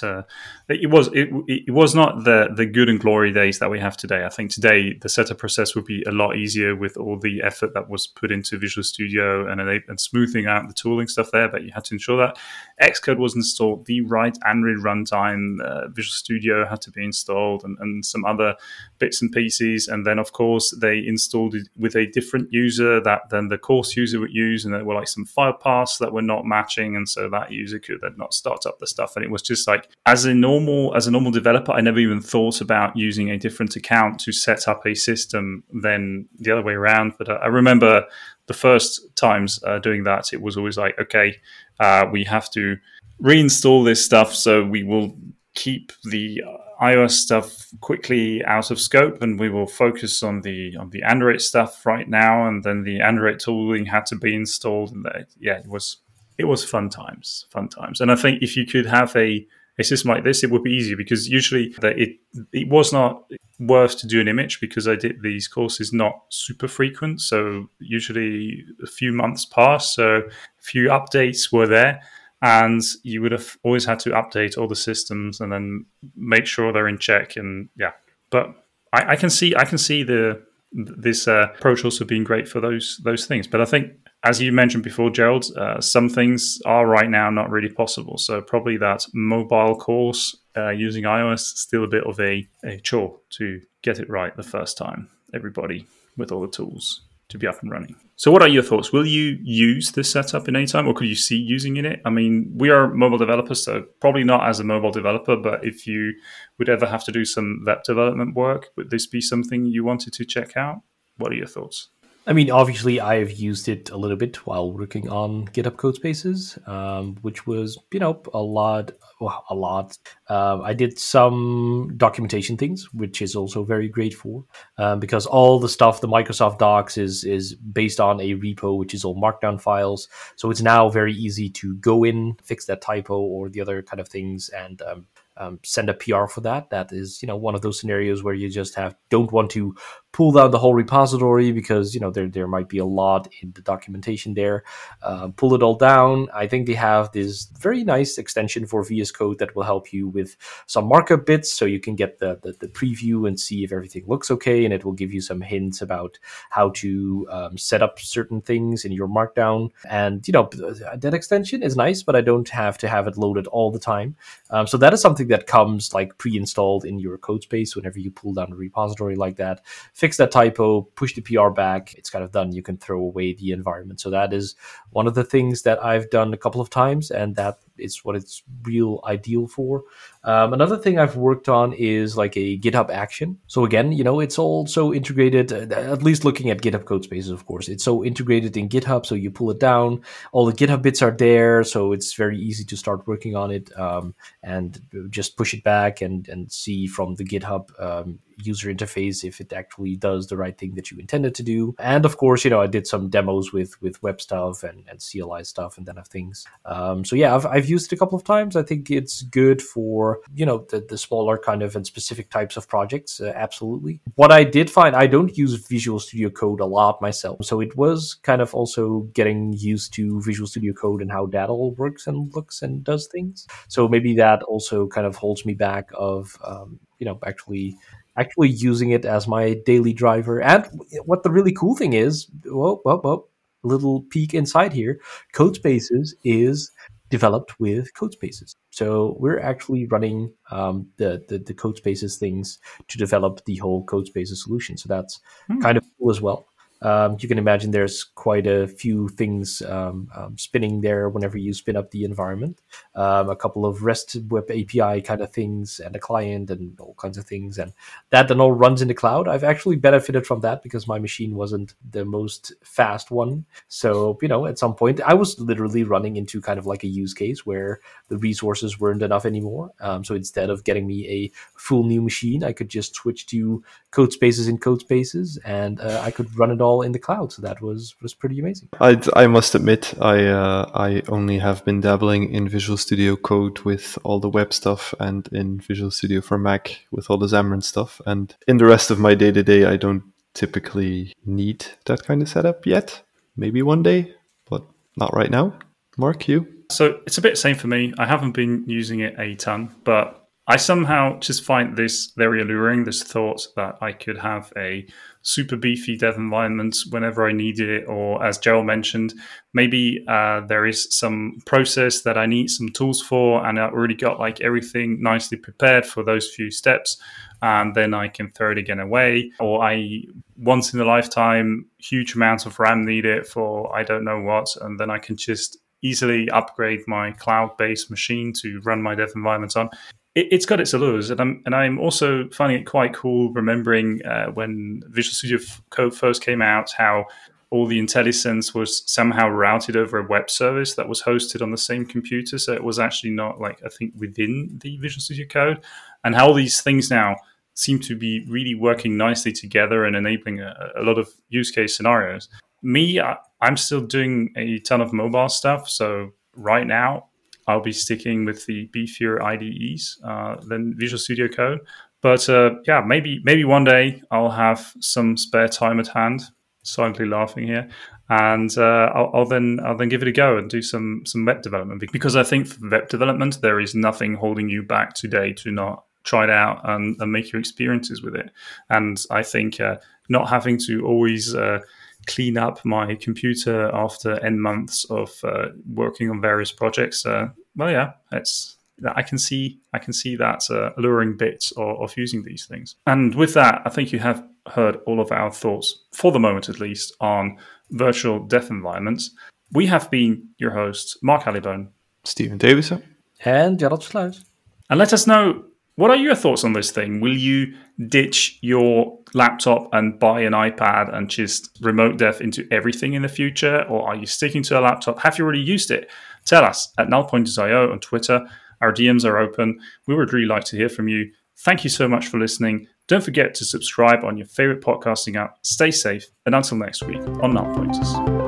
uh, 0.03 0.23
it 0.67 0.89
was 0.89 1.07
it, 1.13 1.29
it 1.47 1.73
was 1.73 1.95
not 1.95 2.25
the 2.25 2.49
the 2.53 2.65
good 2.65 2.89
and 2.89 2.99
glory 2.99 3.31
days 3.31 3.59
that 3.59 3.71
we 3.71 3.79
have 3.79 3.95
today. 3.95 4.25
I 4.25 4.29
think 4.29 4.51
today 4.51 4.93
the 5.01 5.07
setup 5.07 5.37
process 5.37 5.73
would 5.73 5.85
be 5.85 6.03
a 6.05 6.11
lot 6.11 6.35
easier 6.35 6.75
with 6.75 6.97
all 6.97 7.17
the 7.17 7.41
effort 7.43 7.73
that 7.73 7.89
was 7.89 8.07
put 8.07 8.31
into 8.31 8.57
Visual 8.57 8.83
Studio 8.83 9.49
and 9.49 9.61
and 9.61 9.99
smoothing 9.99 10.47
out 10.47 10.67
the 10.67 10.73
tooling 10.73 11.07
stuff 11.07 11.31
there. 11.31 11.47
But 11.47 11.63
you 11.63 11.71
had 11.73 11.85
to 11.85 11.95
ensure 11.95 12.17
that 12.17 12.37
Xcode 12.81 13.19
was 13.19 13.35
installed, 13.35 13.85
the 13.85 14.01
right 14.01 14.37
Android 14.45 14.77
runtime, 14.77 15.61
uh, 15.61 15.87
Visual 15.87 16.13
Studio 16.13 16.65
had 16.65 16.81
to 16.81 16.91
be 16.91 17.05
installed, 17.05 17.63
and, 17.63 17.77
and 17.79 18.05
some 18.05 18.25
other 18.25 18.55
bits 18.99 19.21
and 19.21 19.31
pieces. 19.31 19.87
And 19.87 20.05
then 20.05 20.19
of 20.19 20.33
course 20.33 20.75
they 20.81 20.97
installed 21.05 21.55
it 21.55 21.69
with 21.77 21.95
a 21.95 22.07
different 22.07 22.51
user 22.51 22.99
that 23.01 23.29
then 23.29 23.47
the 23.47 23.57
course 23.57 23.95
user 23.95 24.19
would 24.19 24.33
use, 24.33 24.65
and 24.65 24.73
there 24.73 24.83
were 24.83 24.95
like 24.95 25.07
some 25.07 25.23
file 25.23 25.53
paths 25.53 25.99
that 25.99 26.11
were 26.17 26.21
not 26.33 26.45
matching, 26.45 26.95
and 26.95 27.07
so 27.07 27.29
that 27.29 27.51
user 27.51 27.79
could 27.79 28.01
then 28.01 28.15
not 28.17 28.33
start 28.33 28.65
up 28.65 28.79
the 28.79 28.87
stuff. 28.87 29.15
And 29.15 29.23
it 29.23 29.31
was 29.31 29.41
just 29.41 29.67
like 29.67 29.87
as 30.05 30.25
a 30.25 30.33
normal 30.33 30.95
as 30.95 31.07
a 31.07 31.11
normal 31.11 31.31
developer, 31.31 31.71
I 31.71 31.81
never 31.81 31.99
even 31.99 32.21
thought 32.21 32.61
about 32.61 32.97
using 32.97 33.29
a 33.29 33.37
different 33.37 33.75
account 33.75 34.19
to 34.21 34.31
set 34.31 34.67
up 34.67 34.85
a 34.85 34.95
system 34.95 35.63
than 35.83 36.27
the 36.39 36.51
other 36.51 36.63
way 36.63 36.73
around. 36.73 37.13
But 37.17 37.29
uh, 37.29 37.39
I 37.41 37.47
remember 37.47 38.05
the 38.47 38.53
first 38.53 39.15
times 39.15 39.59
uh, 39.63 39.79
doing 39.79 40.03
that, 40.03 40.33
it 40.33 40.41
was 40.41 40.57
always 40.57 40.77
like, 40.77 40.99
okay, 40.99 41.37
uh, 41.79 42.05
we 42.11 42.23
have 42.23 42.49
to 42.51 42.77
reinstall 43.21 43.85
this 43.85 44.03
stuff, 44.03 44.33
so 44.33 44.63
we 44.63 44.83
will 44.83 45.17
keep 45.53 45.91
the 46.03 46.41
iOS 46.81 47.11
stuff 47.11 47.67
quickly 47.81 48.45
out 48.45 48.71
of 48.71 48.79
scope, 48.79 49.21
and 49.21 49.39
we 49.39 49.49
will 49.49 49.65
focus 49.67 50.21
on 50.23 50.41
the 50.41 50.75
on 50.77 50.89
the 50.91 51.03
Android 51.03 51.41
stuff 51.41 51.85
right 51.85 52.07
now. 52.07 52.47
And 52.47 52.63
then 52.63 52.83
the 52.83 53.01
Android 53.01 53.39
tooling 53.39 53.85
had 53.85 54.05
to 54.07 54.15
be 54.15 54.35
installed, 54.35 54.91
and 54.91 55.05
that, 55.05 55.27
yeah, 55.39 55.57
it 55.57 55.67
was 55.67 55.97
it 56.37 56.45
was 56.45 56.63
fun 56.63 56.89
times, 56.89 57.45
fun 57.49 57.67
times. 57.67 58.01
And 58.01 58.11
I 58.11 58.15
think 58.15 58.41
if 58.41 58.55
you 58.55 58.65
could 58.65 58.85
have 58.85 59.15
a 59.15 59.45
a 59.79 59.83
system 59.83 60.09
like 60.09 60.23
this, 60.23 60.43
it 60.43 60.49
would 60.49 60.63
be 60.63 60.71
easier 60.71 60.97
because 60.97 61.29
usually 61.29 61.75
it 61.81 62.19
it 62.51 62.67
was 62.69 62.91
not 62.91 63.23
worth 63.59 63.97
to 63.99 64.07
do 64.07 64.19
an 64.19 64.27
image 64.27 64.59
because 64.59 64.87
I 64.87 64.95
did 64.95 65.21
these 65.21 65.47
courses 65.47 65.93
not 65.93 66.15
super 66.29 66.67
frequent. 66.67 67.21
So 67.21 67.69
usually 67.79 68.63
a 68.83 68.87
few 68.87 69.11
months 69.13 69.45
pass, 69.45 69.95
so 69.95 70.17
a 70.17 70.61
few 70.61 70.89
updates 70.89 71.51
were 71.51 71.67
there, 71.67 72.01
and 72.41 72.81
you 73.03 73.21
would 73.21 73.31
have 73.31 73.57
always 73.63 73.85
had 73.85 73.99
to 73.99 74.09
update 74.11 74.57
all 74.57 74.67
the 74.67 74.75
systems 74.75 75.39
and 75.39 75.51
then 75.51 75.85
make 76.15 76.47
sure 76.47 76.73
they're 76.73 76.87
in 76.87 76.97
check. 76.97 77.35
And 77.35 77.69
yeah, 77.77 77.91
but 78.31 78.47
I, 78.93 79.11
I 79.11 79.15
can 79.15 79.29
see 79.29 79.55
I 79.55 79.65
can 79.65 79.77
see 79.77 80.03
the 80.03 80.41
this 80.71 81.27
uh, 81.27 81.49
approach 81.55 81.85
also 81.85 82.03
being 82.03 82.23
great 82.23 82.47
for 82.47 82.59
those 82.59 82.99
those 83.03 83.25
things. 83.25 83.47
But 83.47 83.61
I 83.61 83.65
think 83.65 83.91
as 84.23 84.41
you 84.41 84.51
mentioned 84.51 84.83
before, 84.83 85.09
Gerald, 85.09 85.45
uh, 85.57 85.79
some 85.79 86.09
things 86.09 86.59
are 86.65 86.87
right 86.87 87.09
now 87.09 87.29
not 87.29 87.49
really 87.49 87.69
possible. 87.69 88.17
So 88.17 88.41
probably 88.41 88.77
that 88.77 89.05
mobile 89.13 89.75
course 89.75 90.35
uh, 90.55 90.69
using 90.69 91.03
iOS 91.03 91.41
is 91.41 91.59
still 91.59 91.83
a 91.83 91.87
bit 91.87 92.03
of 92.03 92.19
a, 92.19 92.47
a 92.63 92.79
chore 92.79 93.19
to 93.31 93.61
get 93.83 93.99
it 93.99 94.09
right 94.09 94.35
the 94.35 94.43
first 94.43 94.77
time. 94.77 95.09
Everybody 95.33 95.85
with 96.17 96.31
all 96.31 96.41
the 96.41 96.47
tools 96.47 97.01
to 97.29 97.37
be 97.37 97.45
up 97.45 97.61
and 97.61 97.71
running. 97.71 97.95
So, 98.15 98.31
what 98.31 98.41
are 98.41 98.47
your 98.47 98.63
thoughts? 98.63 98.91
Will 98.91 99.05
you 99.05 99.37
use 99.43 99.91
this 99.91 100.11
setup 100.11 100.47
in 100.47 100.55
any 100.55 100.65
time, 100.65 100.87
or 100.87 100.93
could 100.93 101.07
you 101.07 101.15
see 101.15 101.35
using 101.35 101.77
it? 101.77 102.01
I 102.05 102.09
mean, 102.09 102.51
we 102.55 102.69
are 102.69 102.87
mobile 102.93 103.17
developers, 103.17 103.63
so 103.63 103.83
probably 103.99 104.23
not 104.23 104.47
as 104.47 104.59
a 104.59 104.63
mobile 104.63 104.91
developer, 104.91 105.35
but 105.35 105.63
if 105.63 105.85
you 105.85 106.13
would 106.57 106.69
ever 106.69 106.87
have 106.87 107.03
to 107.03 107.11
do 107.11 107.25
some 107.25 107.63
web 107.65 107.83
development 107.83 108.35
work, 108.35 108.69
would 108.75 108.89
this 108.89 109.05
be 109.05 109.21
something 109.21 109.65
you 109.65 109.83
wanted 109.83 110.13
to 110.13 110.25
check 110.25 110.57
out? 110.57 110.81
What 111.17 111.31
are 111.31 111.35
your 111.35 111.47
thoughts? 111.47 111.89
I 112.27 112.33
mean, 112.33 112.51
obviously, 112.51 112.99
I've 112.99 113.31
used 113.31 113.69
it 113.69 113.89
a 113.89 113.95
little 113.95 114.17
bit 114.17 114.45
while 114.45 114.73
working 114.73 115.07
on 115.07 115.47
GitHub 115.47 115.77
Codespaces, 115.77 116.67
um, 116.67 117.15
which 117.21 117.47
was, 117.47 117.79
you 117.93 118.01
know, 118.01 118.21
a 118.33 118.41
lot. 118.41 118.91
Well, 119.21 119.45
a 119.49 119.55
lot. 119.55 119.97
Uh, 120.29 120.59
I 120.61 120.73
did 120.73 120.99
some 120.99 121.93
documentation 121.95 122.57
things, 122.57 122.93
which 122.93 123.21
is 123.21 123.33
also 123.33 123.63
very 123.63 123.87
great 123.87 124.13
for, 124.13 124.43
um, 124.77 124.99
because 124.99 125.25
all 125.25 125.57
the 125.57 125.69
stuff 125.69 126.01
the 126.01 126.07
Microsoft 126.07 126.59
Docs 126.59 126.97
is 126.97 127.23
is 127.23 127.55
based 127.55 128.01
on 128.01 128.19
a 128.19 128.35
repo, 128.35 128.77
which 128.77 128.93
is 128.93 129.05
all 129.05 129.15
Markdown 129.15 129.59
files. 129.59 130.09
So 130.35 130.51
it's 130.51 130.61
now 130.61 130.89
very 130.89 131.13
easy 131.13 131.49
to 131.51 131.75
go 131.77 132.03
in, 132.03 132.35
fix 132.43 132.65
that 132.65 132.81
typo 132.81 133.17
or 133.17 133.47
the 133.49 133.61
other 133.61 133.81
kind 133.81 134.01
of 134.01 134.09
things, 134.09 134.49
and 134.49 134.81
um, 134.81 135.07
um, 135.37 135.59
send 135.63 135.89
a 135.89 135.93
PR 135.93 136.25
for 136.25 136.41
that. 136.41 136.69
That 136.69 136.91
is, 136.91 137.21
you 137.21 137.27
know, 137.27 137.37
one 137.37 137.55
of 137.55 137.61
those 137.61 137.79
scenarios 137.79 138.23
where 138.23 138.33
you 138.33 138.49
just 138.49 138.75
have 138.75 138.95
don't 139.09 139.31
want 139.31 139.51
to 139.51 139.75
pull 140.11 140.31
down 140.31 140.51
the 140.51 140.57
whole 140.57 140.73
repository 140.73 141.51
because 141.51 141.93
you 141.93 141.99
know 141.99 142.09
there 142.09 142.27
there 142.27 142.47
might 142.47 142.69
be 142.69 142.77
a 142.77 142.85
lot 142.85 143.27
in 143.41 143.51
the 143.51 143.61
documentation 143.61 144.33
there. 144.33 144.63
Uh, 145.01 145.27
pull 145.35 145.53
it 145.53 145.61
all 145.61 145.75
down. 145.75 146.27
I 146.33 146.47
think 146.47 146.65
they 146.65 146.73
have 146.73 147.11
this 147.11 147.45
very 147.59 147.83
nice 147.83 148.17
extension 148.17 148.65
for 148.65 148.83
VS 148.83 149.11
Code 149.11 149.39
that 149.39 149.55
will 149.55 149.63
help 149.63 149.93
you 149.93 150.07
with 150.07 150.35
some 150.65 150.85
markup 150.87 151.25
bits, 151.25 151.51
so 151.51 151.65
you 151.65 151.79
can 151.79 151.95
get 151.95 152.19
the, 152.19 152.39
the, 152.41 152.53
the 152.59 152.67
preview 152.67 153.27
and 153.27 153.39
see 153.39 153.63
if 153.63 153.71
everything 153.71 154.05
looks 154.07 154.31
okay, 154.31 154.65
and 154.65 154.73
it 154.73 154.85
will 154.85 154.93
give 154.93 155.13
you 155.13 155.21
some 155.21 155.41
hints 155.41 155.81
about 155.81 156.17
how 156.49 156.69
to 156.69 157.27
um, 157.29 157.57
set 157.57 157.83
up 157.83 157.99
certain 157.99 158.41
things 158.41 158.85
in 158.85 158.91
your 158.91 159.07
Markdown. 159.07 159.69
And 159.89 160.27
you 160.27 160.31
know 160.31 160.49
that 160.95 161.13
extension 161.13 161.61
is 161.61 161.75
nice, 161.75 162.01
but 162.01 162.15
I 162.15 162.21
don't 162.21 162.49
have 162.49 162.77
to 162.79 162.87
have 162.87 163.07
it 163.07 163.17
loaded 163.17 163.47
all 163.47 163.71
the 163.71 163.79
time. 163.79 164.15
Um, 164.49 164.67
so 164.67 164.77
that 164.77 164.93
is 164.93 165.01
something 165.01 165.27
that 165.27 165.47
comes 165.47 165.93
like 165.93 166.17
pre-installed 166.17 166.85
in 166.85 166.99
your 166.99 167.17
code 167.17 167.43
space 167.43 167.75
whenever 167.75 167.99
you 167.99 168.09
pull 168.09 168.33
down 168.33 168.51
a 168.51 168.55
repository 168.55 169.15
like 169.15 169.35
that 169.37 169.61
fix 169.97 170.17
that 170.17 170.29
typo, 170.29 170.81
push 170.93 171.15
the 171.15 171.21
PR 171.21 171.49
back. 171.49 171.95
It's 171.95 172.11
kind 172.11 172.23
of 172.23 172.31
done. 172.31 172.51
You 172.51 172.61
can 172.61 172.77
throw 172.77 172.99
away 172.99 173.33
the 173.33 173.51
environment. 173.51 173.99
So 173.99 174.11
that 174.11 174.31
is 174.31 174.55
one 174.91 175.07
of 175.07 175.15
the 175.15 175.23
things 175.23 175.63
that 175.63 175.83
I've 175.83 176.07
done 176.11 176.35
a 176.35 176.37
couple 176.37 176.61
of 176.61 176.69
times, 176.69 177.09
and 177.09 177.35
that 177.35 177.57
is 177.79 178.03
what 178.03 178.15
it's 178.15 178.43
real 178.63 179.01
ideal 179.05 179.47
for. 179.47 179.83
Um, 180.23 180.53
another 180.53 180.77
thing 180.77 180.99
I've 180.99 181.15
worked 181.15 181.49
on 181.49 181.73
is 181.73 182.17
like 182.17 182.35
a 182.35 182.57
GitHub 182.57 182.89
action. 182.89 183.39
So 183.47 183.65
again, 183.65 183.91
you 183.91 184.03
know, 184.03 184.19
it's 184.19 184.39
all 184.39 184.65
so 184.67 184.93
integrated. 184.93 185.53
Uh, 185.53 185.75
at 185.75 186.03
least 186.03 186.25
looking 186.25 186.49
at 186.49 186.61
GitHub 186.61 186.85
code 186.85 187.03
spaces, 187.03 187.31
of 187.31 187.45
course, 187.45 187.67
it's 187.67 187.83
so 187.83 188.03
integrated 188.03 188.57
in 188.57 188.69
GitHub. 188.69 189.05
So 189.05 189.15
you 189.15 189.31
pull 189.31 189.51
it 189.51 189.59
down, 189.59 190.01
all 190.31 190.45
the 190.45 190.53
GitHub 190.53 190.81
bits 190.81 191.01
are 191.01 191.11
there, 191.11 191.63
so 191.63 191.93
it's 191.93 192.13
very 192.13 192.39
easy 192.39 192.63
to 192.65 192.77
start 192.77 193.07
working 193.07 193.35
on 193.35 193.51
it 193.51 193.77
um, 193.77 194.15
and 194.43 194.79
just 195.09 195.37
push 195.37 195.53
it 195.53 195.63
back 195.63 196.01
and 196.01 196.27
and 196.27 196.51
see 196.51 196.87
from 196.87 197.15
the 197.15 197.25
GitHub 197.25 197.69
um, 197.79 198.19
user 198.37 198.73
interface 198.73 199.23
if 199.23 199.41
it 199.41 199.51
actually 199.51 199.95
does 199.95 200.27
the 200.27 200.37
right 200.37 200.57
thing 200.57 200.75
that 200.75 200.91
you 200.91 200.97
intended 200.99 201.35
to 201.35 201.43
do. 201.43 201.75
And 201.79 202.05
of 202.05 202.17
course, 202.17 202.43
you 202.43 202.49
know, 202.49 202.61
I 202.61 202.67
did 202.67 202.87
some 202.87 203.09
demos 203.09 203.51
with 203.51 203.79
with 203.81 204.01
web 204.03 204.21
stuff 204.21 204.63
and, 204.63 204.83
and 204.89 204.99
CLI 204.99 205.43
stuff 205.43 205.77
and 205.77 205.85
that 205.87 205.97
of 205.97 206.07
things. 206.07 206.45
Um, 206.65 207.03
so 207.03 207.15
yeah, 207.15 207.35
I've, 207.35 207.45
I've 207.45 207.66
used 207.69 207.91
it 207.91 207.95
a 207.95 207.99
couple 207.99 208.17
of 208.17 208.23
times. 208.23 208.55
I 208.55 208.63
think 208.63 208.89
it's 208.89 209.21
good 209.23 209.61
for 209.61 210.19
you 210.33 210.45
know 210.45 210.65
the, 210.69 210.79
the 210.79 210.97
smaller 210.97 211.37
kind 211.37 211.63
of 211.63 211.75
and 211.75 211.85
specific 211.85 212.29
types 212.29 212.57
of 212.57 212.67
projects. 212.67 213.19
Uh, 213.19 213.33
absolutely. 213.35 214.01
What 214.15 214.31
I 214.31 214.43
did 214.43 214.69
find, 214.69 214.95
I 214.95 215.07
don't 215.07 215.37
use 215.37 215.53
Visual 215.67 215.99
Studio 215.99 216.29
Code 216.29 216.59
a 216.59 216.65
lot 216.65 217.01
myself, 217.01 217.43
so 217.43 217.59
it 217.59 217.75
was 217.75 218.15
kind 218.23 218.41
of 218.41 218.53
also 218.53 219.01
getting 219.13 219.53
used 219.53 219.93
to 219.93 220.21
Visual 220.21 220.47
Studio 220.47 220.73
Code 220.73 221.01
and 221.01 221.11
how 221.11 221.25
that 221.27 221.49
all 221.49 221.71
works 221.75 222.07
and 222.07 222.33
looks 222.35 222.61
and 222.61 222.83
does 222.83 223.07
things. 223.07 223.47
So 223.67 223.87
maybe 223.87 224.15
that 224.15 224.43
also 224.43 224.87
kind 224.87 225.07
of 225.07 225.15
holds 225.15 225.45
me 225.45 225.53
back 225.53 225.89
of 225.93 226.37
um, 226.43 226.79
you 226.99 227.05
know 227.05 227.19
actually 227.25 227.77
actually 228.17 228.49
using 228.49 228.89
it 228.91 229.05
as 229.05 229.27
my 229.27 229.53
daily 229.65 229.93
driver. 229.93 230.41
And 230.41 230.65
what 231.05 231.23
the 231.23 231.31
really 231.31 231.53
cool 231.53 231.75
thing 231.75 231.93
is, 231.93 232.27
whoa, 232.45 232.77
whoa, 232.77 232.97
whoa, 232.97 233.27
little 233.63 234.01
peek 234.09 234.33
inside 234.33 234.73
here, 234.73 234.99
CodeSpaces 235.33 236.13
is 236.23 236.71
developed 237.09 237.59
with 237.59 237.93
CodeSpaces. 237.93 238.55
So 238.71 239.15
we're 239.19 239.39
actually 239.39 239.87
running 239.87 240.33
um, 240.51 240.87
the, 240.97 241.23
the, 241.27 241.39
the 241.39 241.53
CodeSpaces 241.53 242.17
things 242.17 242.59
to 242.87 242.97
develop 242.97 243.43
the 243.45 243.57
whole 243.57 243.85
CodeSpaces 243.85 244.37
solution. 244.37 244.77
So 244.77 244.87
that's 244.87 245.19
hmm. 245.47 245.59
kind 245.59 245.77
of 245.77 245.85
cool 245.97 246.11
as 246.11 246.21
well. 246.21 246.47
Um, 246.81 247.17
you 247.19 247.27
can 247.27 247.37
imagine 247.37 247.71
there's 247.71 248.03
quite 248.03 248.45
a 248.45 248.67
few 248.67 249.07
things 249.09 249.61
um, 249.63 250.09
um, 250.15 250.37
spinning 250.37 250.81
there 250.81 251.09
whenever 251.09 251.37
you 251.37 251.53
spin 251.53 251.75
up 251.75 251.91
the 251.91 252.03
environment. 252.03 252.61
Um, 252.95 253.29
a 253.29 253.35
couple 253.35 253.65
of 253.65 253.83
REST 253.83 254.17
web 254.29 254.49
API 254.49 255.01
kind 255.01 255.21
of 255.21 255.31
things 255.31 255.79
and 255.79 255.95
a 255.95 255.99
client 255.99 256.49
and 256.51 256.79
all 256.79 256.95
kinds 256.95 257.17
of 257.17 257.25
things. 257.25 257.57
And 257.57 257.73
that 258.11 258.27
then 258.27 258.39
all 258.39 258.51
runs 258.51 258.81
in 258.81 258.87
the 258.87 258.93
cloud. 258.93 259.27
I've 259.27 259.43
actually 259.43 259.75
benefited 259.75 260.27
from 260.27 260.41
that 260.41 260.63
because 260.63 260.87
my 260.87 260.99
machine 260.99 261.35
wasn't 261.35 261.73
the 261.89 262.05
most 262.05 262.53
fast 262.63 263.11
one. 263.11 263.45
So, 263.67 264.17
you 264.21 264.27
know, 264.27 264.45
at 264.45 264.59
some 264.59 264.75
point 264.75 265.01
I 265.01 265.13
was 265.13 265.39
literally 265.39 265.83
running 265.83 266.15
into 266.15 266.41
kind 266.41 266.59
of 266.59 266.65
like 266.65 266.83
a 266.83 266.87
use 266.87 267.13
case 267.13 267.45
where 267.45 267.79
the 268.09 268.17
resources 268.17 268.79
weren't 268.79 269.01
enough 269.01 269.25
anymore. 269.25 269.71
Um, 269.79 270.03
so 270.03 270.15
instead 270.15 270.49
of 270.49 270.63
getting 270.63 270.85
me 270.85 271.07
a 271.07 271.31
full 271.57 271.83
new 271.83 272.01
machine, 272.01 272.43
I 272.43 272.53
could 272.53 272.69
just 272.69 272.95
switch 272.95 273.25
to 273.27 273.63
CodeSpaces 273.91 274.47
in 274.47 274.57
CodeSpaces 274.57 275.37
and 275.45 275.79
uh, 275.79 276.01
I 276.03 276.11
could 276.11 276.37
run 276.37 276.51
it 276.51 276.61
all 276.67 276.81
in 276.81 276.91
the 276.91 276.99
cloud. 276.99 277.31
So 277.31 277.41
that 277.41 277.61
was 277.61 277.95
was 278.01 278.13
pretty 278.13 278.39
amazing. 278.39 278.69
I, 278.79 279.01
I 279.15 279.27
must 279.27 279.55
admit, 279.55 279.93
I 280.01 280.25
uh, 280.25 280.69
I 280.73 281.01
only 281.07 281.39
have 281.39 281.63
been 281.65 281.81
dabbling 281.81 282.33
in 282.33 282.49
Visual 282.49 282.77
Studio 282.77 283.15
Code 283.15 283.59
with 283.61 283.97
all 284.03 284.19
the 284.19 284.29
web 284.29 284.51
stuff 284.53 284.93
and 284.99 285.27
in 285.31 285.59
Visual 285.59 285.91
Studio 285.91 286.21
for 286.21 286.37
Mac 286.37 286.85
with 286.91 287.09
all 287.09 287.17
the 287.17 287.27
Xamarin 287.27 287.63
stuff. 287.63 288.01
And 288.05 288.35
in 288.47 288.57
the 288.57 288.65
rest 288.65 288.91
of 288.91 288.99
my 288.99 289.15
day 289.15 289.31
to 289.31 289.43
day, 289.43 289.65
I 289.65 289.77
don't 289.77 290.03
typically 290.33 291.13
need 291.25 291.65
that 291.85 292.03
kind 292.03 292.21
of 292.21 292.29
setup 292.29 292.65
yet. 292.65 293.01
Maybe 293.35 293.61
one 293.61 293.83
day, 293.83 294.13
but 294.49 294.63
not 294.95 295.15
right 295.15 295.31
now. 295.31 295.53
Mark, 295.97 296.27
you? 296.27 296.47
So 296.71 296.99
it's 297.05 297.17
a 297.17 297.21
bit 297.21 297.37
same 297.37 297.55
for 297.55 297.67
me. 297.67 297.93
I 297.97 298.05
haven't 298.05 298.33
been 298.33 298.63
using 298.67 298.99
it 298.99 299.15
a 299.17 299.35
ton, 299.35 299.75
but 299.83 300.27
I 300.47 300.57
somehow 300.57 301.19
just 301.19 301.43
find 301.43 301.75
this 301.75 302.11
very 302.15 302.41
alluring. 302.41 302.83
This 302.83 303.03
thought 303.03 303.47
that 303.55 303.77
I 303.81 303.91
could 303.91 304.17
have 304.17 304.53
a 304.55 304.85
super 305.27 305.57
beefy 305.57 305.97
dev 305.97 306.15
environment 306.15 306.77
whenever 306.89 307.27
I 307.27 307.33
need 307.33 307.59
it, 307.59 307.83
or 307.85 308.23
as 308.25 308.37
Joel 308.37 308.63
mentioned, 308.63 309.13
maybe 309.53 310.05
uh, 310.07 310.39
there 310.47 310.65
is 310.65 310.87
some 310.89 311.39
process 311.45 312.03
that 312.03 312.17
I 312.17 312.25
need 312.25 312.49
some 312.49 312.69
tools 312.69 313.01
for, 313.01 313.45
and 313.45 313.59
I 313.59 313.63
already 313.63 313.93
got 313.93 314.21
like 314.21 314.39
everything 314.39 315.01
nicely 315.01 315.37
prepared 315.37 315.85
for 315.85 316.01
those 316.01 316.33
few 316.33 316.49
steps, 316.49 316.97
and 317.41 317.75
then 317.75 317.93
I 317.93 318.07
can 318.07 318.31
throw 318.31 318.51
it 318.51 318.57
again 318.57 318.79
away. 318.79 319.29
Or 319.41 319.61
I 319.61 320.03
once 320.37 320.73
in 320.73 320.79
a 320.79 320.85
lifetime 320.85 321.65
huge 321.77 322.15
amount 322.15 322.45
of 322.45 322.57
RAM 322.57 322.85
needed 322.85 323.27
for 323.27 323.75
I 323.75 323.83
don't 323.83 324.05
know 324.05 324.21
what, 324.21 324.47
and 324.61 324.79
then 324.79 324.89
I 324.89 324.97
can 324.97 325.17
just 325.17 325.57
easily 325.81 326.29
upgrade 326.29 326.87
my 326.87 327.11
cloud-based 327.11 327.91
machine 327.91 328.31
to 328.41 328.61
run 328.63 328.81
my 328.81 328.95
dev 328.95 329.11
environments 329.13 329.57
on 329.57 329.69
it, 330.17 330.33
has 330.33 330.45
got 330.47 330.59
its 330.59 330.73
allures, 330.73 331.11
and 331.11 331.21
I'm 331.21 331.43
and 331.45 331.53
I'm 331.53 331.79
also 331.79 332.27
finding 332.29 332.59
it 332.59 332.65
quite 332.65 332.93
cool 332.93 333.31
remembering 333.33 334.03
uh, 334.03 334.27
when 334.27 334.81
Visual 334.87 335.13
Studio 335.13 335.37
Code 335.69 335.95
first 335.95 336.23
came 336.23 336.41
out, 336.41 336.71
how 336.75 337.05
all 337.51 337.67
the 337.67 337.79
IntelliSense 337.79 338.53
was 338.53 338.83
somehow 338.91 339.29
routed 339.29 339.77
over 339.77 339.99
a 339.99 340.07
web 340.07 340.29
service 340.29 340.73
that 340.73 340.89
was 340.89 341.03
hosted 341.03 341.41
on 341.41 341.51
the 341.51 341.57
same 341.57 341.85
computer, 341.85 342.39
so 342.39 342.51
it 342.51 342.63
was 342.63 342.79
actually 342.79 343.11
not 343.11 343.39
like 343.39 343.61
I 343.63 343.69
think 343.69 343.93
within 343.95 344.57
the 344.63 344.77
Visual 344.77 345.01
Studio 345.01 345.27
Code, 345.27 345.63
and 346.03 346.15
how 346.15 346.33
these 346.33 346.61
things 346.61 346.89
now 346.89 347.15
seem 347.53 347.79
to 347.79 347.95
be 347.95 348.25
really 348.27 348.55
working 348.55 348.97
nicely 348.97 349.31
together 349.31 349.85
and 349.85 349.95
enabling 349.95 350.41
a, 350.41 350.71
a 350.77 350.81
lot 350.81 350.97
of 350.97 351.09
use 351.29 351.51
case 351.51 351.75
scenarios. 351.75 352.27
Me, 352.63 352.99
I, 352.99 353.17
I'm 353.41 353.57
still 353.57 353.81
doing 353.81 354.33
a 354.35 354.57
ton 354.59 354.81
of 354.81 354.93
mobile 354.93 355.29
stuff, 355.29 355.69
so 355.69 356.11
right 356.35 356.65
now, 356.65 357.09
I'll 357.47 357.61
be 357.61 357.71
sticking 357.71 358.25
with 358.25 358.45
the 358.45 358.69
beefier 358.75 359.21
IDEs 359.21 359.99
uh, 360.03 360.35
than 360.47 360.75
Visual 360.77 360.99
Studio 360.99 361.27
Code. 361.27 361.59
But 362.01 362.27
uh, 362.29 362.51
yeah, 362.65 362.81
maybe 362.85 363.21
maybe 363.23 363.43
one 363.43 363.63
day 363.63 364.01
I'll 364.11 364.29
have 364.29 364.73
some 364.79 365.17
spare 365.17 365.47
time 365.47 365.79
at 365.79 365.87
hand. 365.87 366.23
Silently 366.63 367.05
laughing 367.05 367.47
here, 367.47 367.69
and 368.09 368.55
uh, 368.57 368.91
I'll, 368.93 369.09
I'll, 369.13 369.25
then 369.25 369.59
I'll 369.63 369.77
then 369.77 369.87
give 369.87 370.01
it 370.01 370.09
a 370.09 370.11
go 370.11 370.37
and 370.37 370.49
do 370.49 370.61
some 370.61 371.03
some 371.05 371.23
web 371.23 371.41
development 371.41 371.81
because 371.93 372.17
I 372.17 372.23
think 372.23 372.47
for 372.47 372.69
web 372.69 372.89
development 372.89 373.39
there 373.41 373.61
is 373.61 373.73
nothing 373.73 374.15
holding 374.15 374.49
you 374.49 374.63
back 374.63 374.93
today 374.93 375.31
to 375.33 375.51
not 375.51 375.85
try 376.03 376.23
it 376.23 376.29
out 376.29 376.61
and, 376.63 376.95
and 376.99 377.11
make 377.11 377.31
your 377.31 377.39
experiences 377.39 378.01
with 378.01 378.15
it. 378.15 378.31
And 378.69 379.01
I 379.11 379.23
think 379.23 379.59
uh, 379.59 379.77
not 380.09 380.29
having 380.29 380.57
to 380.67 380.85
always 380.85 381.35
uh, 381.35 381.59
clean 382.07 382.37
up 382.37 382.63
my 382.65 382.95
computer 382.95 383.69
after 383.73 384.19
n 384.25 384.39
months 384.39 384.85
of 384.89 385.11
uh, 385.23 385.49
working 385.73 386.09
on 386.09 386.21
various 386.21 386.51
projects. 386.51 387.05
Uh, 387.05 387.29
well, 387.55 387.71
yeah, 387.71 387.91
it's 388.11 388.57
I 388.95 389.01
can 389.01 389.17
see 389.17 389.59
I 389.73 389.79
can 389.79 389.93
see 389.93 390.15
that 390.15 390.43
uh, 390.49 390.71
alluring 390.77 391.17
bit 391.17 391.51
of, 391.57 391.81
of, 391.81 391.97
using 391.97 392.23
these 392.23 392.45
things. 392.45 392.75
And 392.85 393.15
with 393.15 393.33
that, 393.33 393.61
I 393.65 393.69
think 393.69 393.91
you 393.91 393.99
have 393.99 394.23
heard 394.47 394.77
all 394.85 394.99
of 394.99 395.11
our 395.11 395.31
thoughts 395.31 395.85
for 395.91 396.11
the 396.11 396.19
moment, 396.19 396.49
at 396.49 396.59
least, 396.59 396.95
on 397.01 397.37
virtual 397.71 398.19
dev 398.19 398.49
environments. 398.49 399.11
We 399.51 399.65
have 399.67 399.89
been 399.89 400.29
your 400.37 400.51
hosts, 400.51 400.97
Mark 401.01 401.23
Allibone, 401.23 401.69
Steven 402.03 402.37
Thewissen, 402.37 402.83
and 403.25 403.57
Gerald 403.57 403.81
Sluis. 403.81 404.23
And 404.69 404.77
let 404.77 404.93
us 404.93 405.07
know 405.07 405.45
what 405.75 405.89
are 405.89 405.95
your 405.95 406.15
thoughts 406.15 406.43
on 406.43 406.53
this 406.53 406.71
thing? 406.71 407.01
Will 407.01 407.15
you 407.15 407.55
ditch 407.87 408.39
your 408.41 408.96
laptop 409.13 409.69
and 409.73 409.99
buy 409.99 410.21
an 410.21 410.33
iPad 410.33 410.95
and 410.95 411.09
just 411.09 411.57
remote 411.61 411.97
dev 411.97 412.21
into 412.21 412.47
everything 412.51 412.93
in 412.93 413.01
the 413.01 413.07
future? 413.07 413.63
Or 413.69 413.87
are 413.87 413.95
you 413.95 414.05
sticking 414.05 414.43
to 414.43 414.59
a 414.59 414.61
laptop? 414.61 414.99
Have 414.99 415.17
you 415.17 415.23
already 415.23 415.41
used 415.41 415.71
it? 415.71 415.89
Tell 416.25 416.43
us 416.43 416.71
at 416.77 416.87
nullpointers.io 416.87 417.71
on 417.71 417.79
Twitter. 417.79 418.27
Our 418.61 418.71
DMs 418.71 419.05
are 419.05 419.17
open. 419.17 419.59
We 419.87 419.95
would 419.95 420.13
really 420.13 420.27
like 420.27 420.43
to 420.45 420.57
hear 420.57 420.69
from 420.69 420.87
you. 420.87 421.11
Thank 421.39 421.63
you 421.63 421.69
so 421.69 421.87
much 421.87 422.07
for 422.07 422.19
listening. 422.19 422.67
Don't 422.87 423.03
forget 423.03 423.35
to 423.35 423.45
subscribe 423.45 424.03
on 424.03 424.17
your 424.17 424.27
favorite 424.27 424.61
podcasting 424.61 425.15
app. 425.17 425.37
Stay 425.43 425.71
safe, 425.71 426.05
and 426.25 426.33
until 426.33 426.57
next 426.57 426.83
week 426.83 427.01
on 427.21 427.33
Null 427.33 427.53
Pointers. 427.53 428.26